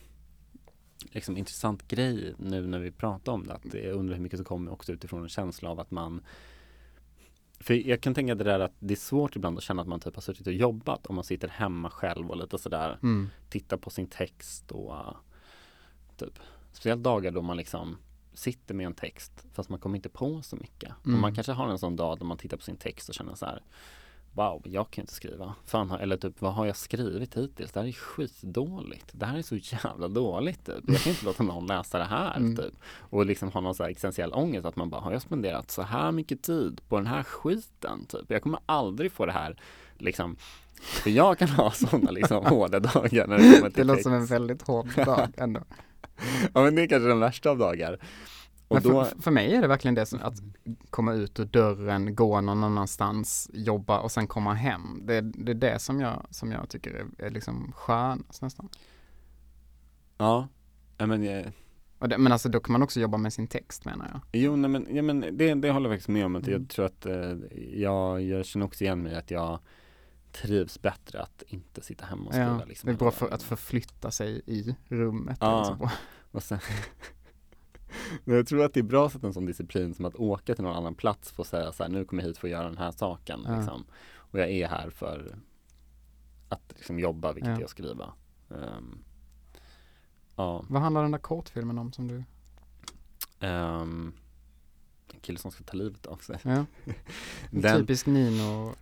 liksom 1.10 1.36
intressant 1.36 1.88
grej 1.88 2.34
nu 2.38 2.66
när 2.66 2.78
vi 2.78 2.90
pratar 2.90 3.32
om 3.32 3.46
det. 3.46 3.54
Att 3.54 3.74
jag 3.74 3.94
undrar 3.94 4.14
hur 4.14 4.22
mycket 4.22 4.38
som 4.38 4.44
kommer 4.44 4.72
också 4.72 4.92
utifrån 4.92 5.22
en 5.22 5.28
känsla 5.28 5.70
av 5.70 5.80
att 5.80 5.90
man 5.90 6.22
för 7.60 7.74
jag 7.74 8.00
kan 8.00 8.14
tänka 8.14 8.34
det 8.34 8.44
där 8.44 8.60
att 8.60 8.74
det 8.78 8.94
är 8.94 8.96
svårt 8.96 9.36
ibland 9.36 9.58
att 9.58 9.64
känna 9.64 9.82
att 9.82 9.88
man 9.88 10.00
typ 10.00 10.14
har 10.14 10.22
suttit 10.22 10.46
och 10.46 10.52
jobbat 10.52 11.06
om 11.06 11.14
man 11.14 11.24
sitter 11.24 11.48
hemma 11.48 11.90
själv 11.90 12.30
och 12.30 12.36
lite 12.36 12.58
sådär 12.58 12.98
mm. 13.02 13.28
tittar 13.48 13.76
på 13.76 13.90
sin 13.90 14.06
text 14.06 14.72
och 14.72 14.94
typ 16.16 16.38
Speciellt 16.72 17.02
dagar 17.02 17.30
då 17.30 17.42
man 17.42 17.56
liksom 17.56 17.96
sitter 18.34 18.74
med 18.74 18.86
en 18.86 18.94
text 18.94 19.32
fast 19.52 19.70
man 19.70 19.78
kommer 19.78 19.96
inte 19.96 20.08
på 20.08 20.42
så 20.42 20.56
mycket. 20.56 20.92
Mm. 21.04 21.14
Och 21.14 21.20
man 21.20 21.34
kanske 21.34 21.52
har 21.52 21.68
en 21.68 21.78
sån 21.78 21.96
dag 21.96 22.18
då 22.18 22.24
man 22.24 22.38
tittar 22.38 22.56
på 22.56 22.62
sin 22.62 22.76
text 22.76 23.08
och 23.08 23.14
känner 23.14 23.34
så 23.34 23.46
här 23.46 23.62
Wow, 24.32 24.62
jag 24.64 24.90
kan 24.90 25.02
inte 25.02 25.12
skriva. 25.12 25.54
Fan, 25.64 25.90
eller 25.90 26.16
typ, 26.16 26.40
vad 26.40 26.54
har 26.54 26.66
jag 26.66 26.76
skrivit 26.76 27.36
hittills? 27.36 27.72
Det 27.72 27.80
här 27.80 27.86
är 27.86 27.92
skitdåligt. 27.92 29.10
Det 29.12 29.26
här 29.26 29.38
är 29.38 29.42
så 29.42 29.56
jävla 29.56 30.08
dåligt. 30.08 30.66
Typ. 30.66 30.84
Jag 30.86 31.00
kan 31.00 31.12
inte 31.12 31.24
låta 31.24 31.42
någon 31.42 31.66
läsa 31.66 31.98
det 31.98 32.04
här. 32.04 32.36
Mm. 32.36 32.56
Typ. 32.56 32.74
Och 32.98 33.26
liksom 33.26 33.52
ha 33.52 33.60
någon 33.60 33.74
så 33.74 33.82
här 33.82 33.90
existentiell 33.90 34.32
ångest. 34.32 34.66
Att 34.66 34.76
man 34.76 34.90
bara, 34.90 35.00
har 35.00 35.12
jag 35.12 35.22
spenderat 35.22 35.70
så 35.70 35.82
här 35.82 36.12
mycket 36.12 36.42
tid 36.42 36.80
på 36.88 36.96
den 36.96 37.06
här 37.06 37.22
skiten? 37.22 38.06
Typ. 38.06 38.30
Jag 38.30 38.42
kommer 38.42 38.60
aldrig 38.66 39.12
få 39.12 39.26
det 39.26 39.32
här 39.32 39.60
liksom 39.98 40.36
för 40.80 41.10
jag 41.10 41.38
kan 41.38 41.48
ha 41.48 41.70
sådana 41.74 42.10
liksom 42.10 42.46
hårda 42.46 42.80
dagar 42.80 43.26
när 43.26 43.38
det 43.38 43.54
kommer 43.54 43.70
till 43.70 43.72
Det 43.72 43.84
låter 43.84 44.02
som 44.02 44.12
en 44.12 44.26
väldigt 44.26 44.62
hård 44.62 44.88
dag 44.96 45.28
ändå. 45.36 45.60
Ja 46.54 46.62
men 46.62 46.74
det 46.74 46.82
är 46.82 46.86
kanske 46.86 47.08
den 47.08 47.20
värsta 47.20 47.50
av 47.50 47.58
dagar. 47.58 47.98
Och 48.68 48.82
då... 48.82 49.04
för, 49.04 49.22
för 49.22 49.30
mig 49.30 49.54
är 49.54 49.60
det 49.60 49.68
verkligen 49.68 49.94
det 49.94 50.06
som 50.06 50.22
att 50.22 50.34
komma 50.90 51.12
ut 51.12 51.40
ur 51.40 51.44
dörren, 51.44 52.14
gå 52.14 52.40
någon 52.40 52.64
annanstans, 52.64 53.50
jobba 53.52 54.00
och 54.00 54.12
sen 54.12 54.26
komma 54.26 54.54
hem. 54.54 55.06
Det, 55.06 55.20
det 55.20 55.52
är 55.52 55.54
det 55.54 55.78
som 55.78 56.00
jag, 56.00 56.26
som 56.30 56.52
jag 56.52 56.68
tycker 56.68 56.90
är, 56.90 57.26
är 57.26 57.30
liksom 57.30 57.72
skönast 57.72 58.42
nästan. 58.42 58.68
Ja, 60.18 60.48
men 60.98 61.22
jag... 61.22 61.52
Det, 62.08 62.18
men 62.18 62.32
alltså 62.32 62.48
då 62.48 62.60
kan 62.60 62.72
man 62.72 62.82
också 62.82 63.00
jobba 63.00 63.18
med 63.18 63.32
sin 63.32 63.46
text 63.46 63.84
menar 63.84 64.08
jag. 64.12 64.20
Jo, 64.32 64.56
nej, 64.56 64.70
men, 64.70 64.86
ja, 64.90 65.02
men 65.02 65.20
det, 65.20 65.54
det 65.54 65.70
håller 65.70 65.88
jag 65.88 65.94
faktiskt 65.94 66.08
med 66.08 66.26
om. 66.26 66.36
Att 66.36 66.46
mm. 66.46 66.60
Jag 66.60 66.68
tror 66.68 66.86
att 66.86 67.06
eh, 67.06 67.32
jag, 67.74 68.22
jag 68.22 68.46
känner 68.46 68.66
också 68.66 68.84
igen 68.84 69.02
mig 69.02 69.14
att 69.14 69.30
jag 69.30 69.58
trivs 70.32 70.82
bättre 70.82 71.22
att 71.22 71.42
inte 71.46 71.80
sitta 71.80 72.06
hemma 72.06 72.26
och 72.26 72.32
skriva. 72.32 72.58
Ja, 72.58 72.64
liksom, 72.64 72.86
det 72.86 72.92
är 72.92 72.98
bra 72.98 73.10
för 73.10 73.30
att 73.30 73.42
förflytta 73.42 74.10
sig 74.10 74.42
i 74.46 74.76
rummet. 74.88 75.38
Ja, 75.40 75.90
och 76.30 76.42
sen 76.42 76.60
Men 78.24 78.36
jag 78.36 78.46
tror 78.46 78.64
att 78.64 78.74
det 78.74 78.80
är 78.80 78.84
bra 78.84 79.06
att 79.06 79.12
sätta 79.12 79.26
en 79.26 79.34
sån 79.34 79.46
disciplin 79.46 79.94
som 79.94 80.04
att 80.04 80.14
åka 80.14 80.54
till 80.54 80.64
någon 80.64 80.76
annan 80.76 80.94
plats 80.94 81.32
för 81.32 81.42
att 81.42 81.48
säga 81.48 81.72
så 81.72 81.82
här, 81.82 81.90
nu 81.90 82.04
kommer 82.04 82.22
jag 82.22 82.28
hit 82.28 82.38
för 82.38 82.48
att 82.48 82.52
göra 82.52 82.64
den 82.64 82.78
här 82.78 82.90
saken. 82.90 83.40
Ja. 83.46 83.56
Liksom. 83.56 83.84
Och 84.14 84.38
jag 84.38 84.50
är 84.50 84.68
här 84.68 84.90
för 84.90 85.38
att 86.48 86.72
liksom, 86.76 86.98
jobba, 86.98 87.32
vilket 87.32 87.50
ja. 87.50 87.60
är 87.60 87.64
att 87.64 87.70
skriva. 87.70 88.12
Um, 88.48 89.04
ja. 90.36 90.64
Vad 90.68 90.82
handlar 90.82 91.02
den 91.02 91.10
där 91.10 91.18
kortfilmen 91.18 91.78
om 91.78 91.92
som 91.92 92.08
du? 92.08 92.24
Um, 93.46 94.14
en 95.08 95.20
kille 95.20 95.38
som 95.38 95.50
ska 95.50 95.64
ta 95.64 95.76
livet 95.76 96.06
av 96.06 96.16
sig. 96.16 96.38
Ja. 96.42 96.64
Den, 97.50 97.80
Typisk 97.80 98.06
Nino 98.06 98.74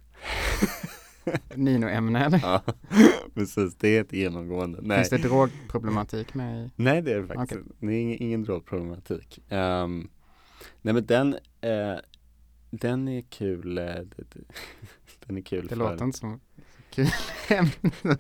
Nino-ämne 1.55 2.25
eller? 2.25 2.39
ja, 2.43 2.63
precis. 3.35 3.75
Det 3.77 3.89
är 3.89 4.01
ett 4.01 4.13
genomgående. 4.13 4.79
Nej, 4.83 4.97
Finns 4.99 5.23
det 5.23 5.29
drogproblematik 5.29 6.35
med 6.35 6.65
i? 6.67 6.71
nej 6.77 7.03
det 7.03 7.13
är 7.13 7.21
det 7.21 7.27
faktiskt 7.27 7.61
Det 7.81 7.87
är 7.87 8.01
ingen, 8.01 8.23
ingen 8.23 8.43
drogproblematik. 8.43 9.39
Um, 9.53 10.09
nej 10.83 10.95
men 10.95 11.07
den, 11.07 11.35
eh, 11.61 11.97
den 12.71 13.09
är 13.09 13.21
kul. 13.21 13.79
eh, 13.79 13.85
Den 15.27 15.37
är 15.37 15.43
kul 15.43 15.63
Det 15.63 15.69
för 15.69 15.77
låter 15.77 16.05
inte 16.05 16.19
som 16.19 16.41
kul 16.91 17.07
ämne. 17.49 18.17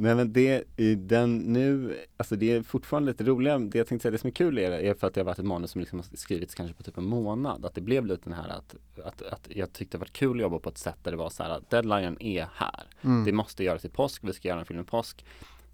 Nej 0.00 0.14
men 0.14 0.32
det, 0.32 0.64
i 0.76 0.94
den 0.94 1.38
nu, 1.38 1.96
alltså 2.16 2.36
det 2.36 2.52
är 2.52 2.62
fortfarande 2.62 3.10
lite 3.12 3.24
roliga, 3.24 3.58
det 3.58 3.78
jag 3.78 3.86
tänkte 3.86 4.02
säga, 4.02 4.12
det 4.12 4.18
som 4.18 4.28
är 4.28 4.32
kul 4.32 4.58
är, 4.58 4.70
är 4.70 4.94
för 4.94 5.06
att 5.06 5.14
det 5.14 5.20
har 5.20 5.24
varit 5.26 5.38
ett 5.38 5.44
manus 5.44 5.70
som 5.70 5.80
liksom 5.80 5.98
har 5.98 6.16
skrivits 6.16 6.54
kanske 6.54 6.74
på 6.74 6.82
typ 6.82 6.98
en 6.98 7.04
månad, 7.04 7.64
att 7.64 7.74
det 7.74 7.80
blev 7.80 8.06
lite 8.06 8.22
den 8.24 8.32
här 8.32 8.48
att, 8.48 8.74
att, 9.04 9.22
att 9.22 9.48
jag 9.50 9.72
tyckte 9.72 9.96
det 9.96 10.00
var 10.00 10.06
kul 10.06 10.36
att 10.36 10.42
jobba 10.42 10.58
på 10.58 10.68
ett 10.68 10.78
sätt 10.78 10.96
där 11.02 11.10
det 11.10 11.16
var 11.16 11.30
så 11.30 11.42
här 11.42 11.50
att 11.50 11.70
deadlinen 11.70 12.22
är 12.22 12.46
här. 12.54 12.84
Det 13.00 13.08
Mm. 13.08 13.36
måste 13.36 13.64
göras 13.64 13.84
i 13.84 13.88
påsk, 13.88 14.24
vi 14.24 14.32
ska 14.32 14.48
göra 14.48 14.60
en 14.60 14.66
film 14.66 14.80
i 14.80 14.84
påsk. 14.84 15.24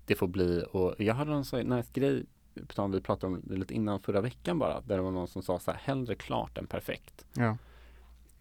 Det 0.07 0.15
får 0.15 0.27
bli, 0.27 0.65
och 0.71 0.95
jag 0.99 1.15
hade 1.15 1.33
en 1.33 1.45
så 1.45 1.63
nice 1.63 1.91
grej, 1.95 2.25
vi 2.55 3.01
pratade 3.01 3.27
om 3.27 3.43
det 3.45 3.57
lite 3.57 3.75
innan 3.75 4.01
förra 4.01 4.21
veckan 4.21 4.59
bara, 4.59 4.81
där 4.81 4.97
det 4.97 5.03
var 5.03 5.11
någon 5.11 5.29
som 5.29 5.43
sa 5.43 5.59
så 5.59 5.71
här, 5.71 5.79
hellre 5.83 6.15
klart 6.15 6.59
än 6.59 6.67
perfekt. 6.67 7.27
Ja. 7.33 7.57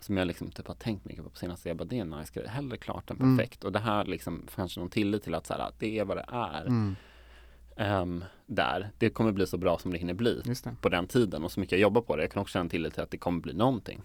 Som 0.03 0.17
jag 0.17 0.27
liksom 0.27 0.51
typ 0.51 0.67
har 0.67 0.75
tänkt 0.75 1.05
mycket 1.05 1.23
på 1.23 1.29
på 1.29 1.37
senaste, 1.37 1.69
jag 1.69 1.77
bara 1.77 1.85
det 1.85 1.97
är 1.97 2.01
en 2.01 2.09
nice 2.09 2.33
grej, 2.33 2.47
hellre 2.47 2.77
klart 2.77 3.11
än 3.11 3.17
Mm. 3.17 3.37
perfekt. 3.37 3.63
Och 3.63 3.71
det 3.71 3.79
här 3.79 4.05
liksom 4.05 4.47
kanske 4.55 4.79
någon 4.79 4.89
tillit 4.89 5.23
till 5.23 5.35
att 5.35 5.47
så 5.47 5.53
här, 5.53 5.71
det 5.79 5.99
är 5.99 6.05
vad 6.05 6.17
det 6.17 6.25
är. 6.31 6.65
Mm. 6.65 6.95
Ehm, 7.77 8.23
där. 8.45 8.91
Det 8.97 9.09
kommer 9.09 9.31
bli 9.31 9.47
så 9.47 9.57
bra 9.57 9.77
som 9.77 9.91
det 9.91 9.97
hinner 9.97 10.13
bli 10.13 10.41
det. 10.45 10.75
på 10.81 10.89
den 10.89 11.07
tiden 11.07 11.43
och 11.43 11.51
så 11.51 11.59
mycket 11.59 11.71
jag 11.71 11.81
jobbar 11.81 12.01
på 12.01 12.15
det. 12.15 12.23
Jag 12.23 12.31
kan 12.31 12.41
också 12.41 12.53
känna 12.53 12.69
tillit 12.69 12.93
till 12.93 13.03
att 13.03 13.11
det 13.11 13.17
kommer 13.17 13.41
bli 13.41 13.53
någonting. 13.53 14.01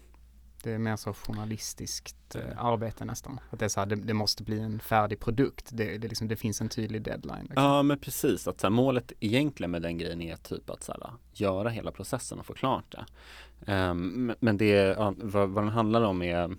Det 0.63 0.71
är 0.71 0.77
mer 0.77 0.95
så 0.95 1.13
journalistiskt 1.13 2.35
eh, 2.35 2.65
arbete 2.65 3.05
nästan. 3.05 3.39
Att 3.49 3.59
det 3.59 3.65
är 3.65 3.69
så 3.69 3.79
här, 3.79 3.87
det, 3.87 3.95
det 3.95 4.13
måste 4.13 4.43
bli 4.43 4.59
en 4.59 4.79
färdig 4.79 5.19
produkt. 5.19 5.69
Det, 5.73 5.97
det, 5.97 6.07
liksom, 6.07 6.27
det 6.27 6.35
finns 6.35 6.61
en 6.61 6.69
tydlig 6.69 7.01
deadline. 7.01 7.41
Liksom. 7.41 7.63
Ja 7.63 7.83
men 7.83 7.99
precis, 7.99 8.47
att 8.47 8.59
så 8.59 8.67
här, 8.67 8.71
målet 8.71 9.11
egentligen 9.19 9.71
med 9.71 9.81
den 9.81 9.97
grejen 9.97 10.21
är 10.21 10.35
typ 10.35 10.69
att 10.69 10.83
så 10.83 10.91
här, 10.91 11.11
göra 11.33 11.69
hela 11.69 11.91
processen 11.91 12.39
och 12.39 12.45
få 12.45 12.53
klart 12.53 12.91
det. 12.91 13.05
Ehm, 13.65 14.33
men- 14.39 14.57
det, 14.57 14.65
ja, 14.69 15.13
vad, 15.17 15.49
vad 15.49 15.63
den 15.63 15.71
handlar 15.73 16.01
om 16.01 16.21
är 16.21 16.57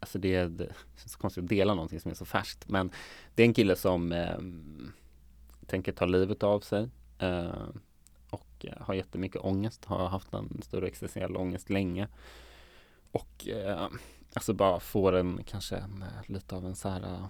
Alltså 0.00 0.18
det, 0.18 0.34
är- 0.34 0.48
det 0.48 0.68
känns 0.96 1.12
så 1.12 1.18
konstigt 1.18 1.42
att 1.44 1.48
dela 1.50 1.74
någonting 1.74 2.00
som 2.00 2.10
är 2.10 2.14
så 2.14 2.24
färskt 2.24 2.68
men 2.68 2.90
det 3.34 3.42
är 3.42 3.46
en 3.46 3.54
kille 3.54 3.76
som 3.76 4.12
ehm, 4.12 4.92
tänker 5.66 5.92
ta 5.92 6.06
livet 6.06 6.42
av 6.42 6.60
sig 6.60 6.88
ehm, 7.18 7.80
och 8.30 8.66
eh, 8.66 8.72
har 8.80 8.94
jättemycket 8.94 9.40
ångest, 9.44 9.84
har 9.84 10.08
haft 10.08 10.32
en 10.34 10.62
stor 10.62 10.84
existentiell 10.84 11.36
ångest 11.36 11.70
länge 11.70 12.08
och 13.12 13.48
eh, 13.48 13.86
alltså 14.34 14.52
bara 14.54 14.80
får 14.80 15.12
en 15.12 15.40
kanske 15.46 15.76
en, 15.76 16.02
eh, 16.02 16.30
lite 16.32 16.56
av 16.56 16.66
en 16.66 16.74
så 16.76 16.88
här 16.88 17.26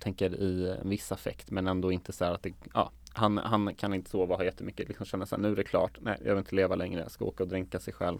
tänker 0.00 0.34
i 0.34 0.76
en 0.82 0.88
viss 0.88 1.12
affekt 1.12 1.50
men 1.50 1.66
ändå 1.66 1.92
inte 1.92 2.12
så 2.12 2.24
här 2.24 2.32
att 2.32 2.42
det, 2.42 2.52
ja, 2.74 2.90
han, 3.12 3.38
han 3.38 3.74
kan 3.74 3.94
inte 3.94 4.10
sova, 4.10 4.36
har 4.36 4.44
jättemycket, 4.44 4.88
liksom 4.88 5.06
känner 5.06 5.26
så 5.26 5.36
här, 5.36 5.42
nu 5.42 5.52
är 5.52 5.56
det 5.56 5.64
klart, 5.64 5.98
nej 6.00 6.18
jag 6.24 6.30
vill 6.30 6.38
inte 6.38 6.54
leva 6.54 6.76
längre, 6.76 7.00
jag 7.00 7.10
ska 7.10 7.24
åka 7.24 7.42
och 7.42 7.48
dränka 7.48 7.80
sig 7.80 7.94
själv 7.94 8.18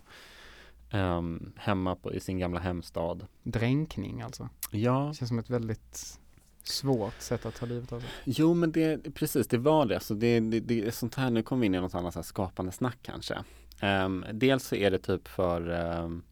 Ehm, 0.94 1.52
hemma 1.56 1.96
på, 1.96 2.14
i 2.14 2.20
sin 2.20 2.38
gamla 2.38 2.60
hemstad. 2.60 3.26
Dränkning 3.42 4.20
alltså. 4.22 4.48
Ja, 4.70 5.08
Det 5.12 5.18
känns 5.18 5.28
som 5.28 5.38
ett 5.38 5.50
väldigt 5.50 6.18
svårt 6.62 7.20
sätt 7.20 7.46
att 7.46 7.54
ta 7.54 7.66
livet 7.66 7.92
av 7.92 8.00
sig. 8.00 8.08
jo 8.24 8.54
men 8.54 8.72
det, 8.72 9.14
precis 9.14 9.48
det 9.48 9.58
var 9.58 9.86
det. 9.86 10.00
Så 10.00 10.14
det, 10.14 10.40
det, 10.40 10.60
det 10.60 10.94
sånt 10.94 11.14
här, 11.14 11.30
nu 11.30 11.42
kommer 11.42 11.60
vi 11.60 11.66
in 11.66 11.74
i 11.74 11.80
något 11.80 11.94
annat 11.94 12.14
så 12.14 12.22
skapande 12.22 12.72
snack 12.72 12.98
kanske. 13.02 13.38
Ehm, 13.80 14.24
dels 14.32 14.64
så 14.64 14.74
är 14.74 14.90
det 14.90 14.98
typ 14.98 15.28
för 15.28 15.70
ehm, 15.70 16.22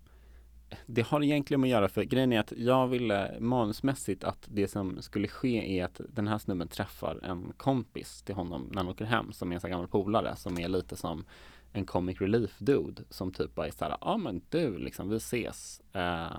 det 0.86 1.06
har 1.06 1.22
egentligen 1.22 1.60
med 1.60 1.68
att 1.68 1.70
göra 1.70 1.88
för 1.88 2.02
grejen 2.02 2.32
är 2.32 2.40
att 2.40 2.52
jag 2.56 2.88
ville 2.88 3.40
manusmässigt 3.40 4.24
att 4.24 4.48
det 4.50 4.68
som 4.68 5.02
skulle 5.02 5.28
ske 5.28 5.78
är 5.78 5.84
att 5.84 6.00
den 6.08 6.28
här 6.28 6.38
snubben 6.38 6.68
träffar 6.68 7.20
en 7.24 7.52
kompis 7.56 8.22
till 8.22 8.34
honom 8.34 8.68
när 8.70 8.76
han 8.76 8.88
åker 8.88 9.04
hem 9.04 9.32
som 9.32 9.50
är 9.50 9.54
en 9.54 9.60
sån 9.60 9.68
här 9.68 9.72
gammal 9.72 9.88
polare 9.88 10.36
som 10.36 10.58
är 10.58 10.68
lite 10.68 10.96
som 10.96 11.24
en 11.72 11.86
comic 11.86 12.20
relief 12.20 12.58
dude 12.58 13.02
som 13.10 13.32
typ 13.32 13.54
bara 13.54 13.66
är 13.66 13.70
såhär, 13.70 13.90
ja 13.90 13.98
ah, 14.00 14.16
men 14.16 14.42
du 14.48 14.78
liksom 14.78 15.08
vi 15.08 15.16
ses 15.16 15.80
eh, 15.92 16.36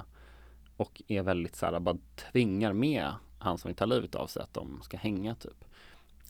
och 0.77 1.01
är 1.07 1.21
väldigt 1.21 1.55
såhär, 1.55 1.79
bara 1.79 1.97
tvingar 2.31 2.73
med 2.73 3.11
han 3.39 3.57
som 3.57 3.69
vill 3.69 3.75
ta 3.75 3.85
livet 3.85 4.15
av 4.15 4.27
sig 4.27 4.43
att 4.43 4.53
de 4.53 4.81
ska 4.81 4.97
hänga 4.97 5.35
typ. 5.35 5.65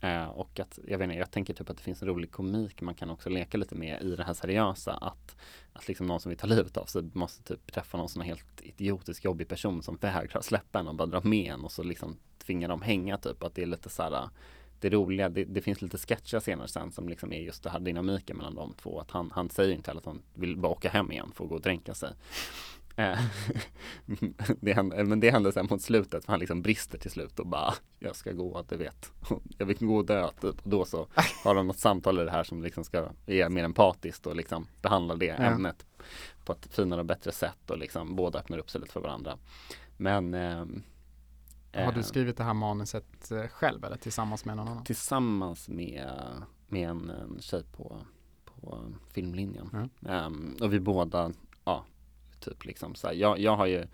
Eh, 0.00 0.24
och 0.24 0.60
att, 0.60 0.78
jag 0.86 0.98
vet 0.98 1.04
inte, 1.04 1.18
jag 1.18 1.30
tänker 1.30 1.54
typ 1.54 1.70
att 1.70 1.76
det 1.76 1.82
finns 1.82 2.02
en 2.02 2.08
rolig 2.08 2.30
komik 2.30 2.80
man 2.80 2.94
kan 2.94 3.10
också 3.10 3.30
leka 3.30 3.58
lite 3.58 3.74
med 3.74 4.02
i 4.02 4.16
det 4.16 4.24
här 4.24 4.34
seriösa 4.34 4.92
att, 4.92 5.36
att 5.72 5.88
liksom 5.88 6.06
någon 6.06 6.20
som 6.20 6.30
vill 6.30 6.38
ta 6.38 6.46
livet 6.46 6.76
av 6.76 6.84
sig 6.84 7.02
måste 7.12 7.42
typ 7.42 7.72
träffa 7.72 7.98
någon 7.98 8.08
sån 8.08 8.22
här 8.22 8.28
helt 8.28 8.60
idiotisk 8.62 9.24
jobbig 9.24 9.48
person 9.48 9.82
som 9.82 9.96
vägrar 9.96 10.40
släppa 10.40 10.78
en 10.78 10.88
och 10.88 10.94
bara 10.94 11.06
dra 11.06 11.20
med 11.20 11.52
en 11.52 11.64
och 11.64 11.72
så 11.72 11.82
liksom 11.82 12.16
tvingar 12.38 12.68
dem 12.68 12.82
hänga 12.82 13.18
typ 13.18 13.42
att 13.42 13.54
det 13.54 13.62
är 13.62 13.66
lite 13.66 13.88
så 13.88 14.02
här 14.02 14.28
det 14.80 14.90
roliga, 14.90 15.28
det, 15.28 15.44
det 15.44 15.60
finns 15.60 15.82
lite 15.82 15.98
sketcher 15.98 16.40
senare 16.40 16.68
sen 16.68 16.92
som 16.92 17.08
liksom 17.08 17.32
är 17.32 17.40
just 17.40 17.62
det 17.62 17.70
här 17.70 17.80
dynamiken 17.80 18.36
mellan 18.36 18.54
de 18.54 18.74
två. 18.74 19.00
Att 19.00 19.10
han, 19.10 19.30
han 19.34 19.50
säger 19.50 19.74
inte 19.74 19.90
heller 19.90 20.00
att 20.00 20.06
han 20.06 20.22
vill 20.34 20.56
bara 20.56 20.72
åka 20.72 20.88
hem 20.88 21.12
igen 21.12 21.32
för 21.34 21.44
att 21.44 21.50
gå 21.50 21.56
och 21.56 21.62
dränka 21.62 21.94
sig. 21.94 22.10
Eh, 22.96 23.18
det 24.60 24.72
händer, 24.72 25.04
men 25.04 25.20
det 25.20 25.30
händer 25.30 25.50
sen 25.50 25.66
mot 25.70 25.82
slutet, 25.82 26.24
för 26.24 26.32
han 26.32 26.40
liksom 26.40 26.62
brister 26.62 26.98
till 26.98 27.10
slut 27.10 27.38
och 27.38 27.46
bara 27.46 27.74
Jag 27.98 28.16
ska 28.16 28.32
gå, 28.32 28.64
du 28.68 28.76
vet 28.76 29.12
Jag 29.58 29.66
vill 29.66 29.78
gå 29.78 29.96
och 29.96 30.06
dö 30.06 30.28
typ 30.40 30.44
och 30.44 30.70
då 30.70 30.84
så 30.84 31.06
har 31.44 31.54
de 31.54 31.66
något 31.66 31.78
samtal 31.78 32.20
i 32.20 32.24
det 32.24 32.30
här 32.30 32.44
som 32.44 32.62
liksom 32.62 32.84
ska 32.84 33.08
är 33.26 33.48
mer 33.48 33.64
empatiskt 33.64 34.26
och 34.26 34.36
liksom 34.36 34.66
behandla 34.82 35.14
det 35.16 35.26
Ja. 35.26 35.34
ämnet 35.34 35.86
på 36.44 36.52
ett 36.52 36.74
finare 36.74 37.00
och 37.00 37.06
bättre 37.06 37.32
sätt 37.32 37.70
och 37.70 37.78
liksom 37.78 38.16
båda 38.16 38.38
öppnar 38.38 38.58
upp 38.58 38.70
sig 38.70 38.80
lite 38.80 38.92
för 38.92 39.00
varandra. 39.00 39.38
Men 39.96 40.34
ehm, 40.34 40.82
Har 41.74 41.82
eh, 41.82 41.94
du 41.94 42.02
skrivit 42.02 42.36
det 42.36 42.44
här 42.44 42.54
manuset 42.54 43.30
eh, 43.30 43.46
själv 43.46 43.84
eller 43.84 43.96
tillsammans 43.96 44.44
med 44.44 44.56
någon 44.56 44.68
annan? 44.68 44.84
tillsammans 44.84 45.68
med, 45.68 46.10
med 46.68 46.88
en, 46.88 47.10
en 47.10 47.38
tjej 47.40 47.64
på, 47.72 47.96
på 48.44 48.84
filmlinjen. 49.12 49.88
Ja. 50.02 50.10
Ehm, 50.10 50.56
och 50.60 50.72
vi 50.72 50.80
båda, 50.80 51.32
typ 52.44 52.64
liksom 52.64 52.94
så 52.94 53.06
här, 53.06 53.14
jag, 53.14 53.38
jag 53.38 53.56
har 53.56 53.66
ju 53.66 53.86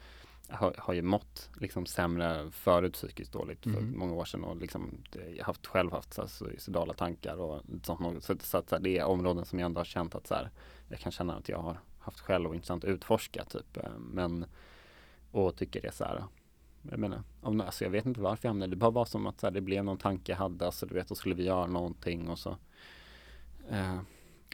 har, 0.53 0.75
har 0.79 0.95
ju 0.95 1.03
mått 1.03 1.51
liksom 1.61 1.87
sämre 1.87 2.51
förut 2.51 2.93
psykiskt 2.93 3.33
dåligt 3.33 3.63
för 3.63 3.71
Mhm. 3.71 3.99
många 3.99 4.13
år 4.13 4.25
sedan 4.25 4.45
och 4.45 4.57
liksom 4.57 5.03
haft, 5.43 5.67
själv 5.67 5.93
haft 5.93 6.15
så 6.15 6.21
här, 6.21 6.29
suicidala 6.29 6.95
tankar 6.95 7.37
och 7.37 7.63
sånt. 7.83 8.25
Så, 8.25 8.35
så 8.39 8.63
så 8.69 8.75
här, 8.77 8.79
det 8.79 8.99
är 8.99 9.05
områden 9.05 9.45
som 9.45 9.59
jag 9.59 9.67
ändå 9.67 9.81
har 9.81 9.85
känt 9.85 10.15
att 10.15 10.27
så 10.27 10.35
här, 10.35 10.51
jag 10.89 10.99
kan 10.99 11.13
känna 11.13 11.37
att 11.37 11.49
jag 11.49 11.59
har 11.59 11.77
haft 11.99 12.21
själv 12.21 12.49
och 12.49 12.55
intressant 12.55 12.85
att 12.85 12.91
utforska 12.91 13.45
typ. 13.45 13.77
Eh, 13.77 13.91
Men 13.99 14.45
och 15.31 15.57
tycker 15.57 15.81
det 15.81 15.89
är 15.89 15.93
så 15.93 16.05
här 16.05 16.25
jag 16.83 16.99
menar, 16.99 17.23
om, 17.41 17.61
alltså 17.61 17.85
jag 17.85 17.91
vet 17.91 18.07
inte 18.07 18.21
varför 18.21 18.47
jag 18.49 18.51
hamnade 18.51 18.71
Det 18.73 18.77
bara 18.77 18.91
var 18.91 19.05
som 19.05 19.27
att 19.27 19.41
så 19.41 19.47
här, 19.47 19.53
det 19.53 19.61
blev 19.61 19.85
någon 19.85 19.99
tanke 19.99 20.33
jag 20.33 20.37
hade, 20.37 20.67
alltså 20.67 20.87
du 20.87 20.95
vet, 20.95 21.09
då 21.09 21.15
skulle 21.15 21.35
vi 21.35 21.45
göra 21.45 21.67
någonting 21.67 22.29
och 22.29 22.39
så 22.39 22.57
eh, 23.71 23.99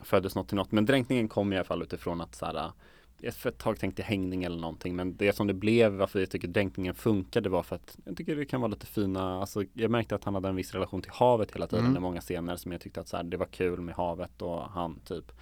föddes 0.02 0.34
något 0.34 0.48
till 0.48 0.56
något. 0.56 0.72
Men 0.72 0.84
dränkningen 0.86 1.28
kom 1.28 1.52
i 1.52 1.56
alla 1.56 1.64
fall 1.64 1.82
utifrån 1.82 2.20
att 2.20 2.34
så 2.34 2.46
här, 2.46 2.72
jag 3.20 3.34
för 3.34 3.48
ett 3.48 3.58
tag 3.58 3.78
tänkte 3.78 4.02
hängning 4.02 4.44
eller 4.44 4.56
någonting, 4.60 4.96
men 4.96 5.16
det 5.16 5.32
som 5.32 5.46
det 5.46 5.54
blev, 5.54 5.92
varför 5.92 6.20
jag 6.20 6.30
tycker 6.30 6.48
dränkningen 6.48 6.94
funkade 6.94 7.48
var 7.48 7.62
för 7.62 7.76
att 7.76 7.98
jag 8.04 8.16
tycker 8.16 8.36
det 8.36 8.44
kan 8.44 8.60
vara 8.60 8.70
lite 8.70 8.86
fina, 8.86 9.40
alltså 9.40 9.64
jag 9.72 9.90
märkte 9.90 10.14
att 10.14 10.24
han 10.24 10.34
hade 10.34 10.48
en 10.48 10.56
viss 10.56 10.72
relation 10.72 11.02
till 11.02 11.12
havet 11.12 11.54
hela 11.54 11.66
tiden 11.66 11.84
Mm. 11.84 11.96
i 11.96 12.00
många 12.00 12.20
scener 12.20 12.56
som 12.56 12.72
jag 12.72 12.80
tyckte 12.80 13.00
att 13.00 13.08
så 13.08 13.16
här, 13.16 13.24
det 13.24 13.36
var 13.36 13.46
kul 13.46 13.80
med 13.80 13.94
havet 13.94 14.42
och 14.42 14.62
han 14.62 15.00
typ. 15.00 15.32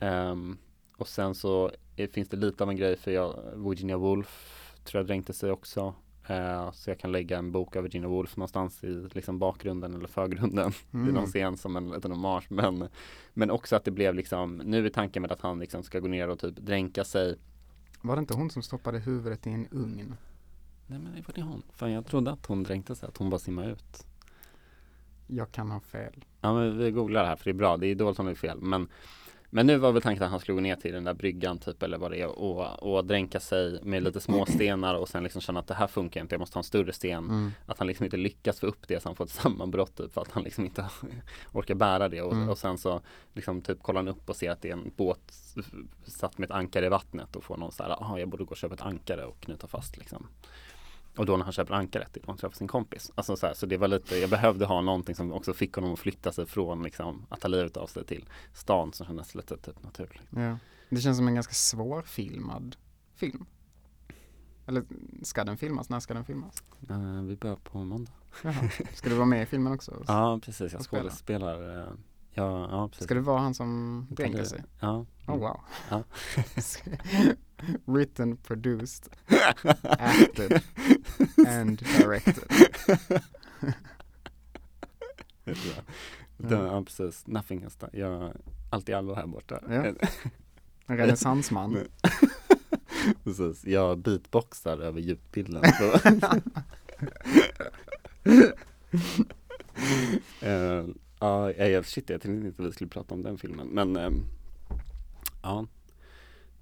Ehm, 0.00 0.58
och 0.96 1.08
sen 1.08 1.34
så 1.34 1.70
är, 1.96 2.06
finns 2.06 2.28
det 2.28 2.36
lite 2.36 2.64
av 2.64 2.70
en 2.70 2.76
grej 2.76 2.96
för 2.96 3.10
jag, 3.10 3.34
Virginia 3.56 3.96
Woolf 3.96 4.54
tror 4.84 4.98
jag 4.98 5.06
dränkte 5.06 5.32
sig 5.32 5.50
också. 5.50 5.94
Eh, 6.28 6.70
så 6.72 6.90
jag 6.90 6.98
kan 6.98 7.12
lägga 7.12 7.38
en 7.38 7.52
bok 7.52 7.76
av 7.76 7.82
Virginia 7.82 8.08
Woolf 8.08 8.36
någonstans 8.36 8.84
i 8.84 9.08
liksom 9.12 9.38
bakgrunden 9.38 9.94
eller 9.94 10.08
förgrunden 10.08 10.70
i 10.92 10.96
någon 10.96 11.08
Mm. 11.08 11.26
scen 11.26 11.56
som 11.56 11.76
en 11.76 11.90
liten 11.90 12.10
hommage. 12.12 12.46
Men, 12.50 12.88
men 13.34 13.50
också 13.50 13.76
att 13.76 13.84
det 13.84 13.90
blev 13.90 14.14
liksom, 14.14 14.56
nu 14.56 14.86
är 14.86 14.90
tanken 14.90 15.22
med 15.22 15.32
att 15.32 15.40
han 15.40 15.58
liksom 15.58 15.82
ska 15.82 16.00
gå 16.00 16.08
ner 16.08 16.28
och 16.28 16.38
typ 16.38 16.56
dränka 16.56 17.04
sig. 17.04 17.38
Var 18.00 18.16
det 18.16 18.20
inte 18.20 18.34
hon 18.34 18.50
som 18.50 18.62
stoppade 18.62 18.98
huvudet 18.98 19.46
i 19.46 19.50
en 19.50 19.66
ugn? 19.70 20.14
Nej 20.86 20.98
men 20.98 21.12
var 21.14 21.34
det 21.34 21.42
hon? 21.42 21.62
Fan 21.72 21.92
jag 21.92 22.06
trodde 22.06 22.30
att 22.30 22.46
hon 22.46 22.62
dränkte 22.62 22.94
sig, 22.94 23.08
att 23.08 23.16
hon 23.16 23.30
bara 23.30 23.38
simmade 23.38 23.70
ut. 23.70 24.06
Jag 25.26 25.52
kan 25.52 25.70
ha 25.70 25.80
fel. 25.80 26.24
Ja 26.40 26.54
men 26.54 26.78
vi 26.78 26.90
googlar 26.90 27.22
det 27.22 27.28
här 27.28 27.36
för 27.36 27.44
det 27.44 27.50
är 27.50 27.54
bra, 27.54 27.76
det 27.76 27.86
är 27.86 27.94
dåligt 27.94 28.18
om 28.18 28.26
det 28.26 28.32
är 28.32 28.36
fel. 28.36 28.58
Men, 28.60 28.88
men 29.50 29.66
nu 29.66 29.76
var 29.76 29.92
väl 29.92 30.02
tanken 30.02 30.22
att 30.24 30.30
han 30.30 30.40
skulle 30.40 30.54
gå 30.54 30.60
ner 30.60 30.76
till 30.76 30.92
den 30.92 31.04
där 31.04 31.14
bryggan 31.14 31.58
typ 31.58 31.82
eller 31.82 31.98
vad 31.98 32.10
det 32.10 32.20
är 32.20 32.38
och, 32.38 32.82
och 32.82 33.04
dränka 33.04 33.40
sig 33.40 33.80
med 33.82 34.02
lite 34.02 34.20
små 34.20 34.46
stenar 34.48 34.94
och 34.94 35.08
sen 35.08 35.22
liksom 35.22 35.40
känna 35.40 35.60
att 35.60 35.66
det 35.66 35.74
här 35.74 35.86
funkar 35.86 36.20
inte, 36.20 36.34
jag 36.34 36.40
måste 36.40 36.56
ha 36.56 36.60
en 36.60 36.64
större 36.64 36.92
sten. 36.92 37.24
Mm. 37.24 37.50
Att 37.66 37.78
han 37.78 37.86
liksom 37.86 38.04
inte 38.04 38.16
lyckas 38.16 38.60
få 38.60 38.66
upp 38.66 38.88
det 38.88 39.02
så 39.02 39.08
han 39.08 39.16
får 39.16 39.24
ett 39.24 39.30
sammanbrott 39.30 39.96
typ 39.96 40.12
för 40.12 40.20
att 40.20 40.30
han 40.32 40.42
liksom 40.42 40.64
inte 40.64 40.84
orkar 41.52 41.74
bära 41.74 42.08
det 42.08 42.22
och, 42.22 42.32
Mm. 42.32 42.48
och 42.48 42.58
sen 42.58 42.78
så 42.78 43.00
liksom 43.32 43.62
typ 43.62 43.82
kollar 43.82 43.98
han 44.00 44.08
upp 44.08 44.28
och 44.28 44.36
ser 44.36 44.50
att 44.50 44.62
det 44.62 44.68
är 44.68 44.72
en 44.72 44.92
båt 44.96 45.32
satt 46.06 46.38
med 46.38 46.46
ett 46.46 46.56
ankare 46.56 46.86
i 46.86 46.88
vattnet 46.88 47.36
och 47.36 47.44
får 47.44 47.56
någon 47.56 47.72
så 47.72 47.82
här, 47.82 47.96
jaha 48.00 48.18
jag 48.18 48.28
borde 48.28 48.44
gå 48.44 48.50
och 48.50 48.56
köpa 48.56 48.74
ett 48.74 48.80
ankare 48.80 49.24
och 49.24 49.40
knyta 49.40 49.66
fast 49.66 49.96
liksom. 49.96 50.26
Och 51.18 51.26
då 51.26 51.36
när 51.36 51.44
han 51.44 51.52
köper 51.52 51.74
ankaret 51.74 52.12
till 52.12 52.22
hon 52.26 52.36
träffar 52.36 52.56
sin 52.56 52.68
kompis. 52.68 53.12
Alltså 53.14 53.36
så, 53.36 53.46
här, 53.46 53.54
så 53.54 53.66
det 53.66 53.76
var 53.76 53.88
lite, 53.88 54.16
jag 54.16 54.30
behövde 54.30 54.66
ha 54.66 54.80
någonting 54.80 55.14
som 55.14 55.32
också 55.32 55.54
fick 55.54 55.74
honom 55.74 55.92
att 55.92 55.98
flytta 55.98 56.32
sig 56.32 56.46
från 56.46 56.82
liksom, 56.82 57.26
att 57.28 57.40
ta 57.40 57.48
livet 57.48 57.76
av 57.76 57.86
sig 57.86 58.04
till 58.04 58.28
stan 58.54 58.92
som 58.92 59.06
kändes 59.06 59.34
lite 59.34 59.56
typ 59.56 59.82
naturligt. 59.82 60.22
Ja. 60.30 60.58
Det 60.88 61.00
känns 61.00 61.16
som 61.16 61.28
en 61.28 61.34
ganska 61.34 61.54
svårfilmad 61.54 62.76
film. 63.14 63.46
Eller 64.66 64.84
ska 65.22 65.44
den 65.44 65.56
filmas? 65.56 65.88
När 65.88 66.00
ska 66.00 66.14
den 66.14 66.24
filmas? 66.24 66.62
Uh, 66.90 67.22
vi 67.22 67.36
börjar 67.36 67.56
på 67.56 67.84
måndag. 67.84 68.12
Jaha. 68.42 68.70
Ska 68.94 69.08
du 69.08 69.14
vara 69.14 69.26
med 69.26 69.42
i 69.42 69.46
filmen 69.46 69.72
också? 69.72 70.04
Ja, 70.08 70.40
precis. 70.44 70.72
Jag 70.72 70.82
skådespelar. 70.82 71.86
Ja, 72.38 72.68
ja, 72.70 72.88
precis. 72.88 73.04
Ska 73.04 73.14
det 73.14 73.20
vara 73.20 73.38
han 73.38 73.54
som 73.54 74.06
dränker 74.10 74.44
sig? 74.44 74.64
Ja. 74.80 75.06
Oh 75.26 75.36
wow. 75.38 75.60
Ja. 75.90 76.02
Written, 77.84 78.36
produced, 78.36 79.08
acted 79.82 80.62
and 81.46 81.78
directed. 81.78 82.44
Det 85.44 85.50
är 85.50 85.54
bra. 85.54 85.82
Den, 86.48 86.64
ja, 86.64 86.82
precis. 86.84 87.26
Nothing 87.26 87.62
has 87.62 87.76
done. 87.76 87.92
Jag 87.98 88.32
allt 88.70 88.88
i 88.88 88.92
allo 88.92 89.14
här 89.14 89.26
borta. 89.26 89.60
Ja. 89.68 89.84
En 90.86 90.96
renässansman. 90.96 91.78
Precis. 93.24 93.64
Jag 93.64 93.98
beatboxar 93.98 94.78
över 94.78 95.00
ljudbilden. 95.00 95.62
Ja, 101.20 101.52
ja, 101.52 101.82
shit 101.82 102.10
jag 102.10 102.20
tänkte 102.20 102.46
inte 102.48 102.62
att 102.62 102.68
vi 102.68 102.72
skulle 102.72 102.90
prata 102.90 103.14
om 103.14 103.22
den 103.22 103.38
filmen. 103.38 103.66
Men 103.68 103.96
ehm, 103.96 104.22
ja, 105.42 105.66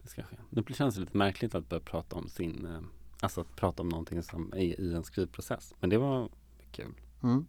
det 0.03 0.09
ska 0.09 0.23
ske. 0.23 0.37
Nu 0.51 0.65
känns 0.75 0.95
det 0.95 1.01
lite 1.01 1.17
märkligt 1.17 1.55
att 1.55 1.69
börja 1.69 1.81
prata 1.81 2.17
om 2.17 2.29
sin, 2.29 2.67
eh, 2.67 2.81
alltså 3.21 3.41
att 3.41 3.57
prata 3.57 3.83
om 3.83 3.89
någonting 3.89 4.23
som 4.23 4.53
är 4.53 4.81
i 4.81 4.95
en 4.95 5.05
skrivprocess. 5.05 5.75
Men 5.81 5.91
det 5.91 5.99
var 5.99 6.29
kul. 6.73 6.95
Mm. 7.23 7.47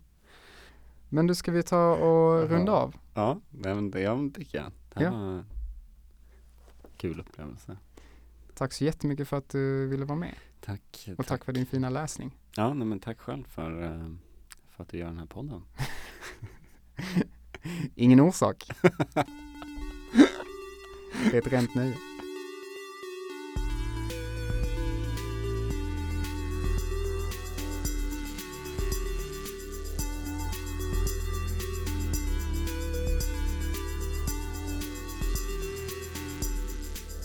Men 1.10 1.28
du, 1.28 1.36
ska 1.36 1.52
vi 1.52 1.64
ta 1.64 1.96
och 1.96 2.50
runda 2.50 2.72
av? 2.72 2.96
Ja, 3.14 3.40
men 3.50 3.92
det 3.92 4.32
tycker 4.36 4.58
jag. 4.58 4.72
Det 4.94 5.04
Ja. 5.04 5.12
var 5.12 5.44
kul 6.98 7.20
upplevelse. 7.20 7.78
Tack 8.54 8.74
så 8.74 8.84
jättemycket 8.84 9.28
för 9.28 9.38
att 9.38 9.50
du 9.50 9.88
ville 9.88 10.06
vara 10.06 10.20
med. 10.20 10.36
Tack. 10.62 11.10
Och 11.18 11.26
tack 11.26 11.46
för 11.46 11.54
din 11.54 11.66
fina 11.66 11.90
läsning. 11.90 12.38
Ja, 12.56 12.74
nej, 12.74 12.88
men 12.88 13.00
tack 13.00 13.20
själv 13.20 13.44
för, 13.44 13.84
eh, 13.84 14.10
för 14.72 14.84
att 14.84 14.90
du 14.90 14.98
gör 14.98 15.08
den 15.08 15.18
här 15.18 15.26
podden. 15.26 15.62
Ingen 17.96 18.20
orsak. 18.20 18.70
Det 21.32 21.38
är 21.38 21.42
ett 21.42 21.52
rent 21.52 21.76
nöje. 21.76 21.98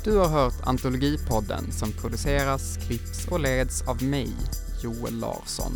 Du 0.04 0.16
har 0.16 0.28
hört 0.28 0.54
Antologipodden 0.62 1.72
som 1.72 1.92
produceras, 1.92 2.76
klipps 2.76 3.28
och 3.28 3.40
leds 3.40 3.82
av 3.82 4.02
mig, 4.02 4.28
Joel 4.82 5.18
Larsson. 5.18 5.72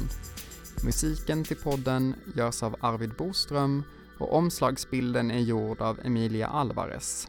Musiken 0.86 1.44
till 1.44 1.56
podden 1.56 2.14
görs 2.36 2.62
av 2.62 2.76
Arvid 2.80 3.12
Boström 3.18 3.82
och 4.18 4.34
omslagsbilden 4.34 5.30
är 5.30 5.38
gjord 5.38 5.80
av 5.80 6.00
Emilia 6.04 6.46
Alvarez. 6.46 7.28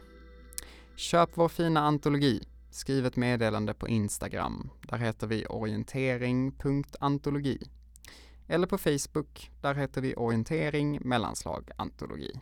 Köp 0.96 1.30
vår 1.34 1.50
fina 1.50 1.80
antologi. 1.80 2.48
Skriv 2.72 3.06
ett 3.06 3.16
meddelande 3.16 3.74
på 3.74 3.88
Instagram. 3.88 4.70
Där 4.82 4.98
heter 4.98 5.28
vi 5.28 5.46
orientering.antologi. 5.46 7.60
Eller 8.48 8.68
på 8.68 8.78
Facebook. 8.78 9.52
Där 9.62 9.76
heter 9.76 10.02
vi 10.02 10.16
orientering 10.16 11.00
mellanslag 11.02 11.70
antologi. 11.78 12.40